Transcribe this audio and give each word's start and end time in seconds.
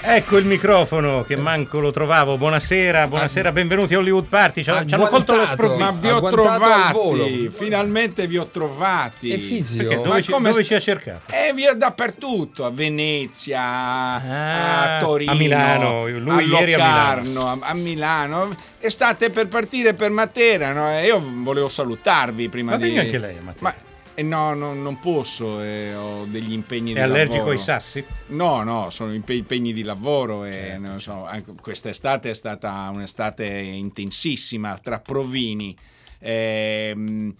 Ecco 0.00 0.38
il 0.38 0.44
microfono 0.46 1.24
che 1.24 1.34
manco 1.36 1.80
lo 1.80 1.90
trovavo. 1.90 2.38
Buonasera, 2.38 3.08
buonasera, 3.08 3.50
benvenuti 3.50 3.94
a 3.94 3.98
Hollywood 3.98 4.26
Party. 4.26 4.62
Ci, 4.62 4.70
hanno 4.70 5.06
colto 5.08 5.32
lo 5.34 5.40
Ma 5.40 5.46
sprovvisto. 5.46 6.00
vi 6.00 6.08
ho 6.08 6.20
trovati, 6.30 7.50
finalmente 7.50 8.26
vi 8.28 8.38
ho 8.38 8.46
trovati. 8.46 9.30
E 9.30 9.38
fisio? 9.38 9.82
Perché 9.82 9.96
Ma 9.96 10.02
dove, 10.02 10.22
ci, 10.22 10.30
come 10.30 10.50
dove 10.50 10.62
st- 10.62 10.68
ci 10.68 10.74
ha 10.74 10.80
cercato? 10.80 11.32
E 11.32 11.52
via 11.52 11.74
dappertutto, 11.74 12.64
a 12.64 12.70
Venezia, 12.70 13.60
Ah, 13.60 14.96
a 14.96 15.00
Torino, 15.00 15.32
a 15.32 15.34
Milano, 15.34 16.08
lui 16.08 16.54
a 16.54 16.58
ieri 16.58 16.74
a 16.74 16.78
Locarno, 16.78 17.46
a, 17.48 17.58
a 17.60 17.74
Milano. 17.74 18.56
E 18.78 18.90
state 18.90 19.30
per 19.30 19.48
partire 19.48 19.94
per 19.94 20.10
Matera, 20.12 20.72
no? 20.72 20.88
E 20.90 21.06
io 21.06 21.20
volevo 21.42 21.68
salutarvi 21.68 22.48
prima 22.48 22.70
Ma 22.72 22.76
di... 22.76 22.84
venga 22.84 23.00
anche 23.00 23.18
lei 23.18 23.36
a 23.36 23.42
Matera. 23.42 23.62
Ma 23.62 23.74
eh, 24.18 24.22
no, 24.24 24.52
no, 24.54 24.74
non 24.74 24.98
posso, 24.98 25.60
eh, 25.60 25.94
ho 25.94 26.24
degli 26.24 26.52
impegni 26.52 26.92
di 26.92 26.98
È 26.98 27.02
allergico 27.02 27.36
lavoro. 27.38 27.56
ai 27.56 27.62
sassi? 27.62 28.04
No, 28.28 28.62
no, 28.64 28.90
sono 28.90 29.12
impe- 29.14 29.34
impegni 29.34 29.72
di 29.72 29.82
lavoro 29.82 30.44
e 30.44 30.52
Certo, 30.52 30.80
non 30.86 31.00
so, 31.00 31.24
anche 31.24 31.52
quest'estate 31.60 32.30
è 32.30 32.34
stata 32.34 32.88
un'estate 32.92 33.46
intensissima 33.46 34.76
tra 34.78 34.98
provini, 34.98 35.76
ehm, 36.18 37.34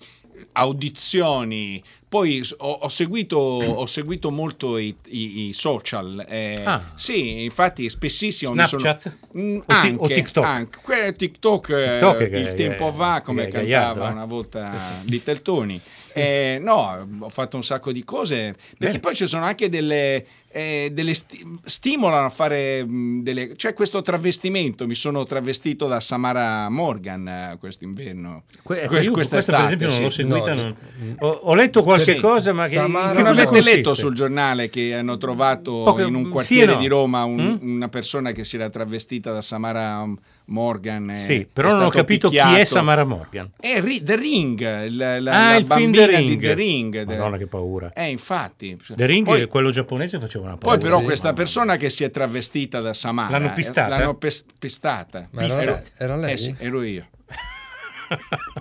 audizioni. 0.52 1.82
Poi 2.08 2.40
ho, 2.58 2.70
ho 2.82 2.88
seguito, 2.88 3.36
ho 3.36 3.84
seguito 3.86 4.30
molto 4.30 4.78
i, 4.78 4.96
i- 5.08 5.48
i 5.48 5.52
social. 5.52 6.24
eh, 6.28 6.62
Ah. 6.64 6.92
Sì, 6.94 7.42
infatti 7.42 7.88
spessissimo 7.90 8.52
mi 8.54 8.64
sono- 8.66 8.80
Snapchat? 8.80 9.16
Mm, 9.36 9.56
O 9.58 9.60
ti- 9.66 9.74
anche, 9.74 9.96
o 9.98 10.06
TikTok? 10.06 10.44
anche. 10.44 11.12
TikTok, 11.16 11.68
eh, 11.70 11.82
TikTok 11.98 12.18
è- 12.30 12.36
il 12.38 12.54
tempo 12.54 12.88
è- 12.88 12.92
va 12.92 13.20
come 13.22 13.42
è 13.42 13.48
cantava 13.48 13.66
Gaiardo, 13.66 14.06
eh? 14.06 14.10
una 14.10 14.24
volta 14.24 14.70
Little 15.04 15.42
Tony. 15.42 15.80
Eh, 16.18 16.58
no, 16.58 17.06
ho 17.20 17.28
fatto 17.28 17.56
un 17.56 17.64
sacco 17.64 17.92
di 17.92 18.04
cose 18.04 18.52
perché 18.52 18.76
Bene. 18.78 18.98
poi 19.00 19.14
ci 19.14 19.26
sono 19.26 19.44
anche 19.44 19.68
delle, 19.68 20.24
eh, 20.50 20.88
delle 20.92 21.12
sti- 21.14 21.58
stimolano 21.64 22.26
a 22.26 22.30
fare 22.30 22.82
mh, 22.84 23.22
delle 23.22 23.52
c'è 23.54 23.74
questo 23.74 24.00
travestimento 24.02 24.86
mi 24.86 24.94
sono 24.94 25.24
travestito 25.24 25.86
da 25.86 26.00
Samara 26.00 26.68
Morgan 26.70 27.28
eh, 27.28 27.56
quest'inverno 27.60 28.44
Que- 28.62 28.86
Que- 28.86 29.00
io 29.00 29.12
questa 29.12 29.40
per 29.42 29.60
esempio 29.64 29.88
non 29.88 29.98
l'ho 30.02 30.10
sì. 30.10 30.16
seguita. 30.16 30.54
No, 30.54 30.62
non- 30.62 31.16
Ho, 31.20 31.28
ho 31.28 31.54
letto 31.54 31.82
qualche 31.82 32.14
Sì. 32.14 32.20
cosa, 32.20 32.52
ma 32.52 32.66
Samara- 32.66 33.10
che 33.12 33.18
non 33.18 33.26
avete 33.26 33.46
consiste? 33.46 33.74
letto 33.76 33.94
sul 33.94 34.14
giornale 34.14 34.70
che 34.70 34.94
hanno 34.94 35.16
trovato 35.18 35.82
Poche- 35.84 36.02
in 36.04 36.14
un 36.14 36.24
sì 36.24 36.30
quartiere 36.30 36.72
e 36.72 36.74
no. 36.76 36.80
di 36.80 36.86
Roma 36.86 37.24
un- 37.24 37.58
Mm? 37.62 37.70
una 37.76 37.88
persona 37.88 38.32
che 38.32 38.44
si 38.44 38.56
era 38.56 38.70
travestita 38.70 39.30
da 39.32 39.42
Samara 39.42 40.06
Morgan? 40.46 41.14
Sì, 41.14 41.46
però 41.50 41.72
non 41.74 41.84
ho 41.84 41.88
capito 41.90 42.28
chi 42.30 42.36
è 42.36 42.42
picchiato. 42.42 42.64
Samara 42.64 43.04
Morgan. 43.04 43.50
È 43.60 43.80
Ri- 43.82 44.02
The 44.02 44.16
Ring, 44.16 44.60
la, 44.90 45.20
la- 45.20 45.48
ah, 45.48 45.50
la 45.52 45.56
il 45.56 45.66
film 45.66 45.92
The 45.92 46.06
Ring. 46.06 46.28
di 46.28 46.36
The 46.38 46.54
Ring. 46.54 47.04
Madonna, 47.06 47.36
che 47.36 47.46
paura. 47.46 47.92
Eh, 47.92 48.08
infatti. 48.08 48.78
The 48.94 49.06
Ring, 49.06 49.24
Poi- 49.26 49.46
quello 49.46 49.70
giapponese, 49.70 50.18
faceva 50.18 50.37
una 50.38 50.56
Poi 50.56 50.78
però 50.78 50.98
sì. 50.98 51.04
questa 51.04 51.32
persona 51.32 51.76
che 51.76 51.90
si 51.90 52.04
è 52.04 52.10
travestita 52.10 52.80
da 52.80 52.92
Samara 52.94 53.30
L'hanno 53.38 53.50
eh, 53.50 53.54
pistata? 53.54 53.96
L'hanno 53.98 54.14
pes- 54.16 54.44
pistata. 54.58 55.28
Ma 55.32 55.42
era, 55.42 55.62
Ero- 55.62 55.82
era 55.96 56.16
lei? 56.16 56.32
Eh 56.32 56.36
sì, 56.36 56.54
ero 56.58 56.82
io. 56.82 57.06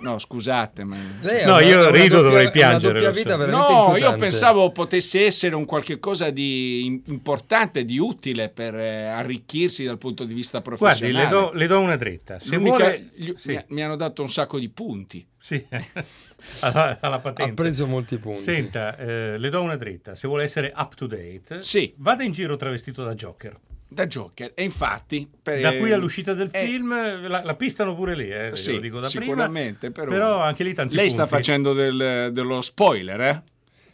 No, 0.02 0.18
scusate, 0.18 0.84
ma... 0.84 0.96
No, 0.96 1.30
una- 1.54 1.60
io 1.62 1.80
una 1.80 1.90
rido, 1.90 2.16
doppia- 2.16 2.22
dovrei 2.22 2.50
piangere, 2.50 3.46
No, 3.46 3.96
io 3.96 4.14
pensavo 4.16 4.70
potesse 4.72 5.24
essere 5.24 5.54
un 5.54 5.64
qualche 5.64 5.98
cosa 5.98 6.28
di 6.28 6.84
im- 6.84 7.02
importante, 7.06 7.84
di 7.86 7.98
utile 7.98 8.50
per 8.50 8.74
eh, 8.74 9.06
arricchirsi 9.06 9.84
dal 9.84 9.96
punto 9.96 10.24
di 10.24 10.34
vista 10.34 10.58
Guardi, 10.60 10.78
professionale. 10.78 11.24
le 11.24 11.30
do, 11.30 11.50
le 11.54 11.66
do 11.66 11.80
una 11.80 11.96
dritta. 11.96 12.38
Se 12.38 12.56
L'unica- 12.56 12.76
vuole... 12.76 13.10
gli- 13.14 13.32
Sì, 13.36 13.48
mi, 13.52 13.64
mi 13.68 13.82
hanno 13.82 13.96
dato 13.96 14.20
un 14.20 14.28
sacco 14.28 14.58
di 14.58 14.68
punti. 14.68 15.26
sì. 15.38 15.64
alla, 16.60 16.98
alla 17.00 17.18
patente. 17.18 17.50
Ha 17.52 17.54
preso 17.54 17.86
molti 17.86 18.16
punti. 18.18 18.38
Senta, 18.40 18.96
eh, 18.96 19.38
le 19.38 19.50
do 19.50 19.60
una 19.62 19.76
dritta. 19.76 20.14
Se 20.14 20.26
vuole 20.28 20.44
essere 20.44 20.72
up 20.76 20.94
to 20.94 21.06
date, 21.06 21.62
Sì. 21.62 21.92
vada 21.98 22.22
in 22.22 22.32
giro 22.32 22.56
travestito 22.56 23.04
da 23.04 23.14
Joker. 23.14 23.56
Da 23.90 24.06
Joker. 24.06 24.52
E 24.54 24.62
infatti... 24.64 25.28
per- 25.42 25.60
Da 25.62 25.74
qui 25.76 25.90
all'uscita 25.92 26.34
del 26.34 26.50
eh, 26.52 26.64
film 26.66 27.26
la, 27.26 27.42
la 27.42 27.54
pistano 27.54 27.94
pure 27.94 28.14
lì, 28.14 28.28
eh, 28.30 28.50
Sì, 28.54 28.74
lo 28.74 28.80
dico 28.80 29.00
da 29.00 29.08
sicuramente, 29.08 29.90
prima. 29.90 30.10
però- 30.10 30.40
anche 30.40 30.62
lì 30.62 30.74
tanti 30.74 30.94
Lei 30.94 31.08
sta 31.08 31.22
punti. 31.22 31.34
facendo 31.36 31.72
del- 31.72 32.28
dello 32.32 32.60
spoiler, 32.60 33.20
eh? 33.20 33.42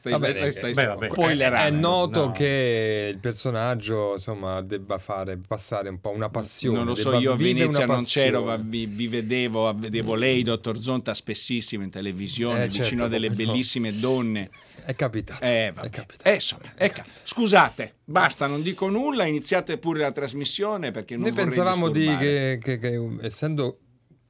Stai, 0.07 0.13
Vabbè, 0.21 0.33
lei 0.35 0.53
stai 0.53 0.75
beh, 0.75 0.85
vabbè. 0.85 1.09
spoilerando. 1.11 1.67
È 1.67 1.81
noto 1.81 2.25
No. 2.27 2.31
che 2.33 3.09
il 3.11 3.19
personaggio 3.19 4.13
insomma 4.13 4.61
debba 4.61 4.99
fare 4.99 5.39
passare 5.39 5.89
un 5.89 5.99
po' 5.99 6.11
una 6.11 6.29
passione. 6.29 6.77
Non 6.77 6.85
lo 6.89 6.95
so, 6.95 7.15
io 7.19 7.33
a 7.33 7.37
Venezia 7.37 7.87
non 7.87 8.05
c'ero, 8.05 8.55
vi, 8.61 8.85
vi 8.85 9.09
vedevo, 9.09 9.73
vedevo 9.75 10.15
lei, 10.15 10.43
dottor 10.43 10.79
Zonta, 10.83 11.15
spessissimo 11.15 11.83
in 11.85 11.89
televisione, 11.89 12.65
Eh, 12.65 12.67
vicino 12.67 12.85
certo, 12.85 13.05
a 13.05 13.09
delle 13.09 13.29
come 13.29 13.45
no. 13.45 13.51
bellissime 13.53 13.99
donne. 13.99 14.51
È 14.85 14.95
capitato. 14.95 15.43
Eh, 15.43 15.69
è 15.69 15.89
capitato. 15.89 16.29
Eh, 16.29 16.35
insomma, 16.35 16.65
eh, 16.77 16.91
ca- 16.91 17.07
scusate, 17.23 17.95
basta, 18.05 18.47
non 18.47 18.61
dico 18.61 18.91
nulla, 18.91 19.25
iniziate 19.25 19.79
pure 19.79 20.01
la 20.01 20.13
trasmissione 20.13 20.91
perché 20.91 21.15
non 21.15 21.23
Noi 21.23 21.33
pensavamo 21.33 21.89
di 21.89 22.15
che, 22.19 22.59
che- 22.63 22.79
che, 22.79 23.01
essendo 23.23 23.79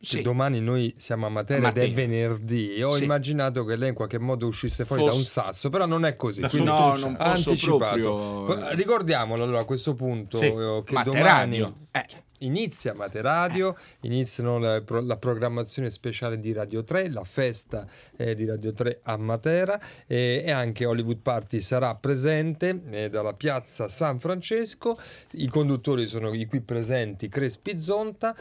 Sì. 0.04 0.16
che 0.18 0.22
domani 0.22 0.60
noi 0.60 0.94
siamo 0.96 1.26
a 1.26 1.28
Matera, 1.28 1.68
ed 1.68 1.76
è 1.78 1.90
venerdì, 1.92 2.82
ho 2.82 2.90
Sì. 2.90 3.04
immaginato 3.04 3.64
che 3.64 3.76
lei 3.76 3.88
in 3.90 3.94
qualche 3.94 4.18
modo 4.18 4.46
uscisse 4.46 4.84
fuori 4.84 5.02
Fosse- 5.02 5.12
da 5.14 5.18
un 5.18 5.24
sasso, 5.24 5.70
però 5.70 5.86
non 5.86 6.04
è 6.04 6.14
così. 6.14 6.40
Da 6.40 6.48
quindi 6.48 6.68
No, 6.68 6.96
non 6.96 7.16
posso 7.16 7.50
anticipato. 7.50 8.44
proprio... 8.46 8.68
Ricordiamolo 8.74 9.42
allora 9.42 9.60
a 9.60 9.64
questo 9.64 9.94
punto 9.94 10.38
Sì. 10.38 10.46
eh, 10.46 10.82
che 10.84 10.92
Materadio. 10.94 11.64
domani 11.64 11.86
Eh. 11.90 12.06
Inizia 12.38 12.94
Materadio, 12.94 13.76
iniziano 14.00 14.58
la, 14.58 14.82
la 15.02 15.16
programmazione 15.16 15.90
speciale 15.90 16.38
di 16.38 16.52
Radio 16.52 16.84
3, 16.84 17.10
la 17.10 17.24
festa 17.24 17.86
eh, 18.16 18.34
di 18.34 18.44
Radio 18.44 18.72
3 18.72 19.00
a 19.02 19.16
Matera 19.16 19.80
eh, 20.06 20.42
e 20.44 20.50
anche 20.50 20.84
Hollywood 20.84 21.18
Party 21.18 21.60
sarà 21.60 21.94
presente 21.94 22.82
eh, 22.90 23.08
dalla 23.10 23.34
piazza 23.34 23.88
San 23.88 24.18
Francesco. 24.18 24.98
I 25.32 25.48
conduttori 25.48 26.06
sono 26.06 26.32
i 26.34 26.46
qui 26.46 26.60
presenti 26.60 27.28
Crespi 27.28 27.80
Zonta, 27.80 28.34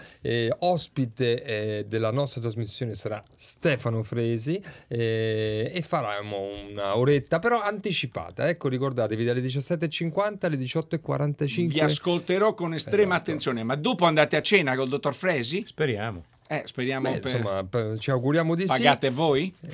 ospite 0.59 1.43
eh, 1.43 1.85
della 1.87 2.11
nostra 2.11 2.41
trasmissione 2.41 2.95
sarà 2.95 3.23
Stefano 3.35 4.03
Fresi 4.03 4.61
e 4.87 5.83
faremo 5.85 6.37
una 6.69 6.97
oretta 6.97 7.39
però 7.39 7.61
anticipata. 7.61 8.47
Ecco, 8.47 8.69
ricordatevi 8.69 9.23
dalle 9.23 9.41
17.50 9.41 10.45
alle 10.45 10.57
18.45. 10.57 11.67
Vi 11.67 11.79
ascolterò 11.79 12.53
con 12.53 12.73
estrema 12.73 13.13
Esatto. 13.13 13.21
attenzione, 13.21 13.63
ma 13.63 13.75
dopo 13.83 14.05
andate 14.05 14.35
a 14.37 14.41
cena 14.41 14.75
col 14.75 14.87
dottor 14.87 15.13
Fresi? 15.13 15.63
Speriamo. 15.67 16.23
Eh, 16.47 16.63
speriamo 16.65 17.09
Beh, 17.09 17.19
per... 17.19 17.31
insomma, 17.35 17.63
p- 17.63 17.97
ci 17.97 18.11
auguriamo 18.11 18.53
di 18.53 18.65
Pagate 18.65 19.09
voi? 19.09 19.53
sì. 19.59 19.67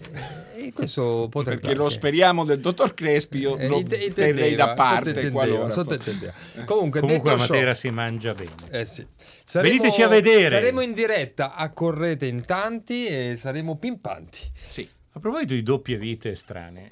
E 0.67 0.73
questo 0.73 1.27
potrebbe 1.29 1.61
Perché 1.61 1.75
lo 1.75 1.89
speriamo 1.89 2.45
del 2.45 2.59
dottor 2.59 2.93
Crespi, 2.93 3.39
io 3.39 3.57
Eh, 3.57 3.67
lo 3.67 3.77
int- 3.79 3.93
intendeva, 3.93 4.13
terrei 4.37 4.55
da 4.55 4.73
parte 4.73 5.31
qualora. 5.31 5.69
sottintendeva. 5.69 6.31
Comunque, 6.65 6.99
Comunque 7.01 7.31
a 7.31 7.33
detto 7.33 7.45
ciò- 7.47 7.53
Matera 7.53 7.73
si 7.73 7.89
mangia 7.89 8.33
bene. 8.33 8.53
Eh 8.69 8.85
sì. 8.85 9.05
Veniteci 9.53 10.01
a 10.03 10.07
vedere. 10.07 10.47
Saremo 10.49 10.81
in 10.81 10.93
diretta, 10.93 11.55
accorrete 11.55 12.25
in 12.27 12.45
tanti 12.45 13.07
e 13.07 13.35
saremo 13.35 13.75
pimpanti. 13.77 14.39
Sì. 14.53 14.87
A 15.13 15.19
proposito 15.19 15.53
di 15.55 15.63
doppie 15.63 15.97
vite 15.97 16.35
strane, 16.35 16.91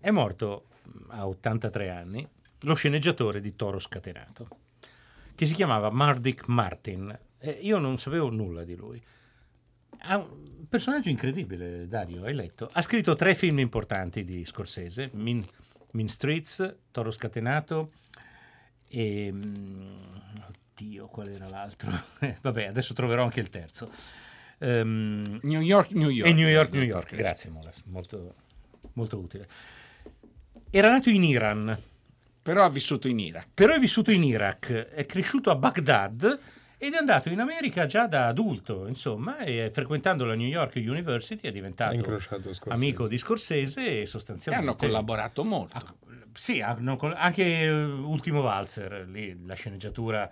è 0.00 0.10
morto 0.10 0.64
a 1.08 1.28
83 1.28 1.90
anni 1.90 2.26
lo 2.60 2.74
sceneggiatore 2.74 3.40
di 3.40 3.54
Toro 3.54 3.78
Scatenato, 3.78 4.48
che 5.36 5.46
si 5.46 5.54
chiamava 5.54 5.90
Mardick 5.90 6.48
Martin. 6.48 7.16
E 7.38 7.50
io 7.62 7.78
non 7.78 7.96
sapevo 7.98 8.30
nulla 8.30 8.64
di 8.64 8.74
lui. 8.74 9.00
Ha 9.98 10.16
un 10.18 10.66
personaggio 10.68 11.10
incredibile, 11.10 11.86
Dario, 11.86 12.24
hai 12.24 12.34
letto? 12.34 12.68
Ha 12.72 12.82
scritto 12.82 13.14
tre 13.14 13.34
film 13.36 13.60
importanti 13.60 14.24
di 14.24 14.44
Scorsese, 14.44 15.10
Mean, 15.12 15.44
Mean 15.92 16.08
Streets, 16.08 16.76
Toro 16.90 17.10
Scatenato 17.10 17.90
e... 18.88 19.30
mm, 19.32 19.94
Oddio, 20.76 21.06
qual 21.06 21.28
era 21.28 21.48
l'altro? 21.48 21.90
Eh, 22.20 22.36
Vabbè, 22.42 22.66
adesso 22.66 22.92
troverò 22.92 23.22
anche 23.22 23.40
il 23.40 23.48
terzo. 23.48 23.90
Ehm, 24.58 25.40
New 25.42 25.60
York, 25.60 25.90
New 25.92 26.10
York. 26.10 26.30
e 26.30 26.34
New 26.34 26.48
York, 26.48 26.72
New 26.72 26.82
York, 26.82 27.14
grazie 27.14 27.48
Molas, 27.50 27.82
molto, 27.86 28.34
molto 28.94 29.18
utile. 29.18 29.48
Era 30.70 30.90
nato 30.90 31.08
in 31.08 31.24
Iran, 31.24 31.78
Però 32.46 32.62
ha 32.62 32.70
vissuto 32.70 33.08
in 33.08 33.18
Iraq. 33.18 33.48
però 33.52 33.74
è 33.74 33.78
vissuto 33.80 34.12
in 34.12 34.22
Iraq, 34.22 34.70
è 34.70 35.04
cresciuto 35.04 35.50
a 35.50 35.56
Baghdad 35.56 36.38
ed 36.78 36.92
è 36.92 36.96
andato 36.96 37.28
in 37.28 37.40
America 37.40 37.86
già 37.86 38.06
da 38.06 38.28
adulto, 38.28 38.86
insomma, 38.86 39.38
e 39.38 39.68
frequentando 39.72 40.24
la 40.24 40.36
New 40.36 40.46
York 40.46 40.74
University 40.76 41.48
è 41.48 41.50
diventato 41.50 41.96
amico 42.68 43.08
di 43.08 43.18
Scorsese 43.18 43.84
e 43.84 44.00
E 44.02 44.06
sostanzialmente... 44.06 44.70
hanno 44.70 44.78
collaborato 44.78 45.42
molto. 45.42 45.76
Ah, 45.76 45.94
Sì, 46.34 46.60
hanno 46.60 46.96
anche 47.16 47.62
eh, 47.62 47.82
Ultimo 47.82 48.42
Valzer, 48.42 49.08
lì 49.08 49.44
la 49.44 49.54
sceneggiatura 49.54 50.30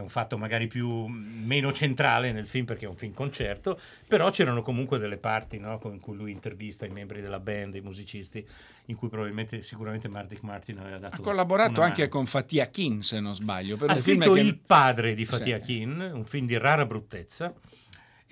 è 0.00 0.02
un 0.02 0.08
fatto 0.08 0.36
magari 0.36 0.66
più 0.66 1.06
meno 1.06 1.72
centrale 1.72 2.32
nel 2.32 2.46
film 2.48 2.64
perché 2.64 2.86
è 2.86 2.88
un 2.88 2.96
film 2.96 3.12
concerto, 3.12 3.78
però 4.08 4.30
c'erano 4.30 4.62
comunque 4.62 4.98
delle 4.98 5.18
parti 5.18 5.58
no, 5.58 5.78
in 5.84 6.00
cui 6.00 6.16
lui 6.16 6.32
intervista 6.32 6.84
i 6.86 6.90
membri 6.90 7.20
della 7.20 7.38
band, 7.38 7.74
i 7.76 7.80
musicisti, 7.80 8.44
in 8.86 8.96
cui 8.96 9.08
probabilmente 9.08 9.62
sicuramente 9.62 10.08
Mardic 10.08 10.40
Martin 10.42 10.78
aveva 10.78 10.98
dato 10.98 11.16
Ha 11.16 11.20
collaborato 11.20 11.80
anche 11.82 12.00
mano. 12.02 12.10
con 12.12 12.26
Fatia 12.26 12.66
Kin, 12.66 13.02
se 13.02 13.20
non 13.20 13.34
sbaglio. 13.34 13.76
Per 13.76 13.90
Ha 13.90 13.94
scritto 13.94 14.32
che- 14.32 14.40
Il 14.40 14.56
padre 14.58 15.14
di 15.14 15.24
Fatia 15.24 15.58
Sì. 15.58 15.64
Kin, 15.64 16.10
un 16.14 16.24
film 16.24 16.46
di 16.46 16.56
rara 16.58 16.84
bruttezza. 16.86 17.52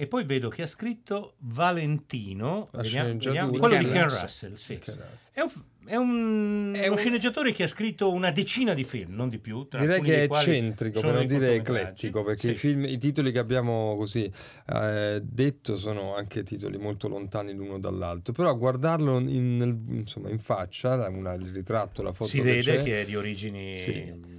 E 0.01 0.07
poi 0.07 0.23
vedo 0.25 0.49
che 0.49 0.63
ha 0.63 0.67
scritto 0.69 1.35
Valentino, 1.39 2.69
vediamo- 2.73 3.13
vediamo- 3.19 3.51
quello 3.59 3.79
di 3.79 3.87
Ken 3.89 4.05
Russell. 4.09 4.55
Sì. 4.55 4.79
Che. 4.79 4.95
È, 5.33 5.41
un, 5.41 5.51
è 5.87 5.97
un- 5.97 6.73
È 6.77 6.85
uno 6.85 6.93
un- 6.93 6.99
sceneggiatore 6.99 7.53
che 7.53 7.65
ha 7.65 7.67
scritto 7.67 8.13
una 8.13 8.31
decina 8.31 8.75
di 8.75 8.85
film, 8.85 9.15
non 9.17 9.29
di 9.29 9.39
più. 9.39 9.67
Direi 9.69 10.01
che 10.01 10.19
è 10.19 10.23
eccentrico, 10.23 11.01
per 11.01 11.15
non 11.15 11.27
dire 11.27 11.55
eclettico, 11.55 12.23
perché 12.23 12.43
Sì. 12.47 12.51
i, 12.51 12.55
film, 12.55 12.85
i 12.85 12.97
titoli 12.99 13.33
che 13.33 13.41
abbiamo 13.41 13.97
così 13.97 14.31
eh, 14.73 15.21
detto 15.21 15.77
sono 15.77 16.15
anche 16.15 16.45
titoli 16.45 16.79
molto 16.79 17.09
lontani 17.09 17.53
l'uno 17.53 17.81
dall'altro, 17.81 18.33
però 18.33 18.51
a 18.51 18.55
guardarlo 18.55 19.19
in, 19.19 19.81
insomma, 19.89 20.31
in 20.31 20.39
faccia, 20.39 21.09
una- 21.09 21.33
il 21.35 21.51
ritratto, 21.53 22.03
la 22.05 22.13
foto 22.13 22.31
si 22.31 22.41
vede 22.41 22.61
c'è, 22.77 22.83
che 22.85 23.01
è 23.01 23.05
di 23.05 23.17
origini 23.17 23.75
Sì. 23.75 24.38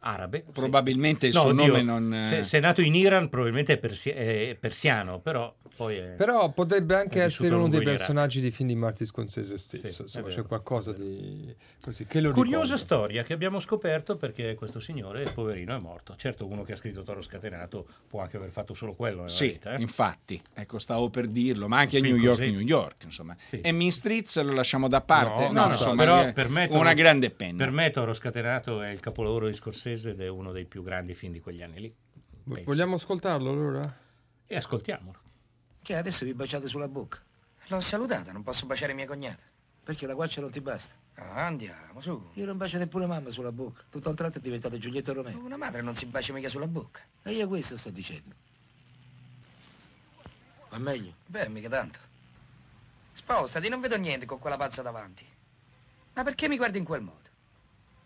Arabe. 0.00 0.44
sì. 0.46 0.52
Probabilmente 0.52 1.26
il 1.26 1.34
No, 1.34 1.40
suo 1.40 1.50
oddio, 1.50 1.66
nome 1.66 1.82
non... 1.82 2.14
eh, 2.14 2.26
Se, 2.28 2.44
se 2.44 2.58
è 2.58 2.60
nato 2.60 2.80
in 2.80 2.94
Iran, 2.94 3.28
probabilmente 3.28 3.74
è, 3.74 3.78
persi- 3.78 4.10
è 4.10 4.56
persiano, 4.58 5.18
però 5.20 5.54
poi 5.76 5.96
è... 5.96 6.02
Però 6.16 6.50
potrebbe 6.52 6.94
anche 6.96 7.22
essere 7.22 7.54
uno 7.54 7.68
dei 7.68 7.82
personaggi 7.82 8.40
di 8.40 8.50
film 8.50 8.68
di 8.68 8.74
Martin 8.74 9.06
Scorsese 9.06 9.56
Sì, 9.58 9.76
stesso. 9.78 10.02
è 10.02 10.04
insomma, 10.04 10.28
c'è 10.28 10.42
qualcosa 10.44 10.92
di 10.92 11.54
così 11.80 12.04
Curiosa 12.06 12.34
ricorda. 12.42 12.76
storia 12.76 13.22
che 13.22 13.32
abbiamo 13.32 13.58
scoperto 13.60 14.16
perché 14.16 14.54
questo 14.54 14.80
signore, 14.80 15.24
poverino, 15.32 15.74
è 15.76 15.80
morto. 15.80 16.14
Certo, 16.16 16.46
uno 16.46 16.62
che 16.62 16.72
ha 16.72 16.76
scritto 16.76 17.02
Toro 17.02 17.22
Scatenato 17.22 17.86
può 18.08 18.20
anche 18.20 18.36
aver 18.36 18.50
fatto 18.50 18.74
solo 18.74 18.94
quello 18.94 19.18
nella 19.18 19.28
Sì, 19.28 19.48
vita. 19.48 19.74
eh. 19.74 19.80
infatti, 19.80 20.40
ecco, 20.54 20.78
stavo 20.78 21.10
per 21.10 21.26
dirlo, 21.26 21.68
ma 21.68 21.78
anche 21.78 21.98
a 21.98 22.00
New 22.00 22.16
York, 22.16 22.38
così. 22.38 22.50
New 22.50 22.60
York, 22.60 23.04
insomma. 23.04 23.36
Sì. 23.48 23.60
E 23.60 23.72
Mean 23.72 23.90
Streets 23.92 24.40
lo 24.42 24.52
lasciamo 24.52 24.88
da 24.88 25.00
parte? 25.00 25.46
No, 25.48 25.52
no, 25.52 25.64
no, 25.66 25.70
insomma, 25.72 25.96
però 26.04 26.32
per 26.32 26.48
me 26.48 26.68
una 26.70 26.92
grande 26.94 27.30
penna. 27.30 27.64
Per 27.64 27.72
me 27.72 27.90
Toro 27.90 28.12
Scatenato 28.12 28.80
è 28.82 28.90
il 28.90 29.00
capolavoro 29.00 29.46
di 29.48 29.54
Scorsese 29.54 29.87
ed 29.92 30.20
è 30.20 30.28
uno 30.28 30.52
dei 30.52 30.64
più 30.64 30.82
grandi 30.82 31.14
film 31.14 31.32
di 31.32 31.40
quegli 31.40 31.62
anni 31.62 31.80
lì. 31.80 31.94
penso. 32.44 32.64
Vogliamo 32.64 32.96
ascoltarlo 32.96 33.50
allora? 33.50 33.96
E 34.46 34.56
ascoltiamolo. 34.56 35.18
Cioè, 35.82 35.96
adesso 35.96 36.24
vi 36.24 36.34
baciate 36.34 36.68
sulla 36.68 36.88
bocca. 36.88 37.18
L'ho 37.68 37.80
salutata, 37.80 38.32
non 38.32 38.42
posso 38.42 38.66
baciare 38.66 38.94
mia 38.94 39.06
cognata. 39.06 39.42
Perché 39.84 40.06
la 40.06 40.14
guancia 40.14 40.40
non 40.40 40.50
ti 40.50 40.60
basta. 40.60 40.94
Ah, 41.14 41.46
andiamo, 41.46 42.00
su. 42.00 42.30
Io 42.34 42.46
non 42.46 42.56
baciate 42.56 42.86
pure 42.86 43.06
mamma 43.06 43.30
sulla 43.30 43.52
bocca. 43.52 43.82
Tutto 43.88 44.08
a 44.08 44.10
un 44.10 44.16
tratto 44.16 44.38
è 44.38 44.40
diventato 44.40 44.78
Giulietto 44.78 45.12
Romeo. 45.12 45.38
Una 45.38 45.56
madre 45.56 45.82
non 45.82 45.94
si 45.96 46.06
bacia 46.06 46.32
mica 46.32 46.48
sulla 46.48 46.66
bocca. 46.66 47.00
E 47.22 47.32
io 47.32 47.48
questo 47.48 47.76
sto 47.76 47.90
dicendo. 47.90 48.34
Va 50.68 50.78
meglio? 50.78 51.14
Beh, 51.26 51.48
mica 51.48 51.68
tanto. 51.68 51.98
Spostati, 53.12 53.68
non 53.68 53.80
vedo 53.80 53.96
niente 53.96 54.26
con 54.26 54.38
quella 54.38 54.56
pazza 54.56 54.82
davanti. 54.82 55.24
Ma 56.14 56.22
perché 56.22 56.48
mi 56.48 56.56
guardi 56.56 56.78
in 56.78 56.84
quel 56.84 57.00
modo? 57.00 57.27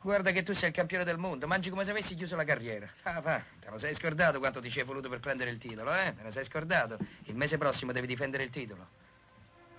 Guarda 0.03 0.33
che 0.33 0.43
tu 0.43 0.53
sei 0.53 0.71
il 0.71 0.75
campione 0.75 1.05
del 1.05 1.17
mondo, 1.17 1.47
mangi 1.47 1.71
come 1.71 1.85
se 1.85 1.93
avessi 1.93 2.15
chiuso 2.17 2.35
la 2.35 2.43
carriera. 2.45 2.87
Fa, 2.87 3.21
fa, 3.23 3.41
te 3.61 3.71
lo 3.71 3.79
sei 3.79 3.95
scordato 3.95 4.41
quanto 4.41 4.61
ti 4.61 4.69
ci 4.69 4.81
è 4.81 4.85
voluto 4.85 5.09
per 5.09 5.21
prendere 5.21 5.51
il 5.51 5.59
titolo, 5.59 5.95
eh? 5.95 6.13
Te 6.17 6.23
lo 6.25 6.31
sei 6.33 6.45
scordato? 6.45 6.99
Il 7.25 7.37
mese 7.37 7.57
prossimo 7.57 7.93
devi 7.93 8.09
difendere 8.09 8.43
il 8.43 8.51
titolo. 8.51 8.85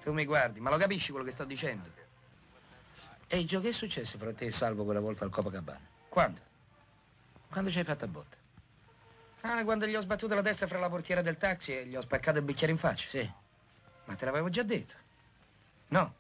Tu 0.02 0.14
mi 0.14 0.24
guardi, 0.26 0.62
ma 0.62 0.70
lo 0.70 0.78
capisci 0.78 1.12
quello 1.12 1.26
che 1.26 1.32
sto 1.32 1.44
dicendo? 1.44 1.90
Ehi, 3.28 3.46
Gio, 3.46 3.60
che 3.60 3.70
è 3.70 3.72
successo 3.74 4.18
fra 4.18 4.34
te 4.34 4.46
e 4.46 4.52
Salvo 4.52 4.86
quella 4.86 5.02
volta 5.02 5.26
al 5.26 5.30
Copacabana? 5.30 5.80
Quando? 6.08 6.40
Quando 7.50 7.70
ci 7.70 7.80
hai 7.80 7.84
fatto 7.86 8.06
a 8.06 8.08
botta? 8.08 8.38
Ah, 9.42 9.64
quando 9.66 9.86
gli 9.86 9.96
ho 9.96 10.00
sbattuto 10.02 10.36
la 10.36 10.42
testa 10.42 10.68
fra 10.68 10.80
la 10.80 10.88
portiera 10.90 11.22
del 11.22 11.38
taxi 11.38 11.76
e 11.78 11.86
gli 11.86 11.96
ho 11.98 12.02
spaccato 12.02 12.38
il 12.38 12.46
bicchiere 12.46 12.72
in 12.72 12.78
faccia. 12.80 13.10
Sì. 13.10 13.30
Ma 14.06 14.16
te 14.16 14.24
l'avevo 14.24 14.50
già 14.50 14.64
detto. 14.64 14.94
No, 15.90 16.14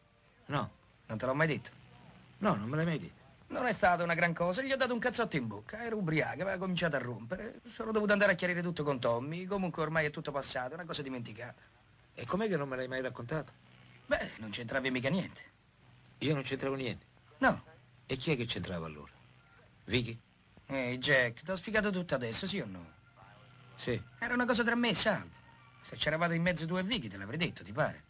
No. 0.47 0.71
non 1.05 1.17
te 1.17 1.25
l'ho 1.25 1.33
mai 1.33 1.47
detto. 1.47 1.69
No, 2.39 2.55
non 2.55 2.67
me 2.67 2.75
l'hai 2.75 2.85
mai 2.85 2.99
detto. 2.99 3.21
Non 3.47 3.65
è 3.65 3.71
stata 3.71 4.03
una 4.03 4.15
gran 4.15 4.33
cosa, 4.33 4.61
gli 4.61 4.71
ho 4.71 4.77
dato 4.77 4.93
un 4.93 4.99
cazzotto 4.99 5.35
in 5.35 5.47
bocca, 5.47 5.83
ero 5.83 5.97
ubriaco, 5.97 6.41
aveva 6.41 6.57
cominciato 6.57 6.95
a 6.95 6.99
rompere. 6.99 7.61
Sono 7.67 7.91
dovuto 7.91 8.13
andare 8.13 8.31
a 8.31 8.35
chiarire 8.35 8.61
tutto 8.61 8.83
con 8.83 8.99
Tommy, 8.99 9.45
comunque 9.45 9.81
ormai 9.81 10.05
è 10.05 10.09
tutto 10.09 10.31
passato, 10.31 10.71
è 10.71 10.73
una 10.73 10.85
cosa 10.85 11.01
dimenticata. 11.01 11.61
E 12.15 12.25
com'è 12.25 12.47
che 12.47 12.57
non 12.57 12.67
me 12.67 12.75
l'hai 12.75 12.87
mai 12.87 13.01
raccontato? 13.01 13.51
Beh, 14.05 14.31
non 14.37 14.49
c'entravi 14.49 14.89
mica 14.91 15.09
niente. 15.09 15.41
Io 16.19 16.33
non 16.33 16.43
c'entravo 16.43 16.75
niente. 16.75 17.05
No. 17.39 17.63
E 18.05 18.15
chi 18.17 18.31
è 18.31 18.35
che 18.35 18.45
c'entrava 18.45 18.85
allora? 18.85 19.11
Vicky? 19.85 20.19
Ehi, 20.67 20.97
Jack, 20.97 21.43
ti 21.43 21.51
ho 21.51 21.55
spiegato 21.55 21.91
tutto 21.91 22.15
adesso, 22.15 22.47
sì 22.47 22.59
o 22.59 22.65
no? 22.65 22.91
Sì. 23.75 24.01
Era 24.19 24.33
una 24.33 24.45
cosa 24.45 24.63
tra 24.63 24.75
me 24.75 24.89
e 24.89 24.93
Salvo. 24.93 25.41
Se 25.81 25.95
c'eravate 25.97 26.35
in 26.35 26.41
mezzo 26.41 26.65
tu 26.65 26.77
e 26.77 26.83
Vicky, 26.83 27.07
te 27.07 27.17
l'avrei 27.17 27.37
detto, 27.37 27.63
ti 27.63 27.71
pare? 27.71 28.03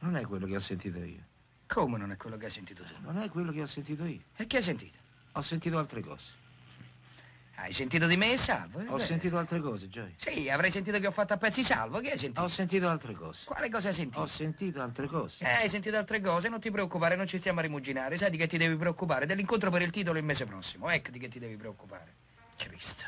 Non 0.00 0.16
è 0.16 0.24
quello 0.26 0.46
che 0.46 0.56
ho 0.56 0.60
sentito 0.60 0.98
io. 0.98 1.22
Come 1.66 1.98
non 1.98 2.10
è 2.12 2.16
quello 2.16 2.36
che 2.36 2.44
hai 2.46 2.50
sentito 2.50 2.82
tu? 2.84 2.92
Non 3.00 3.18
è 3.18 3.28
quello 3.28 3.50
che 3.52 3.62
ho 3.62 3.66
sentito 3.66 4.04
io. 4.04 4.20
E 4.36 4.46
che 4.46 4.58
hai 4.58 4.62
sentito? 4.62 4.98
Ho 5.32 5.42
sentito 5.42 5.78
altre 5.78 6.00
cose. 6.02 6.42
Hai 7.56 7.72
sentito 7.72 8.06
di 8.06 8.16
me 8.16 8.32
e 8.32 8.36
Salvo? 8.36 8.80
eh? 8.80 8.86
Ho 8.88 8.96
Beh, 8.96 9.02
sentito 9.02 9.38
altre 9.38 9.60
cose, 9.60 9.88
Joy. 9.88 10.14
Sì, 10.16 10.48
avrei 10.50 10.70
sentito 10.72 10.98
che 10.98 11.06
ho 11.06 11.12
fatto 11.12 11.34
a 11.34 11.36
pezzi 11.36 11.62
Salvo, 11.62 12.00
che 12.00 12.10
hai 12.10 12.18
sentito? 12.18 12.42
Ho 12.42 12.48
sentito 12.48 12.88
altre 12.88 13.14
cose. 13.14 13.44
Quale 13.46 13.70
cosa 13.70 13.88
hai 13.88 13.94
sentito? 13.94 14.20
Ho 14.20 14.26
sentito 14.26 14.82
altre 14.82 15.06
cose. 15.06 15.44
Eh, 15.44 15.48
hai 15.52 15.68
sentito 15.68 15.96
altre 15.96 16.20
cose, 16.20 16.48
non 16.48 16.58
ti 16.60 16.70
preoccupare, 16.70 17.14
non 17.16 17.26
ci 17.28 17.38
stiamo 17.38 17.60
a 17.60 17.62
rimuginare. 17.62 18.16
Sai 18.18 18.30
di 18.30 18.36
che 18.36 18.48
ti 18.48 18.58
devi 18.58 18.74
preoccupare? 18.76 19.24
Dell'incontro 19.26 19.70
per 19.70 19.82
il 19.82 19.90
titolo 19.90 20.18
il 20.18 20.24
mese 20.24 20.44
prossimo. 20.46 20.90
Ecco 20.90 21.10
di 21.10 21.18
che 21.20 21.28
ti 21.28 21.38
devi 21.38 21.56
preoccupare. 21.56 22.12
Cristo. 22.56 23.04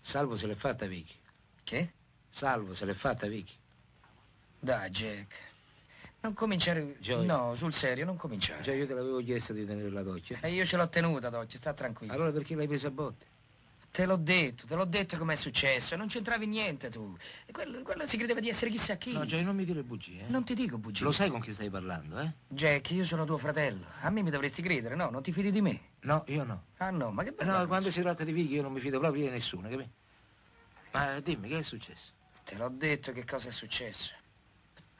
Salvo 0.00 0.36
se 0.36 0.46
l'è 0.46 0.54
fatta 0.54 0.86
Vicky. 0.86 1.14
Che? 1.64 1.92
Salvo 2.30 2.72
se 2.74 2.84
l'è 2.84 2.94
fatta 2.94 3.26
Vicky. 3.26 3.52
Dai, 4.60 4.90
Jack. 4.90 5.34
Non 6.20 6.34
cominciare... 6.34 6.96
Joy. 6.98 7.24
No, 7.24 7.54
sul 7.54 7.72
serio, 7.72 8.04
non 8.04 8.16
cominciare. 8.16 8.62
Già 8.62 8.72
io 8.72 8.86
te 8.86 8.94
l'avevo 8.94 9.22
chiesto 9.22 9.52
di 9.52 9.64
tenere 9.64 9.88
la 9.90 10.02
doccia. 10.02 10.38
E 10.40 10.52
io 10.52 10.64
ce 10.64 10.76
l'ho 10.76 10.88
tenuta, 10.88 11.30
Docci, 11.30 11.56
sta 11.56 11.72
tranquillo. 11.72 12.12
Allora 12.12 12.32
perché 12.32 12.56
l'hai 12.56 12.66
presa 12.66 12.88
a 12.88 12.90
botte? 12.90 13.26
Te 13.90 14.04
l'ho 14.04 14.16
detto, 14.16 14.66
te 14.66 14.74
l'ho 14.74 14.84
detto 14.84 15.16
com'è 15.16 15.34
successo. 15.34 15.96
Non 15.96 16.08
c'entravi 16.08 16.46
niente 16.46 16.90
tu. 16.90 17.16
E 17.46 17.52
quello, 17.52 17.82
quello 17.82 18.06
si 18.06 18.16
credeva 18.16 18.38
di 18.40 18.48
essere 18.48 18.70
chissà 18.70 18.96
chi. 18.96 19.12
No, 19.12 19.24
Joy, 19.24 19.42
non 19.42 19.56
mi 19.56 19.64
dire 19.64 19.82
bugie, 19.82 20.20
eh? 20.20 20.28
Non 20.28 20.44
ti 20.44 20.54
dico 20.54 20.76
bugie. 20.76 21.04
Lo 21.04 21.12
sai 21.12 21.30
con 21.30 21.40
chi 21.40 21.52
stai 21.52 21.70
parlando, 21.70 22.18
eh? 22.18 22.32
Jack, 22.48 22.90
io 22.90 23.04
sono 23.04 23.24
tuo 23.24 23.38
fratello. 23.38 23.86
A 24.00 24.10
me 24.10 24.22
mi 24.22 24.30
dovresti 24.30 24.60
credere, 24.60 24.94
no? 24.94 25.10
Non 25.10 25.22
ti 25.22 25.32
fidi 25.32 25.50
di 25.50 25.60
me. 25.60 25.80
No, 26.00 26.22
io 26.26 26.44
no. 26.44 26.64
Ah 26.76 26.90
no, 26.90 27.10
ma 27.10 27.22
che 27.22 27.30
Eh, 27.30 27.32
bello. 27.32 27.58
No, 27.58 27.66
quando 27.66 27.90
si 27.90 28.00
tratta 28.00 28.24
di 28.24 28.32
Vicky 28.32 28.54
io 28.54 28.62
non 28.62 28.72
mi 28.72 28.80
fido 28.80 28.98
proprio 28.98 29.22
di 29.24 29.30
nessuno, 29.30 29.68
capito? 29.68 29.88
Ma 30.92 31.16
eh, 31.16 31.22
dimmi, 31.22 31.48
che 31.48 31.58
è 31.58 31.62
successo? 31.62 32.12
Te 32.44 32.56
l'ho 32.56 32.68
detto 32.68 33.12
che 33.12 33.24
cosa 33.24 33.48
è 33.48 33.52
successo. 33.52 34.12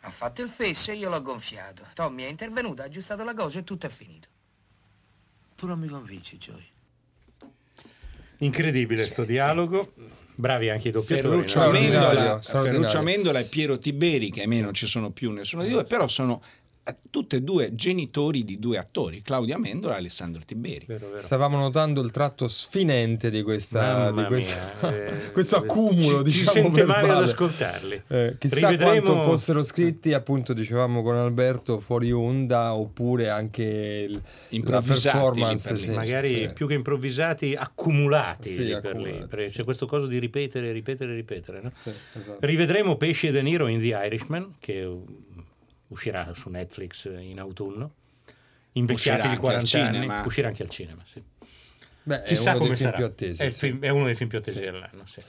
Ha 0.02 0.10
fatto 0.10 0.42
il 0.42 0.48
fesso 0.48 0.90
e 0.90 0.96
io 0.96 1.08
l'ho 1.08 1.20
gonfiato. 1.20 1.84
Tommy 1.94 2.24
è 2.24 2.28
intervenuto, 2.28 2.82
ha 2.82 2.84
aggiustato 2.84 3.24
la 3.24 3.34
cosa 3.34 3.58
e 3.58 3.64
tutto 3.64 3.86
è 3.86 3.90
finito. 3.90 4.28
Tu 5.56 5.66
non 5.66 5.78
mi 5.78 5.88
convinci, 5.88 6.38
Joy. 6.38 6.64
Incredibile 8.38 9.02
sto 9.02 9.24
dialogo. 9.24 9.92
Bravi 10.36 10.70
anche 10.70 10.88
i 10.88 10.90
doppiatori. 10.92 11.42
Ferruccio 11.42 11.58
no? 11.58 11.64
Amendola. 11.64 12.40
Ferruccio 12.40 12.98
Amendola 12.98 13.40
e 13.40 13.44
Piero 13.44 13.76
Tiberi, 13.76 14.30
che 14.30 14.42
ahimè 14.42 14.60
non 14.60 14.72
ci 14.72 14.86
sono 14.86 15.10
più 15.10 15.32
nessuno 15.32 15.64
di 15.64 15.70
due, 15.70 15.82
però 15.82 16.06
sono 16.06 16.40
tutti 17.10 17.36
e 17.36 17.42
due 17.42 17.74
genitori 17.74 18.44
di 18.44 18.58
due 18.58 18.78
attori, 18.78 19.22
Claudio 19.22 19.54
Amendola 19.56 19.94
e 19.94 19.98
Alessandro 19.98 20.42
Tiberi. 20.44 20.84
Vero, 20.86 21.06
vero. 21.08 21.18
Stavamo 21.18 21.56
notando 21.58 22.00
il 22.02 22.10
tratto 22.10 22.48
sfinente 22.48 23.30
di, 23.30 23.42
questa, 23.42 24.10
di 24.12 24.24
questa- 24.24 24.94
eh, 24.94 25.30
questo 25.32 25.56
accumulo, 25.56 26.22
ci, 26.24 26.30
ci 26.30 26.38
diciamo, 26.40 26.50
sente 26.74 26.84
male 26.84 26.98
ad 27.00 27.04
verbale. 27.06 27.24
ascoltarli. 27.24 28.02
Eh, 28.08 28.36
chissà 28.38 28.68
Rivedremo- 28.70 29.02
quanto 29.12 29.22
fossero 29.22 29.62
scritti, 29.64 30.12
appunto, 30.12 30.52
dicevamo 30.52 31.02
con 31.02 31.16
Alberto, 31.16 31.78
fuori 31.80 32.12
onda, 32.12 32.74
oppure 32.74 33.28
anche 33.28 33.62
il- 34.08 34.12
la 34.14 34.20
Improvvisati 34.50 35.16
performance. 35.16 35.72
lì 35.72 35.78
per 35.78 35.86
lì. 35.88 35.92
sì, 35.92 35.96
magari 35.96 36.36
sì. 36.36 36.50
più 36.54 36.66
che 36.66 36.74
improvvisati, 36.74 37.54
accumulati, 37.54 38.48
Sì, 38.50 38.72
accumulati. 38.72 39.48
C'è 39.50 39.64
questo 39.64 39.86
coso 39.86 40.06
di 40.06 40.18
ripetere, 40.18 40.72
ripetere, 40.72 41.14
ripetere. 41.14 41.60
no? 41.62 41.70
Sì, 41.74 41.90
esatto. 42.14 42.38
Rivedremo 42.46 42.96
Pesci 42.96 43.28
e 43.28 43.30
De 43.30 43.42
Niro 43.42 43.66
in 43.66 43.78
The 43.80 43.98
Irishman, 44.04 44.52
che 44.58 44.88
uscirà 45.88 46.32
su 46.34 46.48
Netflix 46.48 47.06
in 47.18 47.38
autunno. 47.40 47.94
Invecchiati 48.72 49.22
di 49.22 49.26
anche 49.28 49.40
40 49.40 49.78
al 49.78 49.84
anni, 49.84 49.94
cinema. 49.96 50.22
uscirà 50.24 50.48
anche 50.48 50.62
al 50.62 50.68
cinema. 50.68 51.02
Sì. 51.04 51.22
Beh, 52.02 52.22
è 52.22 52.28
Chissà 52.28 52.50
uno 52.50 52.58
come 52.58 52.68
dei 52.70 52.76
film 52.78 52.90
sarà. 52.90 52.96
più 52.96 53.06
attesi. 53.06 53.42
è, 53.42 53.50
sì. 53.50 53.58
film- 53.66 53.82
è 53.82 53.88
uno 53.88 54.04
dei 54.06 54.14
film 54.14 54.28
più 54.28 54.38
attesi 54.38 54.56
Sì. 54.58 54.62
dell'anno. 54.64 55.06
sì. 55.06 55.22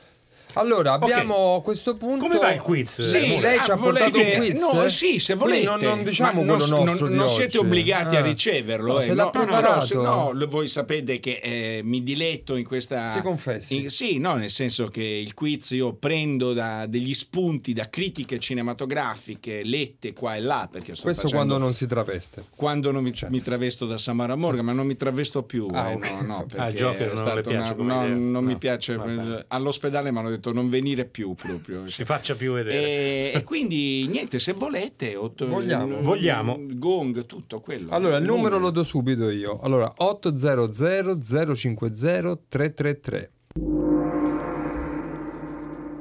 Allora, 0.54 0.94
abbiamo 0.94 1.56
a 1.56 1.62
questo 1.62 1.96
punto. 1.96 2.26
Come 2.26 2.40
va 2.40 2.52
il 2.54 2.62
quiz? 2.62 3.02
Sì, 3.02 3.18
Eh, 3.18 3.40
lei 3.40 3.60
ci 3.62 3.70
ha 3.70 3.76
ah, 3.76 3.78
portato 3.78 4.10
volete- 4.12 4.34
un 4.40 4.46
quiz. 4.48 4.60
No, 4.62 4.90
sì, 4.90 5.20
se 5.20 5.36
volete. 5.36 5.64
Non, 5.66 5.80
non 5.80 6.04
diciamo 6.04 6.42
non, 6.44 6.58
nostro. 6.58 6.84
non- 6.84 7.10
di 7.10 7.16
non 7.16 7.28
siete 7.28 7.58
obbligati 7.60 8.16
a 8.16 8.20
Ah. 8.20 8.24
riceverlo. 8.24 8.94
No, 8.94 9.00
eh, 9.00 9.04
se 9.06 9.14
l'ha 9.14 9.24
no, 9.26 9.32
no, 9.34 9.40
no, 9.40 9.46
preparato. 9.46 9.86
se 9.86 9.94
no, 9.96 10.32
lo- 10.34 10.48
voi 10.48 10.68
sapete 10.68 11.20
che 11.20 11.40
eh, 11.44 11.82
mi 11.84 12.02
diletto 12.02 12.56
in 12.56 12.66
questa. 12.66 13.10
Si 13.10 13.22
confessi. 13.22 13.76
in- 13.84 13.90
sì, 13.92 14.18
no, 14.18 14.34
nel 14.36 14.50
senso 14.50 14.88
che 14.88 15.04
il 15.04 15.34
quiz 15.36 15.70
io 15.72 15.94
prendo 15.94 16.54
da, 16.54 16.86
degli 16.88 17.14
spunti 17.14 17.74
da 17.74 17.88
critiche 17.90 18.40
cinematografiche 18.40 19.62
lette 19.64 20.14
qua 20.14 20.36
e 20.36 20.40
là. 20.40 20.68
Perché 20.72 20.96
sto 20.96 21.04
Questo 21.04 21.24
facendo- 21.28 21.46
quando 21.46 21.64
non 21.64 21.74
si 21.76 21.86
traveste. 21.86 22.46
quando 22.56 22.92
non 22.92 23.04
mi, 23.04 23.14
mi 23.30 23.42
travesto 23.42 23.86
da 23.86 23.98
Samara 24.00 24.36
Morgan, 24.36 24.66
ma 24.66 24.72
non 24.72 24.88
mi 24.88 24.96
travesto 24.98 25.44
più. 25.44 25.68
Ah, 25.72 25.92
eh, 25.92 25.94
ok. 25.96 26.12
no, 26.12 26.22
no, 26.22 26.46
perché 26.48 26.62
Ah, 26.66 26.72
Joker 26.72 27.12
è 27.12 27.14
non 27.14 27.42
piace 27.44 27.74
una- 27.78 28.02
no, 28.02 28.08
non 28.08 28.44
mi 28.44 28.54
No, 28.54 28.58
piace. 28.58 28.98
All'ospedale 29.50 30.12
mi 30.12 30.18
hanno 30.18 30.30
detto 30.30 30.38
non 30.54 30.70
venire 30.70 31.06
più 31.06 31.34
proprio. 31.34 31.88
Si 31.88 32.06
faccia 32.06 32.36
più 32.36 32.54
vedere. 32.54 32.78
E, 32.78 33.32
e 33.36 33.44
quindi 33.44 34.08
niente, 34.08 34.40
se 34.40 34.54
volete, 34.54 35.16
otto- 35.16 35.48
Vogliamo. 35.48 35.98
il- 35.98 36.04
Vogliamo. 36.04 36.56
il 36.58 36.78
Gong, 36.80 37.26
tutto 37.26 37.60
quello. 37.60 37.92
Allora, 37.92 38.18
il 38.18 38.24
numero 38.26 38.58
lo 38.58 38.70
do 38.70 38.84
subito 38.84 39.30
io. 39.30 39.60
Allora, 39.62 39.94
800 39.98 41.56
050 41.56 42.40
333. 42.48 43.32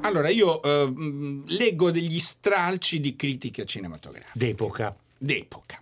Allora, 0.01 0.29
io 0.29 0.61
eh, 0.63 0.89
mh, 0.89 1.43
leggo 1.47 1.91
degli 1.91 2.19
stralci 2.19 2.99
di 2.99 3.15
critiche 3.15 3.65
cinematografiche 3.65 4.31
D'epoca. 4.33 4.95
d'epoca. 5.17 5.81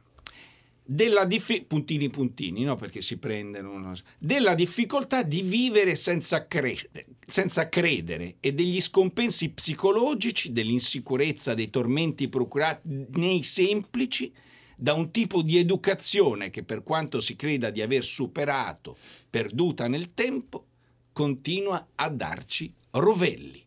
Della 0.89 1.25
diffi- 1.25 1.65
puntini 1.65 2.10
puntini, 2.10 2.63
no? 2.63 2.77
Uno- 2.79 3.94
della 4.17 4.56
difficoltà 4.56 5.22
di 5.22 5.41
vivere 5.41 5.98
senza, 5.98 6.48
cre- 6.48 6.89
senza 7.25 7.67
credere 7.67 8.36
e 8.39 8.53
degli 8.53 8.79
scompensi 8.79 9.50
psicologici, 9.50 10.53
dell'insicurezza, 10.53 11.53
dei 11.53 11.70
tormenti 11.70 12.29
procurati 12.29 13.06
nei 13.15 13.44
semplici 13.44 14.32
da 14.77 14.94
un 14.94 15.12
tipo 15.12 15.41
di 15.41 15.58
educazione 15.58 16.50
che 16.50 16.63
per 16.63 16.84
quanto 16.84 17.20
si 17.20 17.36
creda 17.36 17.70
di 17.70 17.82
aver 17.82 18.06
superato, 18.06 18.96
perduta 19.29 19.89
nel 19.89 20.13
tempo, 20.13 20.67
continua 21.12 21.86
a 21.96 22.08
darci 22.10 22.74
rovelli. 22.91 23.62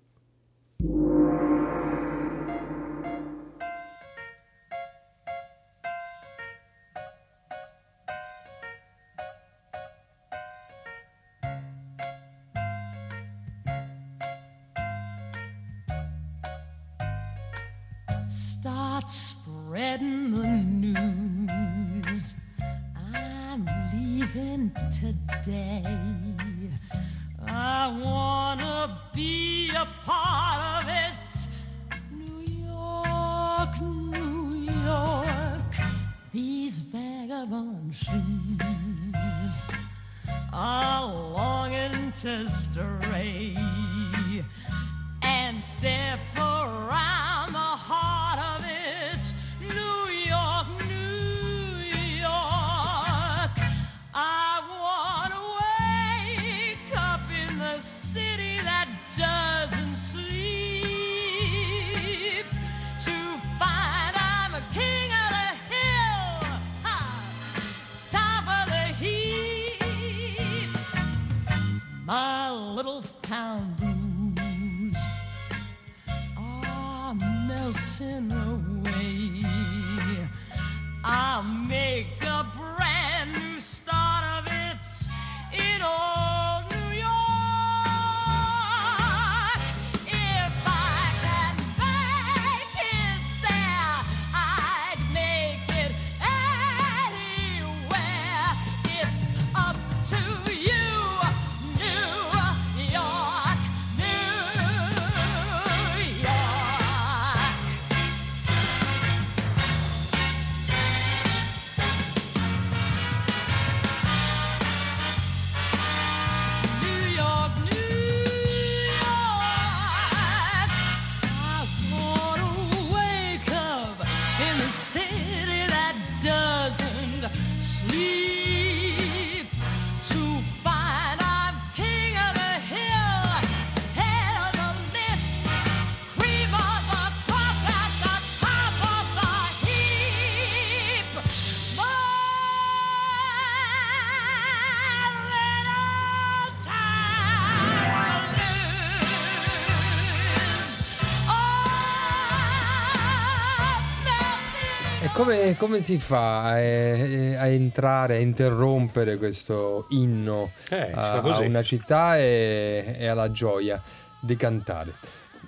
Come, 155.21 155.55
come 155.59 155.81
si 155.83 155.99
fa 155.99 156.45
a, 156.45 156.53
a 156.55 157.47
entrare, 157.47 158.17
a 158.17 158.19
interrompere 158.21 159.19
questo 159.19 159.85
inno 159.91 160.53
Eh, 160.71 160.93
a, 160.95 161.21
a 161.21 161.39
una 161.41 161.63
città 161.63 162.17
e, 162.17 162.97
e 162.99 163.07
alla 163.07 163.31
gioia 163.31 163.83
di 164.19 164.35
cantare? 164.37 164.95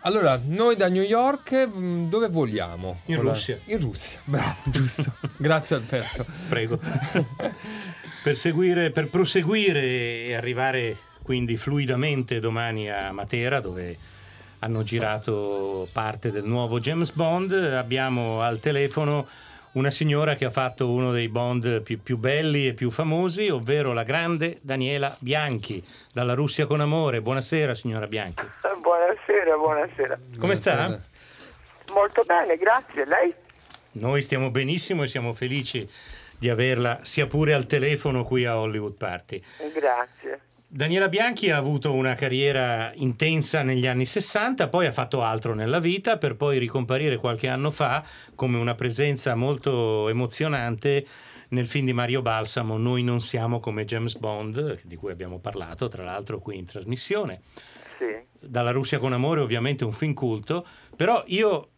Allora, 0.00 0.38
noi 0.44 0.76
da 0.76 0.88
New 0.88 1.02
York 1.02 1.52
mh, 1.52 2.08
dove 2.10 2.28
vogliamo? 2.28 3.00
In 3.06 3.18
Ora- 3.18 3.28
Russia. 3.28 3.58
In 3.66 3.80
Russia, 3.80 4.18
bravo, 4.24 4.56
giusto. 4.64 5.12
Grazie 5.38 5.76
Alberto. 5.76 6.26
Prego. 6.50 6.78
per, 8.22 8.36
seguire, 8.36 8.90
per 8.90 9.08
proseguire 9.08 9.80
e 10.26 10.34
arrivare 10.34 10.96
quindi 11.22 11.56
fluidamente 11.56 12.40
domani 12.40 12.90
a 12.90 13.10
Matera, 13.12 13.60
dove 13.60 13.96
hanno 14.58 14.82
girato 14.82 15.88
parte 15.92 16.30
del 16.30 16.44
nuovo 16.44 16.78
James 16.78 17.10
Bond, 17.12 17.52
abbiamo 17.52 18.42
al 18.42 18.58
telefono 18.58 19.26
una 19.72 19.90
signora 19.90 20.34
che 20.34 20.44
ha 20.44 20.50
fatto 20.50 20.90
uno 20.90 21.12
dei 21.12 21.28
Bond 21.28 21.80
più, 21.82 22.02
più 22.02 22.18
belli 22.18 22.66
e 22.66 22.74
più 22.74 22.90
famosi, 22.90 23.48
ovvero 23.48 23.92
la 23.92 24.02
grande 24.02 24.58
Daniela 24.60 25.16
Bianchi, 25.18 25.82
dalla 26.12 26.34
Russia 26.34 26.66
con 26.66 26.80
amore. 26.80 27.22
Buonasera 27.22 27.74
signora 27.74 28.06
Bianchi. 28.06 28.44
Buonasera, 28.80 29.56
buonasera. 29.56 30.18
Come 30.38 30.56
sta? 30.56 30.74
Buonasera. 30.74 31.02
Molto 31.94 32.22
bene, 32.26 32.56
grazie. 32.56 33.06
Lei? 33.06 33.34
Noi 33.92 34.22
stiamo 34.22 34.50
benissimo 34.50 35.04
e 35.04 35.08
siamo 35.08 35.32
felici 35.32 35.88
di 36.38 36.48
averla 36.50 36.98
sia 37.02 37.26
pure 37.26 37.54
al 37.54 37.66
telefono 37.66 38.24
qui 38.24 38.44
a 38.44 38.58
Hollywood 38.58 38.94
Party. 38.94 39.42
Grazie. 39.72 40.40
Daniela 40.74 41.10
Bianchi 41.10 41.50
ha 41.50 41.58
avuto 41.58 41.92
una 41.92 42.14
carriera 42.14 42.92
intensa 42.94 43.62
negli 43.62 43.86
anni 43.86 44.06
60, 44.06 44.70
poi 44.70 44.86
ha 44.86 44.92
fatto 44.92 45.20
altro 45.20 45.52
nella 45.52 45.80
vita 45.80 46.16
per 46.16 46.34
poi 46.34 46.58
ricomparire 46.58 47.18
qualche 47.18 47.46
anno 47.48 47.70
fa 47.70 48.02
come 48.34 48.56
una 48.56 48.74
presenza 48.74 49.34
molto 49.34 50.08
emozionante 50.08 51.06
nel 51.48 51.66
film 51.66 51.84
di 51.84 51.92
Mario 51.92 52.22
Balsamo 52.22 52.78
Noi 52.78 53.02
non 53.02 53.20
siamo 53.20 53.60
come 53.60 53.84
James 53.84 54.16
Bond, 54.16 54.80
di 54.84 54.96
cui 54.96 55.10
abbiamo 55.10 55.40
parlato 55.40 55.88
tra 55.88 56.04
l'altro 56.04 56.38
qui 56.38 56.56
in 56.56 56.64
trasmissione. 56.64 57.42
Sì. 57.98 58.48
Dalla 58.48 58.70
Russia 58.70 58.98
con 58.98 59.12
amore 59.12 59.42
ovviamente 59.42 59.84
un 59.84 59.92
film 59.92 60.14
culto, 60.14 60.66
però 60.96 61.22
io 61.26 61.68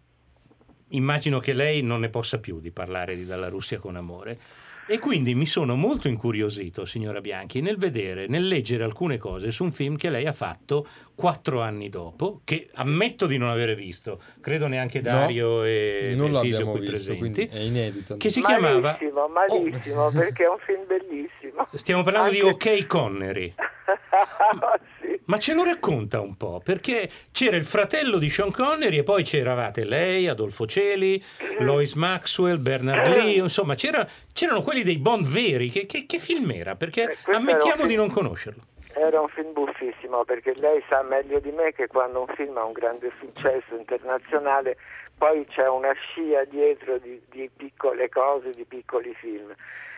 immagino 0.90 1.40
che 1.40 1.52
lei 1.52 1.82
non 1.82 1.98
ne 1.98 2.10
possa 2.10 2.38
più 2.38 2.60
di 2.60 2.70
parlare 2.70 3.16
di 3.16 3.26
Dalla 3.26 3.48
Russia 3.48 3.80
con 3.80 3.96
amore. 3.96 4.38
E 4.86 4.98
quindi 4.98 5.34
mi 5.34 5.46
sono 5.46 5.76
molto 5.76 6.08
incuriosito, 6.08 6.84
signora 6.84 7.22
Bianchi, 7.22 7.62
nel 7.62 7.78
vedere, 7.78 8.26
nel 8.26 8.46
leggere 8.46 8.84
alcune 8.84 9.16
cose 9.16 9.50
su 9.50 9.64
un 9.64 9.72
film 9.72 9.96
che 9.96 10.10
lei 10.10 10.26
ha 10.26 10.32
fatto 10.32 10.86
quattro 11.14 11.62
anni 11.62 11.88
dopo, 11.88 12.42
che 12.44 12.68
ammetto 12.74 13.26
di 13.26 13.38
non 13.38 13.48
avere 13.48 13.74
visto, 13.74 14.20
credo 14.40 14.66
neanche 14.66 15.00
No, 15.00 15.10
Dario 15.10 15.64
e 15.64 16.12
non 16.14 16.36
e 16.36 16.40
Fisio 16.40 16.70
qui 16.70 16.80
visto, 16.80 17.14
presenti, 17.14 17.48
è 17.50 17.60
inedito. 17.60 18.18
che 18.18 18.28
si 18.28 18.42
chiamava... 18.42 18.78
Malissimo, 18.78 19.28
malissimo, 19.28 20.10
perché 20.10 20.44
è 20.44 20.48
un 20.48 20.58
film 20.58 20.86
bellissimo. 20.86 21.66
Stiamo 21.72 22.02
parlando 22.02 22.30
di 22.30 22.40
Anche- 22.40 22.72
OK 22.74 22.86
Connery. 22.86 23.54
Ma 25.26 25.38
ce 25.38 25.54
lo 25.54 25.64
racconta 25.64 26.20
un 26.20 26.36
po', 26.36 26.60
perché 26.62 27.08
c'era 27.32 27.56
il 27.56 27.64
fratello 27.64 28.18
di 28.18 28.28
Sean 28.28 28.50
Connery 28.50 28.98
e 28.98 29.02
poi 29.04 29.22
c'eravate 29.22 29.84
lei, 29.84 30.28
Adolfo 30.28 30.66
Celi, 30.66 31.22
Lois 31.60 31.94
Maxwell, 31.94 32.60
Bernard 32.60 33.06
Lee, 33.08 33.38
insomma 33.40 33.74
c'era- 33.74 34.06
c'erano 34.34 34.60
quelli 34.62 34.82
dei 34.82 34.98
Bond 34.98 35.26
veri. 35.26 35.70
Che, 35.70 35.86
che- 35.86 36.04
che 36.06 36.18
film 36.18 36.50
era? 36.50 36.76
Perché 36.76 37.10
Eh, 37.26 37.32
ammettiamo 37.32 37.86
di 37.86 37.94
non 37.94 38.10
conoscerlo. 38.10 38.62
Era 38.96 39.20
un 39.20 39.28
film 39.28 39.52
buffissimo 39.52 40.24
perché 40.24 40.52
lei 40.56 40.80
sa 40.88 41.02
meglio 41.02 41.40
di 41.40 41.50
me 41.50 41.72
che 41.72 41.86
quando 41.88 42.20
un 42.20 42.32
film 42.36 42.56
ha 42.58 42.64
un 42.64 42.72
grande 42.72 43.10
successo 43.18 43.74
internazionale 43.76 44.76
poi 45.18 45.44
c'è 45.46 45.68
una 45.68 45.92
scia 45.92 46.44
dietro 46.44 46.98
di, 46.98 47.20
di 47.30 47.50
piccole 47.56 48.08
cose, 48.08 48.50
di 48.50 48.64
piccoli 48.64 49.12
film. 49.18 49.52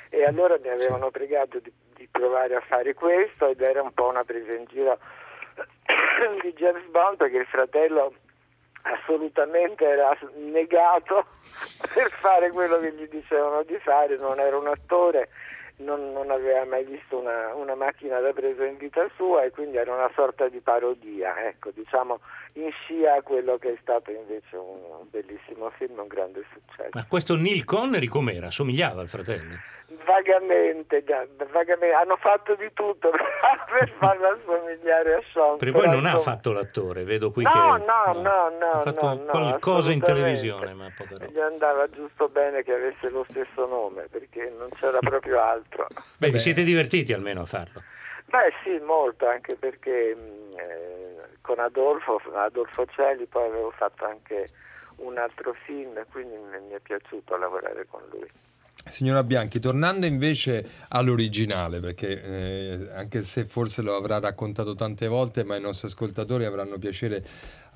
E 0.08 0.24
allora 0.24 0.58
mi 0.60 0.68
avevano 0.68 1.10
pregato 1.10 1.58
di, 1.58 1.72
di 1.94 2.08
provare 2.10 2.54
a 2.54 2.60
fare 2.60 2.94
questo 2.94 3.48
ed 3.48 3.60
era 3.60 3.82
un 3.82 3.92
po' 3.92 4.08
una 4.08 4.24
presa 4.24 4.56
in 4.56 4.64
giro 4.66 4.98
di 6.42 6.52
James 6.54 6.86
Bond 6.86 7.16
perché 7.16 7.38
il 7.38 7.46
fratello 7.46 8.14
assolutamente 8.82 9.84
era 9.84 10.16
negato 10.34 11.26
per 11.92 12.10
fare 12.10 12.50
quello 12.50 12.78
che 12.78 12.92
gli 12.92 13.08
dicevano 13.08 13.62
di 13.62 13.78
fare, 13.78 14.16
non 14.16 14.38
era 14.38 14.56
un 14.56 14.68
attore, 14.68 15.28
non, 15.78 16.12
non 16.12 16.30
aveva 16.30 16.64
mai 16.64 16.84
visto 16.84 17.18
una, 17.18 17.54
una 17.54 17.74
macchina 17.74 18.18
da 18.20 18.32
presa 18.32 18.64
in 18.64 18.76
vita 18.76 19.06
sua 19.16 19.44
e 19.44 19.50
quindi 19.50 19.76
era 19.76 19.92
una 19.92 20.10
sorta 20.14 20.48
di 20.48 20.60
parodia, 20.60 21.46
ecco, 21.46 21.70
diciamo 21.70 22.20
in 22.54 22.70
scia 22.70 23.16
a 23.16 23.22
quello 23.22 23.58
che 23.58 23.72
è 23.72 23.78
stato 23.80 24.10
invece 24.10 24.56
un, 24.56 25.06
bellissimo 25.10 25.70
film, 25.76 25.98
un 25.98 26.06
grande 26.06 26.44
successo. 26.52 26.90
Ma 26.92 27.04
questo 27.06 27.36
Neil 27.36 27.64
Connery 27.64 28.06
com'era? 28.06 28.50
Somigliava 28.50 29.02
al 29.02 29.08
fratello? 29.08 29.56
Vagamente, 30.04 31.04
vagamente, 31.52 31.94
hanno 31.94 32.16
fatto 32.16 32.54
di 32.56 32.70
tutto 32.72 33.10
per 33.70 33.88
farlo 33.98 34.28
assomigliare 34.28 35.14
a 35.14 35.22
Sean. 35.32 35.58
Perché 35.58 35.78
poi 35.78 35.88
non 35.88 36.06
ha 36.06 36.18
fatto 36.18 36.52
l'attore, 36.52 37.04
vedo 37.04 37.30
qui 37.30 37.44
No, 37.44 37.50
che... 37.50 37.84
no, 37.84 38.20
no, 38.20 38.50
no, 38.58 38.70
Ha 38.72 38.80
fatto 38.80 39.06
no, 39.06 39.14
no, 39.14 39.30
qualcosa 39.30 39.92
in 39.92 40.00
televisione, 40.00 40.72
ma 40.74 40.90
poca 40.96 41.18
roba. 41.18 41.26
Gli 41.26 41.38
andava 41.38 41.88
giusto 41.90 42.28
bene 42.28 42.62
che 42.62 42.72
avesse 42.72 43.10
lo 43.10 43.24
stesso 43.28 43.66
nome 43.66 44.06
perché 44.10 44.52
non 44.56 44.70
c'era 44.70 44.98
proprio 44.98 45.40
altro. 45.40 45.65
Beh, 46.18 46.30
vi 46.30 46.38
siete 46.38 46.64
divertiti 46.64 47.12
almeno 47.12 47.42
a 47.42 47.46
farlo. 47.46 47.82
Beh 48.26 48.52
sì, 48.64 48.78
molto, 48.84 49.28
anche 49.28 49.54
perché 49.54 50.14
mh, 50.14 50.58
eh, 50.58 51.36
con 51.40 51.58
Adolfo, 51.58 52.20
Adolfo 52.34 52.86
Celli 52.86 53.26
poi 53.26 53.46
avevo 53.46 53.70
fatto 53.70 54.04
anche 54.04 54.48
un 54.96 55.16
altro 55.18 55.54
film, 55.64 56.04
quindi 56.10 56.36
mi 56.36 56.72
è 56.72 56.80
piaciuto 56.80 57.36
lavorare 57.36 57.86
con 57.86 58.02
lui. 58.10 58.28
Signora 58.88 59.24
Bianchi, 59.24 59.58
tornando 59.58 60.06
invece 60.06 60.64
all'originale, 60.88 61.80
perché 61.80 62.22
eh, 62.22 62.90
anche 62.94 63.22
se 63.22 63.44
forse 63.44 63.82
lo 63.82 63.96
avrà 63.96 64.20
raccontato 64.20 64.74
tante 64.74 65.08
volte, 65.08 65.44
ma 65.44 65.56
i 65.56 65.60
nostri 65.60 65.88
ascoltatori 65.88 66.44
avranno 66.44 66.78
piacere 66.78 67.24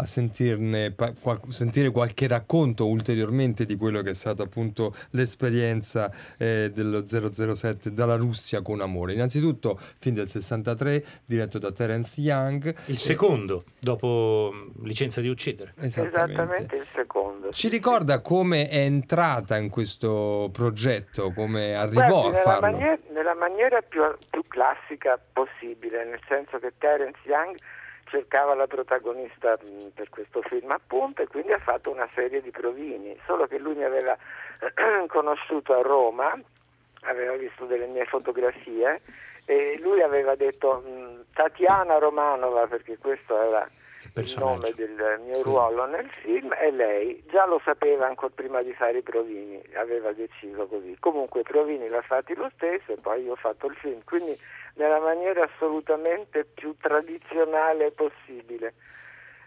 a 0.01 0.07
sentirne, 0.07 0.93
pa- 0.93 1.13
qual- 1.21 1.41
sentire 1.49 1.91
qualche 1.91 2.27
racconto 2.27 2.87
ulteriormente 2.87 3.65
di 3.65 3.77
quello 3.77 4.01
che 4.03 4.11
è 4.11 4.15
stata 4.15 4.43
appunto 4.43 4.95
l'esperienza 5.11 6.11
eh, 6.39 6.71
dello 6.73 7.05
007 7.05 7.93
dalla 7.93 8.17
Russia 8.17 8.63
con 8.63 8.81
amore. 8.81 9.13
Innanzitutto, 9.13 9.79
film 9.99 10.17
del 10.17 10.29
63, 10.29 11.05
diretto 11.27 11.59
da 11.59 11.71
Terence 11.71 12.21
Young. 12.21 12.75
Il 12.87 12.99
secondo, 12.99 13.65
dopo 13.79 14.51
mm, 14.53 14.85
Licenza 14.85 15.21
di 15.21 15.29
uccidere. 15.29 15.75
Esattamente. 15.79 16.33
Esattamente 16.33 16.77
il 16.77 16.87
secondo. 16.95 17.51
Ci 17.53 17.69
ricorda 17.69 18.21
come 18.21 18.69
è 18.69 18.79
entrata 18.79 19.57
in 19.59 19.69
questo 19.69 20.49
progetto, 20.53 20.99
come 21.35 21.75
arrivò 21.75 22.21
Guardi, 22.23 22.29
a 22.29 22.31
nella, 22.31 22.43
farlo? 22.43 22.71
maniera, 22.71 22.99
nella 23.11 23.35
maniera 23.35 23.83
più, 23.83 24.03
più 24.31 24.43
classica 24.49 25.19
possibile, 25.33 26.05
nel 26.05 26.21
senso 26.27 26.59
che 26.59 26.73
Terence 26.79 27.21
Young 27.25 27.57
cercava 28.11 28.55
la 28.55 28.67
protagonista 28.67 29.57
per 29.95 30.09
questo 30.09 30.43
film 30.43 30.71
appunto 30.73 31.23
e 31.23 31.27
quindi 31.29 31.53
ha 31.53 31.59
fatto 31.59 31.91
una 31.91 32.09
serie 32.15 32.43
di 32.43 32.51
provini, 32.51 33.19
solo 33.25 33.47
che 33.47 33.59
lui 33.59 33.75
mi 33.75 33.85
aveva 33.85 34.17
conosciuto 35.07 35.73
a 35.75 35.83
Roma, 35.83 36.39
aveva 37.03 37.37
visto 37.37 37.65
delle 37.65 37.87
mie 37.87 38.05
fotografie 38.05 39.01
e 39.45 39.79
lui 39.81 40.03
aveva 40.03 40.35
detto 40.35 41.25
Tatiana 41.33 41.99
Romanova 41.99 42.67
perché 42.67 42.99
questo 42.99 43.41
era 43.41 43.69
il 44.15 44.35
nome 44.39 44.73
del 44.75 45.21
mio 45.25 45.37
Sì. 45.37 45.43
ruolo 45.43 45.87
nel 45.87 46.09
film 46.23 46.53
e 46.59 46.71
lei 46.71 47.23
già 47.31 47.47
lo 47.47 47.61
sapeva 47.65 48.07
ancora 48.07 48.33
prima 48.35 48.63
di 48.63 48.73
fare 48.75 48.99
i 48.99 49.03
provini, 49.03 49.63
aveva 49.75 50.13
deciso 50.13 50.67
così. 50.67 50.97
Comunque 50.99 51.41
i 51.41 51.45
provini 51.45 51.89
l'ha 51.89 52.03
fatti 52.03 52.35
lo 52.35 52.51
stesso 52.57 52.93
e 52.93 52.97
poi 52.97 53.23
io 53.25 53.33
ho 53.33 53.37
fatto 53.37 53.67
il 53.67 53.77
film, 53.77 54.03
quindi 54.05 54.39
nella 54.75 54.99
maniera 55.01 55.45
assolutamente 55.45 56.45
più 56.45 56.77
tradizionale 56.79 57.91
possibile. 57.93 58.75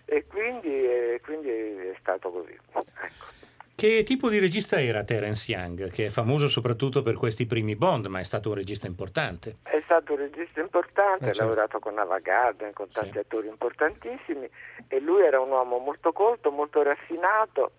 E 0.06 0.26
quindi, 0.28 0.70
eh, 0.86 1.22
quindi 1.24 1.50
è 1.50 1.96
stato 2.00 2.30
così. 2.32 2.58
Ecco. 2.74 3.43
Che 3.76 4.04
tipo 4.04 4.30
di 4.30 4.40
regista 4.40 4.80
era 4.80 5.04
Terence 5.04 5.52
Young, 5.52 5.90
che 5.90 6.06
è 6.06 6.10
famoso 6.10 6.48
soprattutto 6.48 7.02
per 7.02 7.16
questi 7.16 7.46
primi 7.48 7.76
Bond, 7.76 8.06
ma 8.06 8.20
è 8.20 8.24
stato 8.24 8.50
un 8.50 8.56
regista 8.56 8.86
importante? 8.88 9.58
È 9.64 9.82
stato 9.84 10.14
un 10.14 10.20
regista 10.20 10.62
importante, 10.62 11.26
Eh, 11.26 11.30
ha 11.30 11.34
certo. 11.34 11.50
lavorato 11.50 11.80
con 11.80 11.98
Ava 11.98 12.20
Gardner, 12.20 12.72
con 12.72 12.88
tanti 12.90 13.12
Sì. 13.14 13.18
attori 13.18 13.48
importantissimi 13.48 14.48
e 14.88 15.00
lui 15.00 15.24
era 15.24 15.40
un 15.42 15.50
uomo 15.50 15.80
molto 15.80 16.12
colto, 16.14 16.52
molto 16.52 16.82
raffinato 16.84 17.72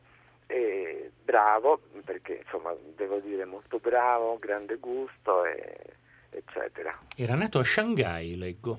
e 0.47 1.13
bravo, 1.23 1.81
perché 2.05 2.41
insomma 2.45 2.75
devo 2.97 3.19
dire 3.21 3.45
molto 3.45 3.79
bravo, 3.79 4.37
grande 4.39 4.77
gusto 4.77 5.45
e- 5.47 5.95
eccetera. 6.31 6.99
Era 7.17 7.35
nato 7.37 7.61
a 7.61 7.65
Shanghai, 7.65 8.37
leggo. 8.37 8.79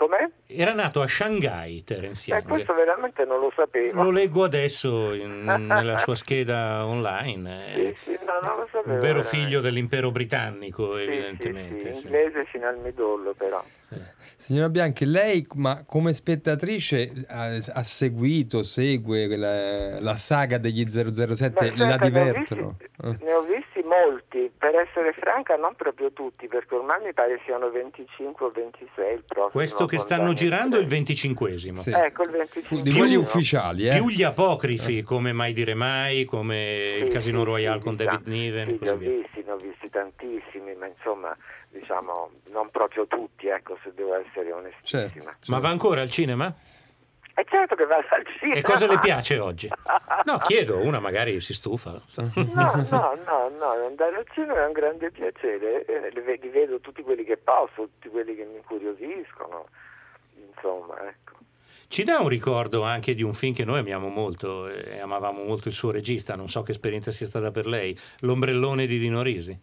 Com'è? 0.00 0.30
Era 0.46 0.72
nato 0.72 1.02
a 1.02 1.06
Shanghai 1.06 1.84
Terence 1.84 2.30
Eh, 2.30 2.36
Young. 2.36 2.48
questo 2.48 2.72
veramente 2.72 3.22
non 3.26 3.38
lo 3.38 3.52
sapevo. 3.54 4.02
Lo 4.02 4.10
leggo 4.10 4.44
adesso 4.44 5.12
in- 5.12 5.44
nella 5.44 5.98
sua 5.98 6.14
scheda 6.16 6.86
online. 6.86 7.72
Sì, 7.74 7.80
È 7.82 7.94
sì, 8.04 8.18
no, 8.24 8.48
non 8.48 8.56
lo 8.60 8.66
sapevo. 8.72 8.94
un 8.94 8.98
vero 8.98 9.20
veramente. 9.20 9.28
figlio 9.28 9.60
dell'impero 9.60 10.10
britannico, 10.10 10.96
Sì, 10.96 11.02
evidentemente. 11.02 11.78
Sì, 11.80 11.86
sì, 11.92 12.00
sì. 12.00 12.06
inglese 12.06 12.44
fino 12.46 12.66
al 12.66 12.78
midollo 12.78 13.34
però. 13.34 13.62
Signora 14.36 14.70
Bianchi, 14.70 15.04
lei 15.04 15.46
ma 15.56 15.84
come 15.84 16.14
spettatrice 16.14 17.12
ha, 17.28 17.56
ha 17.74 17.84
seguito, 17.84 18.62
segue 18.62 19.26
la, 19.36 20.00
la 20.00 20.16
saga 20.16 20.56
degli 20.56 20.88
007, 20.88 21.72
Beh, 21.72 21.76
la 21.76 21.94
ho 21.96 21.98
divertono? 21.98 22.76
Eh. 23.04 23.16
Ne 23.20 23.32
ho 23.34 23.42
visti 23.42 23.69
molti, 23.90 24.50
per 24.56 24.74
essere 24.76 25.12
franca 25.12 25.56
non 25.56 25.74
proprio 25.74 26.12
tutti, 26.12 26.46
perché 26.46 26.74
ormai 26.76 27.02
mi 27.02 27.12
pare 27.12 27.40
siano 27.44 27.68
25 27.70 28.46
o 28.46 28.50
26 28.50 29.14
il 29.14 29.24
prossimo. 29.26 29.50
Questo 29.50 29.86
che 29.86 29.98
stanno 29.98 30.32
girando 30.32 30.76
è 30.76 30.80
il 30.80 30.86
Craig. 30.86 31.02
25esimo. 31.06 31.74
Sì. 31.74 31.90
Ecco, 31.90 32.22
il 32.22 32.30
25 32.30 32.82
Di 32.82 32.92
quelli 32.96 33.16
ufficiali, 33.16 33.88
eh? 33.88 33.96
Più 33.96 34.08
gli 34.08 34.22
apocrifi, 34.22 35.02
come 35.02 35.32
Mai 35.32 35.52
dire 35.52 35.74
mai, 35.74 36.24
come 36.24 36.96
il 37.00 37.04
Sì, 37.06 37.10
Casino 37.10 37.40
sì, 37.40 37.44
Royale 37.44 37.78
sì, 37.78 37.84
con 37.84 37.96
David 37.96 38.26
Niven 38.26 38.66
Sì, 38.66 38.72
li 38.72 38.78
così 38.78 38.90
ho 38.90 38.96
via. 38.96 39.10
visti, 39.10 39.42
ne 39.44 39.50
ho 39.52 39.56
visti 39.56 39.90
tantissimi, 39.90 40.74
ma 40.76 40.86
insomma, 40.86 41.36
diciamo, 41.70 42.30
non 42.50 42.70
proprio 42.70 43.06
tutti, 43.06 43.48
ecco, 43.48 43.76
se 43.82 43.92
devo 43.94 44.14
essere 44.14 44.52
onestissima. 44.52 45.10
Certo, 45.10 45.50
Ma 45.50 45.58
va 45.58 45.68
ancora 45.68 46.00
al 46.02 46.10
cinema? 46.10 46.54
È 47.34 47.44
certo 47.48 47.74
che 47.74 47.86
vado 47.86 48.06
al 48.10 48.26
cinema. 48.38 48.58
E 48.58 48.62
cosa 48.62 48.86
le 48.86 48.98
piace 48.98 49.38
oggi? 49.38 49.68
No, 50.22 50.36
chiedo, 50.38 50.78
una 50.80 51.00
magari 51.00 51.40
si 51.40 51.54
stufa. 51.54 51.92
No, 52.16 52.30
no, 52.34 53.18
no, 53.24 53.48
no, 53.58 53.86
andare 53.86 54.16
al 54.16 54.26
cinema 54.34 54.62
è 54.62 54.66
un 54.66 54.72
grande 54.72 55.10
piacere, 55.10 55.84
eh, 55.86 56.10
li 56.12 56.20
ve- 56.20 56.38
li 56.42 56.48
vedo 56.50 56.78
tutti 56.80 57.02
quelli 57.02 57.24
che 57.24 57.38
posso, 57.38 57.88
tutti 57.88 58.08
quelli 58.10 58.34
che 58.36 58.44
mi 58.44 58.56
incuriosiscono, 58.56 59.66
insomma, 60.46 61.08
ecco. 61.08 61.38
Ci 61.88 62.04
dà 62.04 62.20
un 62.20 62.28
ricordo 62.28 62.82
anche 62.82 63.14
di 63.14 63.22
un 63.22 63.32
film 63.32 63.54
che 63.54 63.64
noi 63.64 63.78
amiamo 63.78 64.08
molto 64.08 64.68
e 64.68 65.00
amavamo 65.00 65.42
molto 65.42 65.68
il 65.68 65.74
suo 65.74 65.90
regista, 65.90 66.36
non 66.36 66.48
so 66.48 66.62
che 66.62 66.72
esperienza 66.72 67.10
sia 67.10 67.26
stata 67.26 67.50
per 67.50 67.66
lei, 67.66 67.98
L'ombrellone 68.20 68.86
di 68.86 68.98
Dino 68.98 69.22
Risi. 69.22 69.58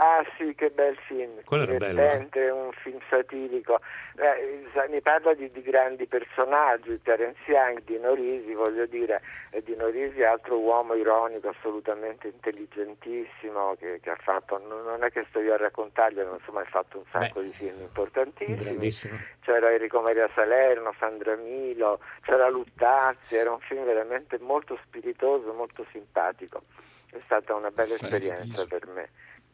Ah 0.00 0.24
sì, 0.36 0.54
che 0.54 0.70
bel 0.70 0.96
film. 1.08 1.42
Quello 1.44 1.64
era 1.64 1.76
bello, 1.76 2.00
Divertente, 2.00 2.50
un 2.50 2.70
film 2.70 3.00
satirico. 3.10 3.80
Eh, 4.14 4.64
mi 4.88 5.00
parla 5.00 5.34
di, 5.34 5.50
di 5.50 5.60
grandi 5.60 6.06
personaggi, 6.06 7.02
Terence 7.02 7.40
Young, 7.46 7.82
Dino 7.82 8.14
Risi, 8.14 8.54
voglio 8.54 8.86
dire, 8.86 9.20
e 9.50 9.60
Dino 9.60 9.88
Risi 9.88 10.20
è 10.20 10.24
altro 10.24 10.56
uomo 10.60 10.94
ironico, 10.94 11.48
assolutamente 11.48 12.28
intelligentissimo, 12.28 13.74
che, 13.74 13.98
che 14.00 14.10
ha 14.10 14.18
fatto, 14.20 14.58
non 14.58 15.02
è 15.02 15.10
che 15.10 15.26
sto 15.30 15.40
io 15.40 15.54
a 15.54 15.56
raccontarglielo, 15.56 16.34
insomma 16.34 16.60
ha 16.60 16.66
fatto 16.66 16.98
un 16.98 17.04
sacco 17.10 17.40
Beh, 17.40 17.46
di 17.46 17.52
film 17.52 17.80
importantissimi. 17.80 18.56
Grandissimo. 18.56 19.18
C'era 19.40 19.72
Enrico 19.72 20.00
Maria 20.00 20.30
Salerno, 20.32 20.94
Sandra 21.00 21.34
Milo, 21.34 21.98
c'era 22.22 22.48
Luttazzi, 22.48 23.34
era 23.34 23.50
un 23.50 23.60
film 23.60 23.84
veramente 23.84 24.38
molto 24.38 24.78
spiritoso, 24.84 25.52
molto 25.52 25.84
simpatico. 25.90 26.62
È 27.10 27.18
stata 27.24 27.54
una 27.54 27.70
bella 27.70 27.96
Perfetto, 27.96 28.14
esperienza 28.14 28.66
per 28.66 28.86
me. 28.86 29.08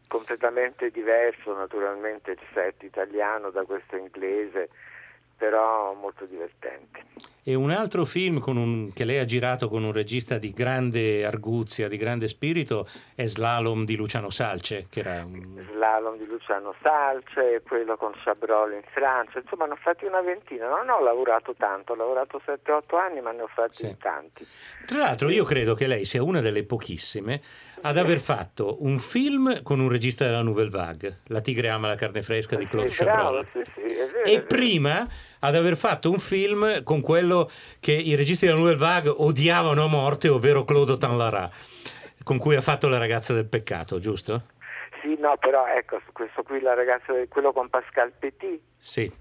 Completamente 0.07 0.91
diverso 0.91 1.55
naturalmente 1.55 2.33
il 2.33 2.41
set 2.53 2.83
italiano 2.83 3.51
da 3.51 3.65
questo 3.65 3.97
inglese, 3.97 4.69
però 5.37 5.93
molto 5.95 6.25
divertente. 6.25 7.03
E 7.47 7.55
un 7.55 7.71
altro 7.71 8.07
film 8.07 8.39
con 8.39 8.57
un- 8.57 8.91
che 8.95 9.05
lei 9.05 9.19
ha 9.19 9.27
girato 9.27 9.69
con 9.69 9.85
un 9.85 9.93
regista 9.93 10.39
di 10.39 10.51
grande 10.55 11.27
arguzia, 11.27 11.89
di 11.89 11.99
grande 11.99 12.27
spirito, 12.27 12.89
è 13.15 13.27
Slalom 13.27 13.85
di 13.85 13.97
Luciano 13.97 14.31
Salce, 14.31 14.87
che 14.89 15.01
era 15.01 15.23
un... 15.27 15.63
Slalom 15.75 16.17
di 16.17 16.25
Luciano 16.25 16.75
Salce, 16.81 17.61
quello 17.67 17.99
con 17.99 18.13
Chabrol 18.25 18.73
in 18.73 18.83
Francia, 18.95 19.41
insomma 19.41 19.67
ne 19.67 19.73
ho 19.73 19.77
fatti 19.79 20.07
una 20.07 20.23
ventina, 20.23 20.69
non 20.69 20.89
ho 20.89 21.03
lavorato 21.03 21.55
tanto, 21.55 21.93
ho 21.93 21.97
lavorato 21.97 22.41
7-8 22.47 22.97
anni 22.97 23.21
ma 23.21 23.33
ne 23.33 23.43
ho 23.43 23.51
fatti 23.55 23.77
Sì. 23.89 23.97
tanti. 24.01 24.47
Tra 24.87 24.99
l'altro 25.01 25.29
io 25.29 25.45
credo 25.45 25.75
che 25.75 25.87
lei 25.87 26.07
sia 26.07 26.23
una 26.23 26.41
delle 26.41 26.65
pochissime 26.65 27.43
ad 27.83 27.99
aver 27.99 28.21
fatto 28.21 28.83
un 28.85 28.99
film 29.01 29.63
con 29.63 29.81
un 29.81 29.91
regista 29.91 30.25
della 30.25 30.41
Nouvelle 30.41 30.71
Vague, 30.71 31.19
La 31.27 31.43
tigre 31.43 31.69
ama 31.69 31.89
la 31.89 31.95
carne 31.95 32.23
fresca 32.23 32.57
di 32.57 32.67
Claude 32.67 32.89
Sì, 32.89 33.05
bravo, 33.05 33.43
Chabrol. 33.43 33.47
sì, 33.53 33.71
sì, 33.75 33.81
è 33.95 34.09
vero, 34.11 34.25
E 34.25 34.41
prima 34.41 35.07
ad 35.45 35.55
aver 35.55 35.77
fatto 35.77 36.11
un 36.11 36.19
film 36.19 36.83
con 36.85 37.03
quello 37.03 37.51
che 37.79 37.93
i 37.93 38.15
registi 38.15 38.47
della 38.47 38.59
Nouvelle 38.59 38.79
Vague 38.79 39.13
odiavano 39.15 39.85
a 39.85 39.89
morte, 39.89 40.31
ovvero 40.31 40.65
Claude 40.65 40.97
Tanlara, 40.97 41.51
con 42.23 42.39
cui 42.39 42.57
ha 42.57 42.63
fatto 42.63 42.89
La 42.89 42.97
ragazza 42.97 43.35
del 43.35 43.45
peccato, 43.47 43.99
giusto? 43.99 44.45
Sì, 45.03 45.17
no, 45.19 45.37
però 45.39 45.67
ecco, 45.67 46.01
su 46.07 46.13
questo 46.13 46.43
qui 46.43 46.63
la 46.63 46.73
ragazza, 46.73 47.13
quello 47.29 47.53
con 47.53 47.69
Pascal 47.69 48.13
Petit, 48.19 48.59
Sì, 48.79 49.13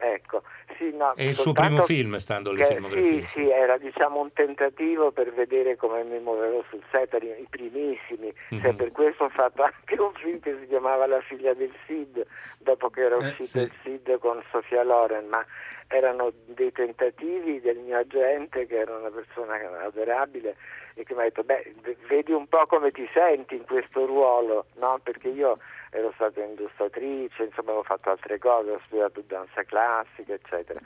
ecco, 0.00 0.42
sì, 0.76 0.90
no, 0.96 1.12
è 1.14 1.22
il 1.22 1.36
suo 1.36 1.52
primo 1.52 1.82
film, 1.82 2.16
stando 2.16 2.50
alle 2.50 2.64
filmografie. 2.64 3.26
Sì, 3.26 3.40
sì, 3.42 3.50
era 3.50 3.76
diciamo 3.76 4.20
un 4.20 4.32
tentativo 4.32 5.10
per 5.12 5.32
vedere 5.32 5.76
come 5.76 6.02
mi 6.04 6.18
muovevo 6.18 6.64
sul 6.70 6.82
set, 6.90 7.14
i 7.22 7.46
primissimi, 7.48 8.32
Mhm. 8.50 8.60
cioè, 8.60 8.74
per 8.74 8.92
questo 8.92 9.24
ho 9.24 9.28
fatto 9.28 9.62
anche 9.62 9.94
un 10.00 10.12
film 10.14 10.40
che 10.40 10.56
si 10.60 10.66
chiamava 10.66 11.06
La 11.06 11.20
figlia 11.20 11.54
del 11.54 11.72
Sid, 11.86 12.24
dopo 12.58 12.88
che 12.90 13.02
era 13.02 13.14
Eh, 13.16 13.18
uscito 13.18 13.44
sì. 13.44 13.58
il 13.60 13.72
Sid 13.82 14.18
con 14.18 14.42
Sofia 14.50 14.82
Loren, 14.82 15.26
ma 15.28 15.44
erano 15.88 16.32
dei 16.46 16.70
tentativi 16.72 17.60
del 17.60 17.78
mio 17.78 17.98
agente 17.98 18.64
che 18.66 18.78
era 18.78 18.96
una 18.96 19.10
persona 19.10 19.56
adorabile 19.84 20.56
e 20.94 21.02
che 21.04 21.14
mi 21.14 21.20
ha 21.20 21.24
detto 21.24 21.42
beh 21.42 21.74
vedi 22.06 22.30
un 22.30 22.46
po' 22.46 22.64
come 22.66 22.92
ti 22.92 23.08
senti 23.12 23.56
in 23.56 23.64
questo 23.64 24.06
ruolo 24.06 24.66
no? 24.74 25.00
perché 25.02 25.28
io 25.28 25.58
ero 25.90 26.12
stata 26.14 26.42
illustratrice 26.44 27.42
insomma 27.44 27.68
avevo 27.70 27.82
fatto 27.82 28.10
altre 28.10 28.38
cose 28.38 28.70
ho 28.70 28.80
studiato 28.86 29.22
danza 29.26 29.62
classica 29.64 30.32
eccetera 30.34 30.80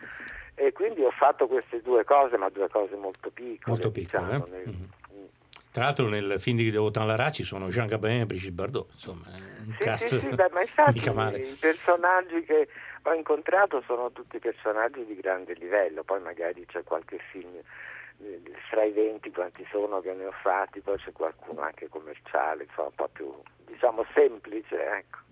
e 0.55 0.73
quindi 0.73 1.03
ho 1.03 1.11
fatto 1.11 1.47
queste 1.47 1.83
due 1.83 2.05
cose 2.05 2.37
ma 2.38 2.49
due 2.49 2.69
cose 2.69 2.95
molto 2.97 3.31
piccole 3.31 3.77
Molto 3.77 3.90
piccole, 3.90 4.25
diciamo, 4.25 4.47
eh? 4.47 4.51
nel- 4.51 4.69
Mhm. 4.69 4.88
Tra 5.75 5.83
l'altro 5.87 6.07
nel 6.07 6.37
film 6.38 6.59
di 6.59 6.73
Autant 6.77 7.05
Lara 7.09 7.33
ci 7.33 7.43
sono 7.43 7.67
Jean 7.67 7.88
Gabin 7.88 8.21
e 8.21 8.27
Brigitte 8.27 8.53
Bardot, 8.53 8.93
insomma, 8.93 9.27
è 9.27 9.38
un 9.40 9.73
Sì, 9.77 9.83
cast 9.83 10.07
sì, 10.07 10.21
sì, 10.21 10.29
beh, 10.29 10.51
ma 10.53 10.61
infatti 10.61 10.99
i 11.01 11.57
personaggi 11.59 12.45
che 12.45 12.69
ho 13.03 13.12
incontrato 13.12 13.83
sono 13.85 14.12
tutti 14.12 14.38
personaggi 14.38 15.05
di 15.05 15.17
grande 15.17 15.53
livello, 15.55 16.05
poi 16.05 16.21
magari 16.21 16.64
c'è 16.67 16.85
qualche 16.85 17.19
film 17.33 17.57
eh, 17.57 17.64
fra 18.68 18.85
i 18.85 18.92
20 18.92 19.31
quanti 19.31 19.66
sono 19.70 20.00
che 20.00 20.12
ne 20.12 20.27
ho 20.27 20.33
fatti, 20.33 20.81
poi 20.81 20.96
c'è 20.98 21.12
qualcuno 21.12 21.61
anche 21.61 21.88
commerciale, 21.88 22.64
insomma 22.64 22.88
un 22.88 22.94
po' 22.94 23.09
più 23.09 23.33
diciamo 23.66 24.05
semplice, 24.14 24.83
ecco. 24.85 25.24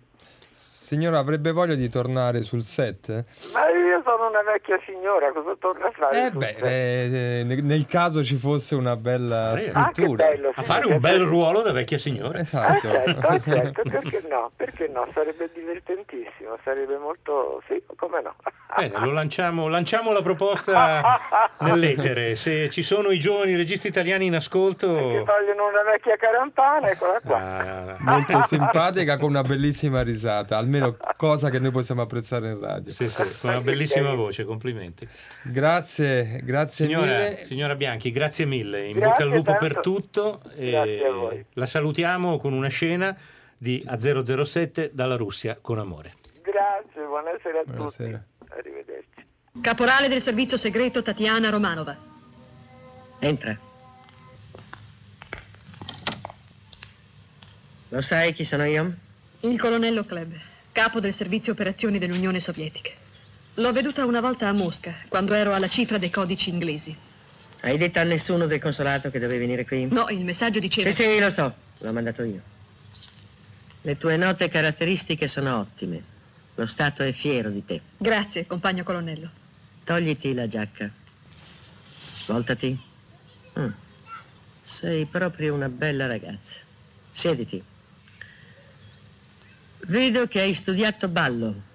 Signora, 0.52 1.18
avrebbe 1.18 1.52
voglia 1.52 1.74
di 1.74 1.88
tornare 1.88 2.42
sul 2.42 2.62
set? 2.64 3.08
Ma 3.52 3.68
io 3.70 4.02
sono 4.04 4.28
una 4.28 4.42
vecchia 4.42 4.78
signora, 4.84 5.32
cosa 5.32 5.56
torno 5.58 5.86
a 5.86 5.90
fare? 5.90 6.26
Eh 6.26 6.30
beh, 6.30 6.56
set? 6.58 6.62
eh, 6.64 7.60
nel 7.62 7.86
caso 7.86 8.22
ci 8.22 8.36
fosse 8.36 8.74
una 8.74 8.94
bella 8.96 9.52
Ah, 9.52 9.54
che 9.54 9.70
Ah, 9.72 9.86
che 9.90 9.92
scrittura. 9.94 10.28
bello, 10.28 10.52
A 10.54 10.62
fare 10.62 10.86
un 10.86 11.00
bel 11.00 11.20
ruolo 11.22 11.62
da 11.62 11.72
vecchia 11.72 11.96
signora. 11.98 12.38
Esatto. 12.40 12.88
Accetto, 12.90 13.26
accetto, 13.26 13.82
perché 13.88 14.22
no? 14.28 14.50
Perché 14.54 14.88
no? 14.88 15.08
Sarebbe 15.14 15.50
divertentissimo, 15.54 16.58
sarebbe 16.62 16.98
molto... 16.98 17.62
sì, 17.68 17.82
come 17.96 18.20
no? 18.20 18.34
Bene, 18.76 18.98
lo 19.04 19.12
lanciamo, 19.12 19.68
lanciamo 19.68 20.12
la 20.12 20.22
proposta 20.22 21.18
nell'etere. 21.60 22.36
Se 22.36 22.68
ci 22.70 22.82
sono 22.82 23.10
i 23.10 23.18
giovani 23.18 23.54
registi 23.56 23.86
italiani 23.86 24.24
in 24.26 24.30
Che 24.32 24.36
ascolto, 24.38 24.86
vogliono 24.88 25.68
una 25.68 25.82
vecchia 25.90 26.16
carampana, 26.16 26.88
eccola 26.90 27.20
qua. 27.24 27.36
ah, 27.38 27.96
Molto 28.00 28.42
simpatica 28.42 29.16
con 29.18 29.28
una 29.30 29.42
bellissima 29.42 30.02
risata, 30.02 30.40
almeno 30.50 30.96
cosa 31.16 31.50
che 31.50 31.58
noi 31.58 31.70
possiamo 31.70 32.02
apprezzare 32.02 32.50
in 32.50 32.60
radio. 32.60 32.92
sì, 32.92 33.08
sì, 33.08 33.22
con 33.40 33.50
una 33.50 33.60
bellissima 33.60 34.12
voce, 34.14 34.44
complimenti. 34.44 35.06
Grazie, 35.42 36.40
grazie 36.42 36.86
Signora, 36.86 37.06
mille. 37.18 37.44
signora 37.44 37.74
Bianchi, 37.74 38.10
grazie 38.10 38.44
mille, 38.46 38.86
in 38.86 38.92
Grazie 38.98 39.08
bocca 39.08 39.22
al 39.22 39.28
lupo 39.30 39.50
tanto. 39.50 39.66
per 39.66 39.80
tutto. 39.80 40.42
e 40.56 40.70
Grazie 40.70 41.06
a 41.06 41.12
voi. 41.12 41.44
La 41.54 41.66
salutiamo 41.66 42.38
con 42.38 42.52
una 42.52 42.68
scena 42.68 43.16
di 43.56 43.82
A007 43.86 44.90
dalla 44.92 45.16
Russia 45.16 45.56
con 45.60 45.78
amore. 45.78 46.14
Grazie, 46.42 47.04
buonasera 47.06 47.60
a 47.60 47.62
Buonasera. 47.64 48.24
tutti. 48.38 48.52
Arrivederci. 48.58 49.26
Caporale 49.60 50.08
del 50.08 50.22
servizio 50.22 50.56
segreto 50.56 51.02
Tatiana 51.02 51.48
Romanova. 51.50 51.96
Entra. 53.20 53.56
Lo 57.90 58.00
sai 58.00 58.32
chi 58.32 58.44
sono 58.44 58.64
io? 58.64 58.92
Il 59.44 59.58
colonnello 59.58 60.04
Kleb, 60.04 60.34
capo 60.70 61.00
del 61.00 61.12
servizio 61.12 61.50
operazioni 61.50 61.98
dell'Unione 61.98 62.38
Sovietica. 62.38 62.90
L'ho 63.54 63.72
veduta 63.72 64.04
una 64.04 64.20
volta 64.20 64.46
a 64.46 64.52
Mosca, 64.52 64.94
quando 65.08 65.34
ero 65.34 65.52
alla 65.52 65.68
cifra 65.68 65.98
dei 65.98 66.10
codici 66.10 66.48
inglesi. 66.48 66.96
Hai 67.62 67.76
detto 67.76 67.98
a 67.98 68.04
nessuno 68.04 68.46
del 68.46 68.60
consolato 68.60 69.10
che 69.10 69.18
dovevi 69.18 69.40
venire 69.40 69.66
qui? 69.66 69.86
No, 69.86 70.08
il 70.10 70.22
messaggio 70.24 70.60
diceva... 70.60 70.88
Sì, 70.90 71.02
sì, 71.02 71.18
lo 71.18 71.32
so, 71.32 71.52
l'ho 71.78 71.92
mandato 71.92 72.22
io. 72.22 72.40
Le 73.80 73.98
tue 73.98 74.16
note 74.16 74.48
caratteristiche 74.48 75.26
sono 75.26 75.58
ottime. 75.58 76.00
Lo 76.54 76.66
Stato 76.66 77.02
è 77.02 77.12
fiero 77.12 77.50
di 77.50 77.64
te. 77.64 77.80
Grazie, 77.96 78.46
compagno 78.46 78.84
colonnello. 78.84 79.28
Togliti 79.82 80.34
la 80.34 80.46
giacca. 80.46 80.88
Voltati. 82.26 82.80
Mm. 83.58 83.70
Sei 84.62 85.04
proprio 85.06 85.52
una 85.52 85.68
bella 85.68 86.06
ragazza. 86.06 86.60
Siediti. 87.10 87.70
Vedo 89.86 90.28
che 90.28 90.40
hai 90.40 90.54
studiato 90.54 91.08
ballo. 91.08 91.70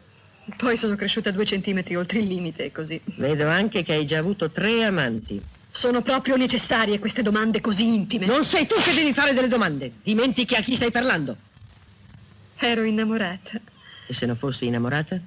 Poi 0.55 0.77
sono 0.77 0.95
cresciuta 0.95 1.31
due 1.31 1.45
centimetri 1.45 1.95
oltre 1.95 2.19
il 2.19 2.27
limite 2.27 2.71
così. 2.71 2.99
Vedo 3.15 3.47
anche 3.49 3.83
che 3.83 3.93
hai 3.93 4.05
già 4.05 4.17
avuto 4.17 4.49
tre 4.49 4.85
amanti. 4.85 5.41
Sono 5.71 6.01
proprio 6.01 6.37
necessarie 6.37 6.99
queste 6.99 7.21
domande 7.21 7.59
così 7.59 7.85
intime. 7.85 8.25
Non 8.25 8.45
sei 8.45 8.65
tu 8.65 8.75
che 8.75 8.93
devi 8.93 9.13
fare 9.13 9.33
delle 9.33 9.49
domande. 9.49 9.91
Dimentichi 10.03 10.55
a 10.55 10.61
chi 10.61 10.75
stai 10.75 10.89
parlando. 10.89 11.35
Ero 12.55 12.83
innamorata. 12.83 13.59
E 14.07 14.13
se 14.13 14.25
non 14.25 14.37
fossi 14.37 14.65
innamorata? 14.65 15.19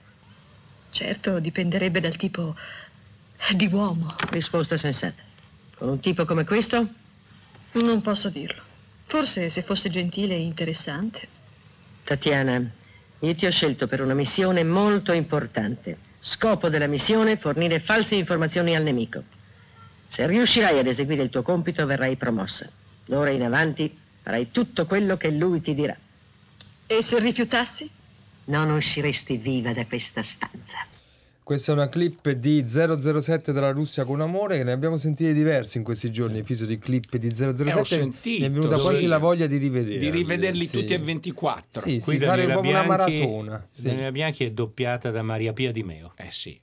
Certo, 0.91 1.39
dipenderebbe 1.39 2.01
dal 2.01 2.17
tipo 2.17 2.57
di 3.55 3.67
uomo. 3.67 4.17
Risposta 4.31 4.79
sensata. 4.79 5.23
Con 5.77 5.89
un 5.91 6.01
tipo 6.01 6.25
come 6.25 6.45
questo? 6.45 6.89
Non 7.73 8.01
posso 8.01 8.31
dirlo. 8.31 8.63
Forse 9.05 9.51
se 9.51 9.63
fosse 9.63 9.91
gentile 9.91 10.35
e 10.35 10.41
interessante. 10.41 11.29
Tatiana, 12.11 12.61
io 13.21 13.35
ti 13.37 13.47
ho 13.47 13.53
scelto 13.53 13.87
per 13.87 14.03
una 14.03 14.15
missione 14.15 14.65
molto 14.65 15.13
importante. 15.13 15.97
Scopo 16.19 16.69
della 16.69 16.89
missione 16.89 17.37
fornire 17.37 17.79
false 17.79 18.17
informazioni 18.17 18.75
al 18.75 18.83
nemico. 18.83 19.23
Se 20.09 20.27
riuscirai 20.27 20.81
ad 20.81 20.89
eseguire 20.89 21.23
il 21.23 21.31
tuo 21.31 21.43
compito 21.43 21.87
verrai 21.87 22.17
promossa. 22.17 22.69
D'ora 23.05 23.31
in 23.31 23.45
avanti 23.45 23.97
farai 24.23 24.51
tutto 24.51 24.87
quello 24.87 25.17
che 25.17 25.31
lui 25.31 25.61
ti 25.61 25.73
dirà. 25.73 25.97
E 26.89 27.01
se 27.01 27.21
rifiutassi? 27.21 27.89
Non 28.47 28.71
usciresti 28.73 29.37
viva 29.37 29.73
da 29.73 29.87
questa 29.87 30.25
stanza. 30.25 30.90
Questa 31.51 31.73
è 31.73 31.75
una 31.75 31.89
clip 31.89 32.31
di 32.31 32.65
007 32.69 33.51
della 33.51 33.73
Russia 33.73 34.05
con 34.05 34.21
amore 34.21 34.57
che 34.59 34.63
ne 34.63 34.71
abbiamo 34.71 34.99
sentite 34.99 35.33
diversi 35.33 35.79
in 35.79 35.83
questi 35.83 36.13
giorni, 36.13 36.45
fiso 36.45 36.65
di 36.65 36.79
clip 36.79 37.17
di 37.17 37.35
007. 37.35 37.65
Eh, 37.65 37.73
ho 37.75 37.83
sentito, 37.83 38.41
Mi 38.43 38.47
è 38.47 38.51
venuta 38.53 38.77
sì. 38.77 38.83
quasi 38.85 39.07
la 39.07 39.19
voglia 39.19 39.49
di 39.49 39.57
rivederli. 39.57 39.99
Di 39.99 40.11
rivederli 40.11 40.65
sì. 40.65 40.79
tutti 40.79 40.93
e 40.93 40.99
24. 40.99 41.81
Sì, 41.81 42.01
Qui 42.01 42.19
sì, 42.19 42.25
fare 42.25 42.45
proprio 42.47 42.71
una 42.71 42.85
Bianchi- 42.85 43.19
maratona. 43.19 43.69
sì. 43.73 43.83
Daniela 43.83 44.13
Bianchi 44.13 44.45
è 44.45 44.53
doppiata 44.53 45.11
da 45.11 45.23
Maria 45.23 45.53
Pia 45.53 45.73
Di 45.73 45.83
Meo. 45.83 46.13
Eh 46.17 46.31
sì. 46.31 46.57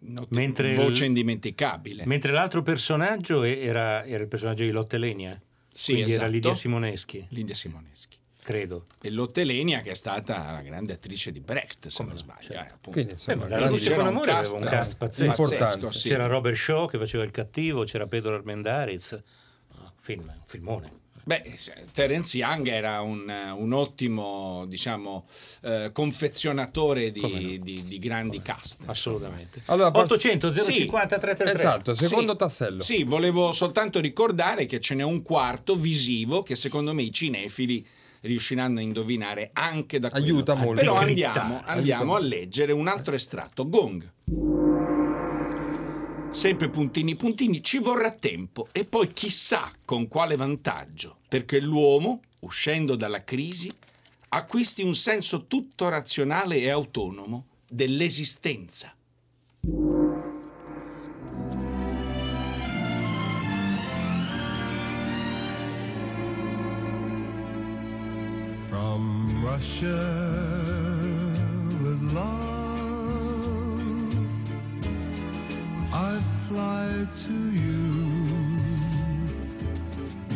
not- 0.00 0.26
Mentre 0.30 0.74
voce 0.74 1.02
il- 1.02 1.10
indimenticabile. 1.10 2.02
Mentre 2.06 2.32
l'altro 2.32 2.62
personaggio 2.62 3.44
era, 3.44 4.04
era 4.04 4.22
il 4.24 4.28
personaggio 4.28 4.64
di 4.64 4.72
Lotte 4.72 4.98
Legna. 4.98 5.40
Sì, 5.72 5.92
Quindi 5.92 6.10
era 6.10 6.22
esatto. 6.22 6.32
Lidia 6.32 6.54
Simoneschi. 6.56 7.24
Lidia 7.28 7.54
Simoneschi. 7.54 8.18
Credo. 8.50 8.86
E 9.00 9.10
Lottelenia 9.10 9.80
che 9.80 9.90
è 9.90 9.94
stata 9.94 10.52
la 10.52 10.62
grande 10.62 10.92
attrice 10.94 11.30
di 11.32 11.40
Brecht, 11.40 11.88
se 11.88 12.02
non 12.02 12.16
sbaglio. 12.16 12.52
eh, 12.52 12.56
appunto. 12.58 12.90
Quindi, 12.90 13.12
insomma, 13.12 13.46
Eh, 13.46 13.48
dalla 13.48 13.66
Russia 13.68 13.94
con 13.96 14.06
amore 14.06 14.30
cast 14.32 14.54
aveva 14.54 14.70
un 14.70 14.76
cast 14.76 14.96
pazzesco. 14.96 15.42
Importante. 15.42 15.92
sì. 15.92 16.08
C'era 16.08 16.26
Robert 16.26 16.56
Shaw 16.56 16.88
che 16.88 16.98
faceva 16.98 17.22
il 17.24 17.30
cattivo, 17.30 17.84
c'era 17.84 18.06
Pedro 18.06 18.34
Armendariz. 18.34 19.12
Ah, 19.76 19.92
film, 20.00 20.22
un 20.22 20.42
filmone. 20.46 20.98
Beh, 21.22 21.42
Terence 21.92 22.36
Young 22.36 22.66
era 22.66 23.02
un, 23.02 23.30
un 23.54 23.72
ottimo, 23.72 24.64
diciamo, 24.66 25.26
eh, 25.62 25.90
confezionatore 25.92 27.10
di, 27.12 27.20
Come 27.20 27.40
no? 27.40 27.56
di- 27.62 27.84
di 27.86 27.98
grandi 27.98 28.40
cast. 28.42 28.82
Assolutamente. 28.86 29.62
Allora, 29.66 29.90
pass- 29.90 30.10
800 30.12 30.50
Sì. 30.52 30.72
050 30.72 31.18
333. 31.18 31.52
Esatto, 31.68 31.94
secondo 31.94 32.32
Sì. 32.32 32.38
tassello. 32.38 32.82
Sì, 32.82 33.04
volevo 33.04 33.52
soltanto 33.52 34.00
ricordare 34.00 34.66
che 34.66 34.80
ce 34.80 34.94
n'è 34.94 35.02
un 35.04 35.22
quarto 35.22 35.76
visivo 35.76 36.42
che 36.42 36.56
secondo 36.56 36.94
me 36.94 37.02
i 37.02 37.12
cinefili 37.12 37.86
riusciranno 38.20 38.78
a 38.78 38.82
indovinare 38.82 39.50
anche 39.52 39.98
da 39.98 40.10
quello. 40.10 40.24
Aiuta 40.24 40.54
molto. 40.54 40.80
Però 40.80 40.94
andiamo, 40.94 41.60
andiamo 41.64 42.14
a 42.14 42.18
leggere 42.18 42.72
un 42.72 42.88
altro 42.88 43.14
estratto. 43.14 43.68
Gong. 43.68 44.12
Sempre 46.30 46.68
puntini 46.68 47.16
puntini, 47.16 47.62
ci 47.62 47.78
vorrà 47.78 48.12
tempo 48.12 48.68
e 48.72 48.84
poi 48.84 49.12
chissà 49.12 49.72
con 49.84 50.06
quale 50.06 50.36
vantaggio, 50.36 51.18
perché 51.28 51.60
l'uomo, 51.60 52.20
uscendo 52.40 52.94
dalla 52.94 53.24
crisi, 53.24 53.70
acquisti 54.28 54.82
un 54.82 54.94
senso 54.94 55.46
tutto 55.46 55.88
razionale 55.88 56.58
e 56.58 56.70
autonomo 56.70 57.46
dell'esistenza. 57.68 58.94
From 68.90 69.44
Russia 69.44 70.02
with 71.80 72.02
love, 72.12 73.36
I 75.94 76.18
fly 76.48 77.06
to 77.26 77.36
you, 77.52 77.78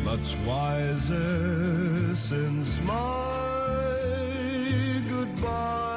much 0.05 0.37
wiser 0.47 2.15
since 2.15 2.81
my 2.83 3.73
goodbye 5.09 5.94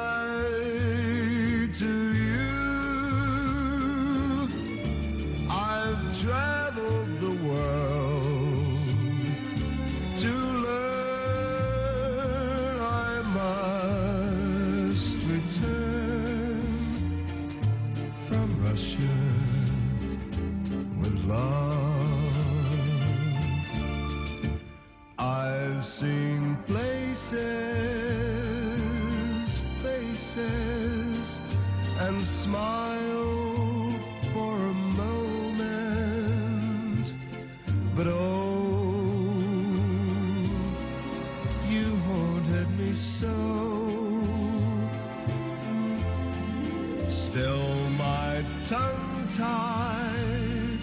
Still, 47.30 47.90
my 47.98 48.42
tongue 48.64 49.28
tied, 49.30 50.80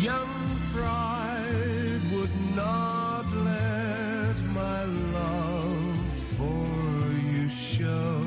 young 0.00 0.34
pride 0.72 2.00
would 2.10 2.34
not 2.56 3.26
let 3.44 4.36
my 4.54 4.84
love 5.12 5.96
for 6.38 6.66
you 7.30 7.50
show. 7.50 8.22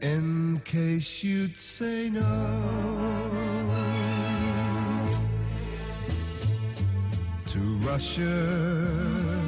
In 0.00 0.60
case 0.64 1.24
you'd 1.24 1.58
say 1.58 2.08
no. 2.08 2.22
To 7.46 7.58
Russia 7.78 9.45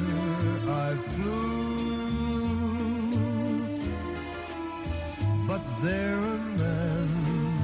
there 5.81 6.19
and 6.19 6.59
then. 6.59 7.59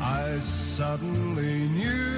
I 0.00 0.38
suddenly 0.38 1.68
knew 1.68 2.09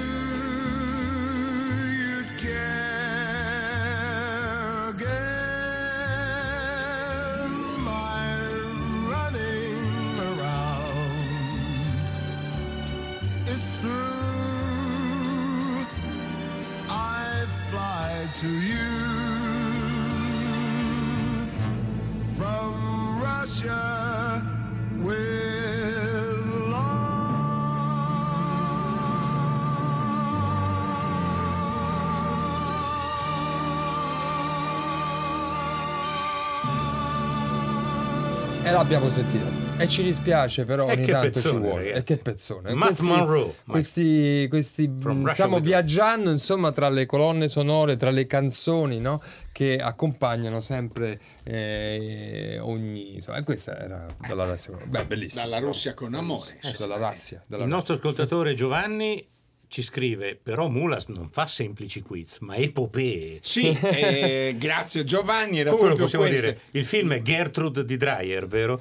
l'abbiamo 38.83 39.09
sentita. 39.09 39.45
E 39.81 39.87
ci 39.87 40.03
dispiace, 40.03 40.65
però 40.65 40.89
E 40.89 40.91
ogni 40.91 41.05
che 41.05 41.11
tanto 41.13 41.27
ci 41.27 41.33
pezzone, 41.33 41.59
vuole. 41.59 41.83
ragazzi. 41.85 41.99
E 42.11 42.15
che 42.15 42.21
pezzone. 42.21 42.73
Matt 42.73 42.99
Monroe, 42.99 43.43
Mike. 43.45 43.55
Questi, 43.65 44.45
questi 44.49 44.93
stiamo 45.31 45.59
viaggiando 45.61 46.29
insomma 46.29 46.73
tra 46.73 46.89
le 46.89 47.05
colonne 47.05 47.47
sonore, 47.47 47.95
tra 47.95 48.09
le 48.09 48.27
canzoni 48.27 48.99
no? 48.99 49.21
che 49.53 49.77
accompagnano 49.77 50.59
sempre 50.59 51.17
eh, 51.43 52.59
ogni. 52.61 53.15
Insomma, 53.15 53.37
e 53.37 53.43
questa 53.43 53.79
era 53.79 54.05
dalla 54.27 54.43
Russia. 54.45 54.73
Beh, 54.85 55.05
bellissima. 55.05 55.43
Dalla 55.43 55.59
Russia 55.59 55.93
con 55.93 56.13
amore. 56.13 56.59
Eh, 56.61 56.75
dalla 56.77 56.97
Russia. 56.97 57.41
Dalla 57.47 57.63
Il 57.63 57.69
nostro 57.69 57.95
ascoltatore 57.95 58.53
Giovanni 58.53 59.25
ci 59.73 59.81
scrive, 59.81 60.35
però 60.41 60.69
Mulas 60.69 61.07
non 61.07 61.29
fa 61.31 61.47
semplici 61.47 62.03
quiz, 62.03 62.37
ma 62.41 62.55
epopee. 62.55 63.39
Sì, 63.41 63.69
eh, 63.81 64.53
grazie 64.55 65.03
Giovanni, 65.03 65.61
era 65.61 65.71
Come 65.71 65.81
lo 65.81 65.95
proprio 65.95 66.05
possiamo 66.05 66.25
questo. 66.27 66.49
dire? 66.51 66.61
Il 66.69 66.85
film 66.85 67.13
è 67.13 67.23
Gertrude 67.23 67.83
di 67.83 67.97
Dreyer, 67.97 68.45
vero? 68.45 68.79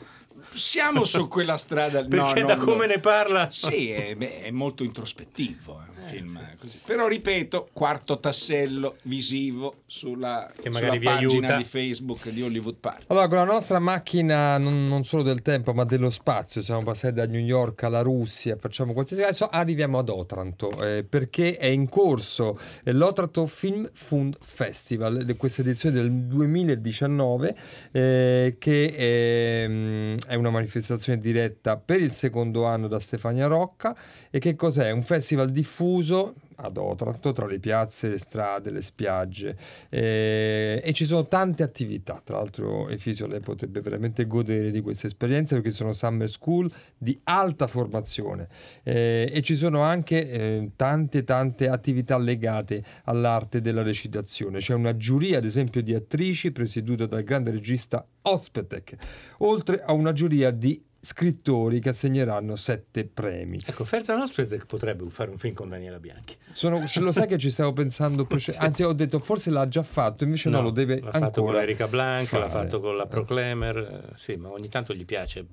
Siamo 0.50 1.04
su 1.04 1.28
quella 1.28 1.56
strada. 1.56 2.02
no, 2.02 2.08
Perché 2.08 2.42
da 2.42 2.56
non 2.56 2.64
come 2.64 2.86
lo- 2.86 2.92
ne 2.94 2.98
parla... 3.00 3.48
Sì, 3.50 3.90
è, 3.90 4.14
beh, 4.16 4.42
è 4.42 4.50
molto 4.50 4.82
introspettivo, 4.84 5.80
è 5.80 5.98
un 5.98 6.04
film 6.04 6.40
così. 6.58 6.78
Però 6.84 7.06
ripeto, 7.08 7.68
quarto 7.72 8.18
tassello 8.18 8.96
visivo 9.02 9.82
sulla, 9.86 10.50
Che 10.60 10.70
sulla 10.72 10.90
vi 10.92 10.98
pagina 11.00 11.30
aiuta. 11.48 11.56
di 11.56 11.64
Facebook 11.64 12.28
di 12.30 12.42
Hollywood 12.42 12.76
Park. 12.80 13.04
Allora, 13.08 13.28
con 13.28 13.36
la 13.38 13.44
nostra 13.44 13.78
macchina 13.78 14.58
non, 14.58 14.88
non 14.88 15.04
solo 15.04 15.22
del 15.22 15.42
tempo, 15.42 15.72
ma 15.72 15.84
dello 15.84 16.10
spazio, 16.10 16.60
siamo 16.62 16.82
passati 16.82 17.14
da 17.14 17.26
New 17.26 17.40
York 17.40 17.82
alla 17.84 18.00
Russia, 18.00 18.56
facciamo 18.58 18.92
qualsiasi 18.92 19.22
adesso 19.22 19.48
arriviamo 19.48 19.98
ad 19.98 20.08
Otranto, 20.08 20.70
eh, 20.84 21.04
perché 21.04 21.56
è 21.56 21.66
in 21.66 21.88
corso 21.88 22.58
eh, 22.84 22.92
l'Otranto 22.92 23.46
Film 23.46 23.88
Fund 23.92 24.36
Festival, 24.40 25.24
di 25.24 25.34
questa 25.36 25.62
edizione 25.62 25.94
del 25.96 26.10
2019, 26.10 27.56
eh, 27.92 28.56
che 28.58 28.94
ehm, 28.96 30.16
è 30.32 30.34
una 30.34 30.48
manifestazione 30.48 31.20
diretta 31.20 31.76
per 31.76 32.00
il 32.00 32.12
secondo 32.12 32.64
anno 32.64 32.88
da 32.88 32.98
Stefania 32.98 33.48
Rocca. 33.48 33.94
E 34.30 34.38
che 34.38 34.54
cos'è? 34.54 34.90
Un 34.90 35.02
festival 35.02 35.50
diffuso 35.50 36.32
ad 36.62 36.76
Otranto, 36.76 37.32
tra 37.32 37.46
le 37.46 37.58
piazze, 37.58 38.08
le 38.08 38.18
strade, 38.18 38.70
le 38.70 38.82
spiagge 38.82 39.56
eh, 39.88 40.80
e 40.82 40.92
ci 40.92 41.04
sono 41.04 41.26
tante 41.26 41.62
attività. 41.62 42.20
Tra 42.24 42.36
l'altro 42.36 42.88
Efisio 42.88 43.26
lei 43.26 43.40
potrebbe 43.40 43.80
veramente 43.80 44.26
godere 44.26 44.70
di 44.70 44.80
queste 44.80 45.08
esperienze 45.08 45.56
perché 45.56 45.70
sono 45.70 45.92
summer 45.92 46.28
school 46.28 46.70
di 46.96 47.18
alta 47.24 47.66
formazione 47.66 48.48
eh, 48.82 49.30
e 49.32 49.42
ci 49.42 49.56
sono 49.56 49.80
anche 49.80 50.30
eh, 50.30 50.70
tante 50.76 51.24
tante 51.24 51.68
attività 51.68 52.16
legate 52.16 52.84
all'arte 53.04 53.60
della 53.60 53.82
recitazione. 53.82 54.58
C'è 54.58 54.74
una 54.74 54.96
giuria 54.96 55.38
ad 55.38 55.44
esempio 55.44 55.82
di 55.82 55.94
attrici 55.94 56.52
presieduta 56.52 57.06
dal 57.06 57.22
grande 57.22 57.50
regista 57.50 58.06
Ozpetek, 58.22 58.96
oltre 59.38 59.82
a 59.82 59.92
una 59.92 60.12
giuria 60.12 60.50
di 60.50 60.80
scrittori 61.04 61.80
che 61.80 61.88
assegneranno 61.88 62.54
sette 62.54 63.04
premi. 63.04 63.60
Ecco, 63.66 63.84
Ferzan 63.84 64.20
Ospret 64.20 64.64
potrebbe 64.66 65.04
fare 65.10 65.30
un 65.30 65.38
film 65.38 65.52
con 65.52 65.68
Daniela 65.68 65.98
Bianchi. 65.98 66.36
Sono, 66.52 66.84
lo 67.00 67.10
sai 67.12 67.26
che 67.26 67.38
ci 67.38 67.50
stavo 67.50 67.72
pensando, 67.72 68.24
prece- 68.26 68.54
anzi 68.58 68.84
ho 68.84 68.92
detto 68.92 69.18
forse 69.18 69.50
l'ha 69.50 69.66
già 69.66 69.82
fatto, 69.82 70.22
invece 70.22 70.48
no, 70.48 70.62
lo 70.62 70.70
deve 70.70 71.00
l'ha 71.00 71.06
ancora 71.06 71.26
fatto 71.26 71.42
con 71.42 71.56
Erika 71.56 71.88
Blanc, 71.88 72.26
fare. 72.28 72.44
l'ha 72.44 72.48
fatto 72.48 72.78
con 72.80 72.96
la 72.96 73.06
Proclaimer, 73.06 73.76
eh, 73.76 74.16
sì, 74.16 74.36
ma 74.36 74.50
ogni 74.50 74.68
tanto 74.68 74.94
gli 74.94 75.04
piace 75.04 75.44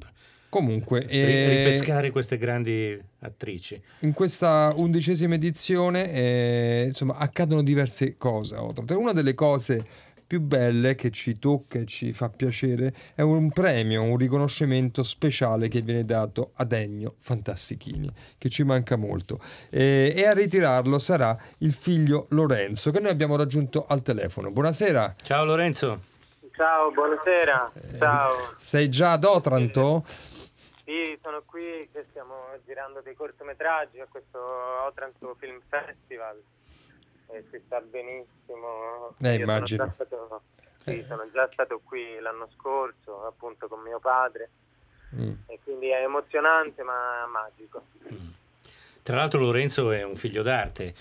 Comunque, 0.50 1.06
eh, 1.08 1.64
ripescare 1.64 2.10
queste 2.10 2.38
grandi 2.38 3.00
attrici. 3.20 3.80
in 4.00 4.14
questa 4.14 4.74
undicesima 4.76 5.36
edizione 5.36 6.12
eh, 6.12 6.84
insomma, 6.88 7.18
accadono 7.18 7.62
diverse 7.62 8.18
cose. 8.18 8.56
Una 8.56 9.14
delle 9.14 9.36
cose 9.36 9.86
più 10.30 10.42
belle 10.42 10.94
che 10.94 11.10
ci 11.10 11.39
tocca 11.39 11.80
e 11.80 11.88
ci 11.88 12.13
fa 12.13 12.30
piacere 12.30 12.94
è 13.15 13.22
un 13.24 13.50
premio, 13.50 14.04
un 14.04 14.15
riconoscimento 14.15 15.02
speciale 15.02 15.70
che 15.70 15.82
viene 15.82 16.06
dato 16.06 16.52
ad 16.58 16.72
Ennio 16.72 17.15
Fantastichini, 17.18 18.13
che 18.38 18.48
ci 18.48 18.62
manca 18.62 18.96
molto. 18.96 19.39
Eh, 19.72 20.13
e 20.15 20.28
a 20.28 20.34
ritirarlo 20.34 21.00
sarà 21.00 21.36
il 21.60 21.74
figlio 21.74 22.28
Lorenzo, 22.30 22.92
che 22.92 23.00
noi 23.00 23.10
abbiamo 23.10 23.36
raggiunto 23.38 23.88
al 23.88 24.04
telefono. 24.04 24.52
Buonasera. 24.52 25.15
Ciao 25.24 25.46
Lorenzo. 25.46 26.00
Ciao, 26.56 26.92
buonasera. 26.92 27.72
Ciao. 27.98 28.54
Sei 28.56 28.88
già 28.88 29.13
ad 29.13 29.24
Otranto? 29.24 30.06
Sì, 30.86 31.18
sono 31.24 31.42
qui 31.44 31.89
che 31.92 32.06
stiamo 32.12 32.36
girando 32.68 33.02
dei 33.02 33.15
cortometraggi 33.15 34.00
a 34.00 34.06
questo 34.08 34.38
Otranto 34.86 35.36
Film 35.39 35.60
Festival 35.68 36.39
e 37.32 37.44
si 37.52 37.62
sta 37.65 37.80
benissimo. 37.82 39.13
Eh, 39.22 39.36
Io 39.36 39.44
immagino. 39.44 39.84
Sono 39.84 39.89
già, 39.89 40.06
stato, 40.06 40.42
sì, 40.84 41.06
sono 41.08 41.30
già 41.32 41.50
stato 41.52 41.82
qui 41.84 42.20
l'anno 42.20 42.48
scorso, 42.58 43.26
appunto 43.26 43.68
con 43.68 43.82
mio 43.82 44.00
padre, 44.00 44.50
Mm. 45.15 45.32
e 45.48 45.60
quindi 45.63 45.89
è 45.89 46.04
emozionante 46.04 46.84
ma 46.84 47.26
magico. 47.28 47.82
Tra 49.02 49.15
l'altro 49.15 49.39
Lorenzo 49.39 49.92
è 49.92 50.04
un 50.04 50.15
figlio 50.15 50.44
d'arte. 50.44 50.94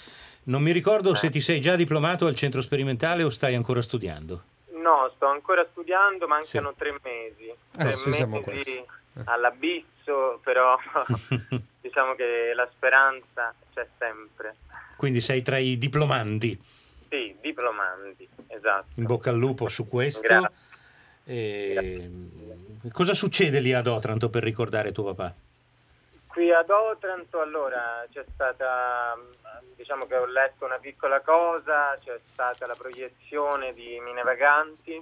Non 0.45 0.63
mi 0.63 0.73
ricordo 0.73 1.13
Eh. 1.13 1.15
se 1.15 1.29
ti 1.29 1.43
sei 1.43 1.61
già 1.61 1.77
diplomato 1.77 2.25
al 2.27 2.35
centro 2.35 2.63
sperimentale 2.63 3.23
o 3.23 3.29
stai 3.29 3.55
ancora 3.55 3.83
studiando. 3.83 4.43
No, 4.81 5.13
sto 5.15 5.27
ancora 5.27 5.67
studiando, 5.71 6.27
mancano 6.27 6.73
tre 6.75 6.97
mesi. 7.03 7.51
Ah, 7.51 7.85
tre 7.85 7.93
sì, 7.97 8.13
siamo 8.13 8.41
mesi 8.47 8.83
all'abisso, 9.25 10.41
però 10.43 10.79
diciamo 11.83 12.15
che 12.15 12.53
la 12.55 12.67
speranza 12.73 13.55
c'è 13.75 13.87
sempre. 13.99 14.57
Quindi 14.99 15.21
sei 15.21 15.43
tra 15.43 15.59
i 15.59 15.79
diplomandi. 15.79 16.61
Sì, 17.09 17.37
diplomandi, 17.41 18.29
esatto. 18.49 18.89
In 18.97 19.05
bocca 19.05 19.31
al 19.31 19.37
lupo 19.37 19.69
su 19.69 19.87
questo. 19.87 20.23
Grazie. 20.23 20.51
E... 21.25 22.11
Cosa 22.91 23.15
succede 23.15 23.61
lì 23.61 23.73
ad 23.73 23.87
Otranto 23.87 24.29
per 24.29 24.43
ricordare 24.43 24.91
tuo 24.91 25.15
papà? 25.15 25.33
Qui 26.27 26.53
ad 26.53 26.69
Otranto 26.69 27.41
allora 27.41 28.05
c'è 28.11 28.25
stata, 28.35 29.17
diciamo 29.77 30.07
che 30.07 30.17
ho 30.17 30.27
letto 30.27 30.65
una 30.65 30.79
piccola 30.79 31.21
cosa, 31.21 31.97
c'è 32.03 32.19
stata 32.27 32.67
la 32.67 32.75
proiezione 32.75 33.73
di 33.75 34.01
Mine 34.05 34.23
Vaganti 34.23 35.01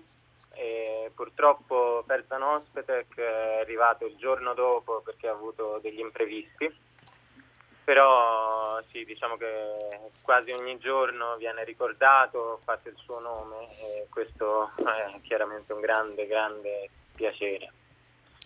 e 0.52 1.10
purtroppo 1.14 2.04
Ferzan 2.06 2.42
Ospetek 2.42 3.16
è 3.16 3.58
arrivato 3.62 4.04
il 4.04 4.16
giorno 4.16 4.52
dopo 4.52 5.00
perché 5.02 5.26
ha 5.28 5.32
avuto 5.32 5.78
degli 5.82 6.00
imprevisti, 6.00 6.84
però 7.86 8.82
sì, 8.90 9.04
diciamo 9.04 9.36
che 9.36 9.46
quasi 10.20 10.50
ogni 10.50 10.76
giorno 10.78 11.36
viene 11.36 11.62
ricordato, 11.62 12.60
fate 12.64 12.88
il 12.88 12.96
suo 12.96 13.20
nome 13.20 13.70
e 13.78 14.06
questo 14.10 14.72
è 14.74 15.20
chiaramente 15.22 15.72
un 15.72 15.78
grande, 15.78 16.26
grande 16.26 16.90
piacere. 17.14 17.70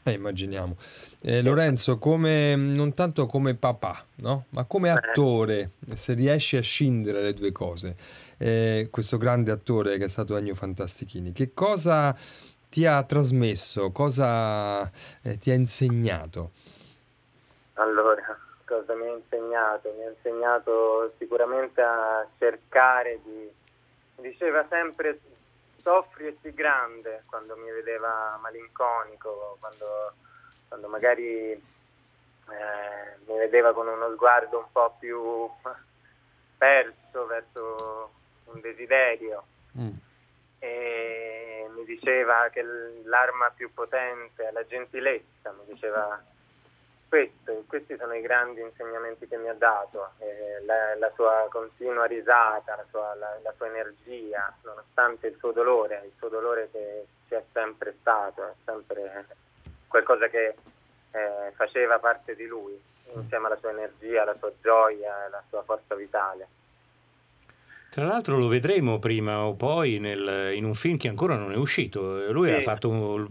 Eh, 0.02 0.12
immaginiamo. 0.12 0.76
Eh, 1.22 1.40
Lorenzo, 1.40 1.96
come, 1.96 2.54
non 2.54 2.92
tanto 2.92 3.24
come 3.24 3.54
papà, 3.54 4.04
no? 4.16 4.44
ma 4.50 4.64
come 4.64 4.90
attore, 4.90 5.70
se 5.94 6.12
riesci 6.12 6.58
a 6.58 6.62
scindere 6.62 7.22
le 7.22 7.32
due 7.32 7.50
cose, 7.50 7.96
eh, 8.36 8.88
questo 8.90 9.16
grande 9.16 9.52
attore 9.52 9.96
che 9.96 10.04
è 10.04 10.10
stato 10.10 10.36
Ennio 10.36 10.54
Fantastichini, 10.54 11.32
che 11.32 11.54
cosa 11.54 12.14
ti 12.68 12.84
ha 12.84 13.02
trasmesso, 13.04 13.90
cosa 13.90 14.82
eh, 15.22 15.38
ti 15.38 15.50
ha 15.50 15.54
insegnato? 15.54 16.50
Allora, 17.74 18.38
cosa 18.70 18.94
mi 18.94 19.08
ha 19.08 19.14
insegnato? 19.14 19.92
Mi 19.96 20.04
ha 20.04 20.10
insegnato 20.10 21.12
sicuramente 21.18 21.82
a 21.82 22.24
cercare 22.38 23.18
di... 23.24 23.58
Diceva 24.20 24.64
sempre 24.68 25.18
soffri 25.82 26.26
e 26.26 26.36
sii 26.40 26.54
grande 26.54 27.24
quando 27.26 27.56
mi 27.56 27.70
vedeva 27.70 28.38
malinconico, 28.40 29.56
quando, 29.58 30.12
quando 30.68 30.88
magari 30.88 31.52
eh, 31.52 31.62
mi 33.26 33.38
vedeva 33.38 33.72
con 33.72 33.88
uno 33.88 34.12
sguardo 34.12 34.58
un 34.58 34.70
po' 34.70 34.94
più 34.98 35.48
perso 36.58 37.26
verso 37.26 38.12
un 38.44 38.60
desiderio 38.60 39.44
e 40.58 41.66
mi 41.74 41.84
diceva 41.84 42.50
che 42.52 42.62
l'arma 43.04 43.50
più 43.56 43.72
potente 43.72 44.46
è 44.46 44.52
la 44.52 44.66
gentilezza, 44.66 45.50
mi 45.52 45.64
diceva 45.72 46.22
questo, 47.10 47.64
questi 47.66 47.96
sono 47.98 48.14
i 48.14 48.20
grandi 48.20 48.60
insegnamenti 48.60 49.26
che 49.26 49.36
mi 49.36 49.48
ha 49.48 49.54
dato, 49.54 50.10
eh, 50.18 50.64
la, 50.64 50.96
la 50.96 51.10
sua 51.16 51.48
continua 51.50 52.04
risata, 52.06 52.76
la 52.76 52.86
sua, 52.88 53.14
la- 53.16 53.36
la 53.42 53.52
sua 53.56 53.66
energia, 53.66 54.56
nonostante 54.62 55.26
il 55.26 55.34
suo 55.38 55.50
dolore, 55.50 56.02
il 56.06 56.12
suo 56.18 56.28
dolore 56.28 56.68
che 56.70 57.06
c'è 57.28 57.42
sempre 57.52 57.96
stato, 58.00 58.42
è 58.46 58.52
sempre 58.64 59.26
qualcosa 59.88 60.28
che 60.28 60.54
eh, 61.10 61.50
faceva 61.56 61.98
parte 61.98 62.36
di 62.36 62.46
lui, 62.46 62.80
insieme 63.12 63.46
alla 63.46 63.58
sua 63.58 63.70
energia, 63.70 64.22
alla 64.22 64.36
sua 64.38 64.52
gioia, 64.62 65.24
alla 65.26 65.42
sua 65.48 65.62
forza 65.64 65.96
vitale. 65.96 66.46
Tra 67.90 68.04
l'altro 68.04 68.38
lo 68.38 68.46
vedremo 68.46 69.00
prima 69.00 69.44
o 69.44 69.54
poi 69.54 69.98
nel- 69.98 70.52
in 70.54 70.64
un 70.64 70.74
film 70.76 70.96
che 70.96 71.08
ancora 71.08 71.34
non 71.34 71.50
è 71.50 71.56
uscito. 71.56 72.30
Lui 72.30 72.46
Sì. 72.50 72.54
ha 72.54 72.60
fatto, 72.60 73.26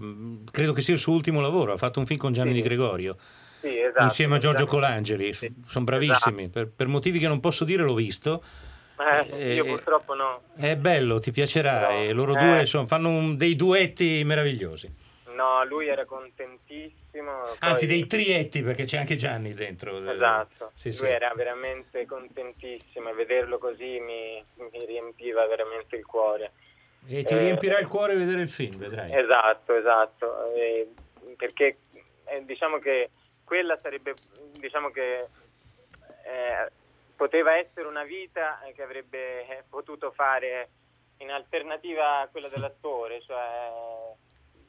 credo 0.52 0.74
che 0.74 0.82
sia 0.82 0.94
il 0.96 1.00
suo 1.00 1.14
ultimo 1.14 1.40
lavoro, 1.40 1.72
ha 1.72 1.78
fatto 1.78 2.00
un 2.00 2.06
film 2.06 2.20
con 2.20 2.34
Gianni 2.34 2.50
Sì. 2.54 2.56
Di 2.56 2.68
Gregorio. 2.68 3.16
Sì, 3.60 3.80
esatto. 3.80 4.04
insieme 4.04 4.36
a 4.36 4.38
Giorgio 4.40 4.64
Esatto. 4.64 4.76
Colangeli, 4.76 5.34
sono 5.68 5.86
bravissimi, 5.86 6.48
per, 6.50 6.70
per 6.70 6.88
motivi 6.88 7.20
che 7.20 7.28
non 7.28 7.40
posso 7.40 7.64
dire 7.66 7.84
l'ho 7.84 7.94
visto. 7.94 8.44
Eh, 9.00 9.54
io 9.54 9.64
Eh, 9.64 9.68
purtroppo 9.68 10.14
no. 10.14 10.42
È 10.58 10.76
bello, 10.76 11.20
ti 11.20 11.32
piacerà, 11.32 11.90
No, 11.90 11.90
e 12.02 12.12
loro 12.14 12.36
eh. 12.36 12.40
due 12.44 12.66
sono- 12.66 12.86
fanno 12.86 13.10
un- 13.10 13.38
dei 13.38 13.56
duetti 13.56 14.22
meravigliosi. 14.26 14.94
No, 15.36 15.64
lui 15.66 15.88
era 15.88 16.04
contentissimo. 16.06 17.32
Anzi, 17.60 17.86
poi- 17.86 17.96
dei 17.96 18.08
trietti, 18.08 18.62
perché 18.62 18.84
c'è 18.84 18.98
anche 18.98 19.16
Gianni 19.16 19.54
dentro. 19.54 19.98
Esatto, 20.10 20.72
Sì, 20.74 20.90
lui 20.90 20.98
sì. 20.98 21.06
era 21.06 21.32
veramente 21.36 22.06
contentissimo 22.06 23.10
e 23.10 23.14
vederlo 23.14 23.58
così 23.58 24.00
mi, 24.00 24.44
mi 24.56 24.86
riempiva 24.86 25.46
veramente 25.48 25.96
il 25.96 26.06
cuore. 26.06 26.52
E 27.08 27.24
ti 27.24 27.34
Eh, 27.34 27.38
riempirà 27.38 27.80
il 27.80 27.88
cuore 27.88 28.16
vedere 28.16 28.42
il 28.42 28.50
film, 28.50 28.78
vedrai. 28.78 29.16
Esatto, 29.16 29.74
esatto, 29.76 30.54
eh, 30.54 30.88
perché 31.38 31.78
eh, 32.26 32.44
diciamo 32.46 32.78
che 32.80 33.10
quella 33.50 33.80
sarebbe, 33.82 34.14
diciamo 34.60 34.92
che 34.92 35.22
eh, 35.22 36.72
poteva 37.16 37.58
essere 37.58 37.88
una 37.88 38.04
vita 38.04 38.62
eh, 38.62 38.74
che 38.74 38.84
avrebbe 38.84 39.48
eh, 39.48 39.64
potuto 39.68 40.12
fare 40.12 40.70
in 41.18 41.32
alternativa 41.32 42.20
a 42.20 42.28
quella 42.28 42.48
dell'attore, 42.48 43.22
cioè 43.24 43.72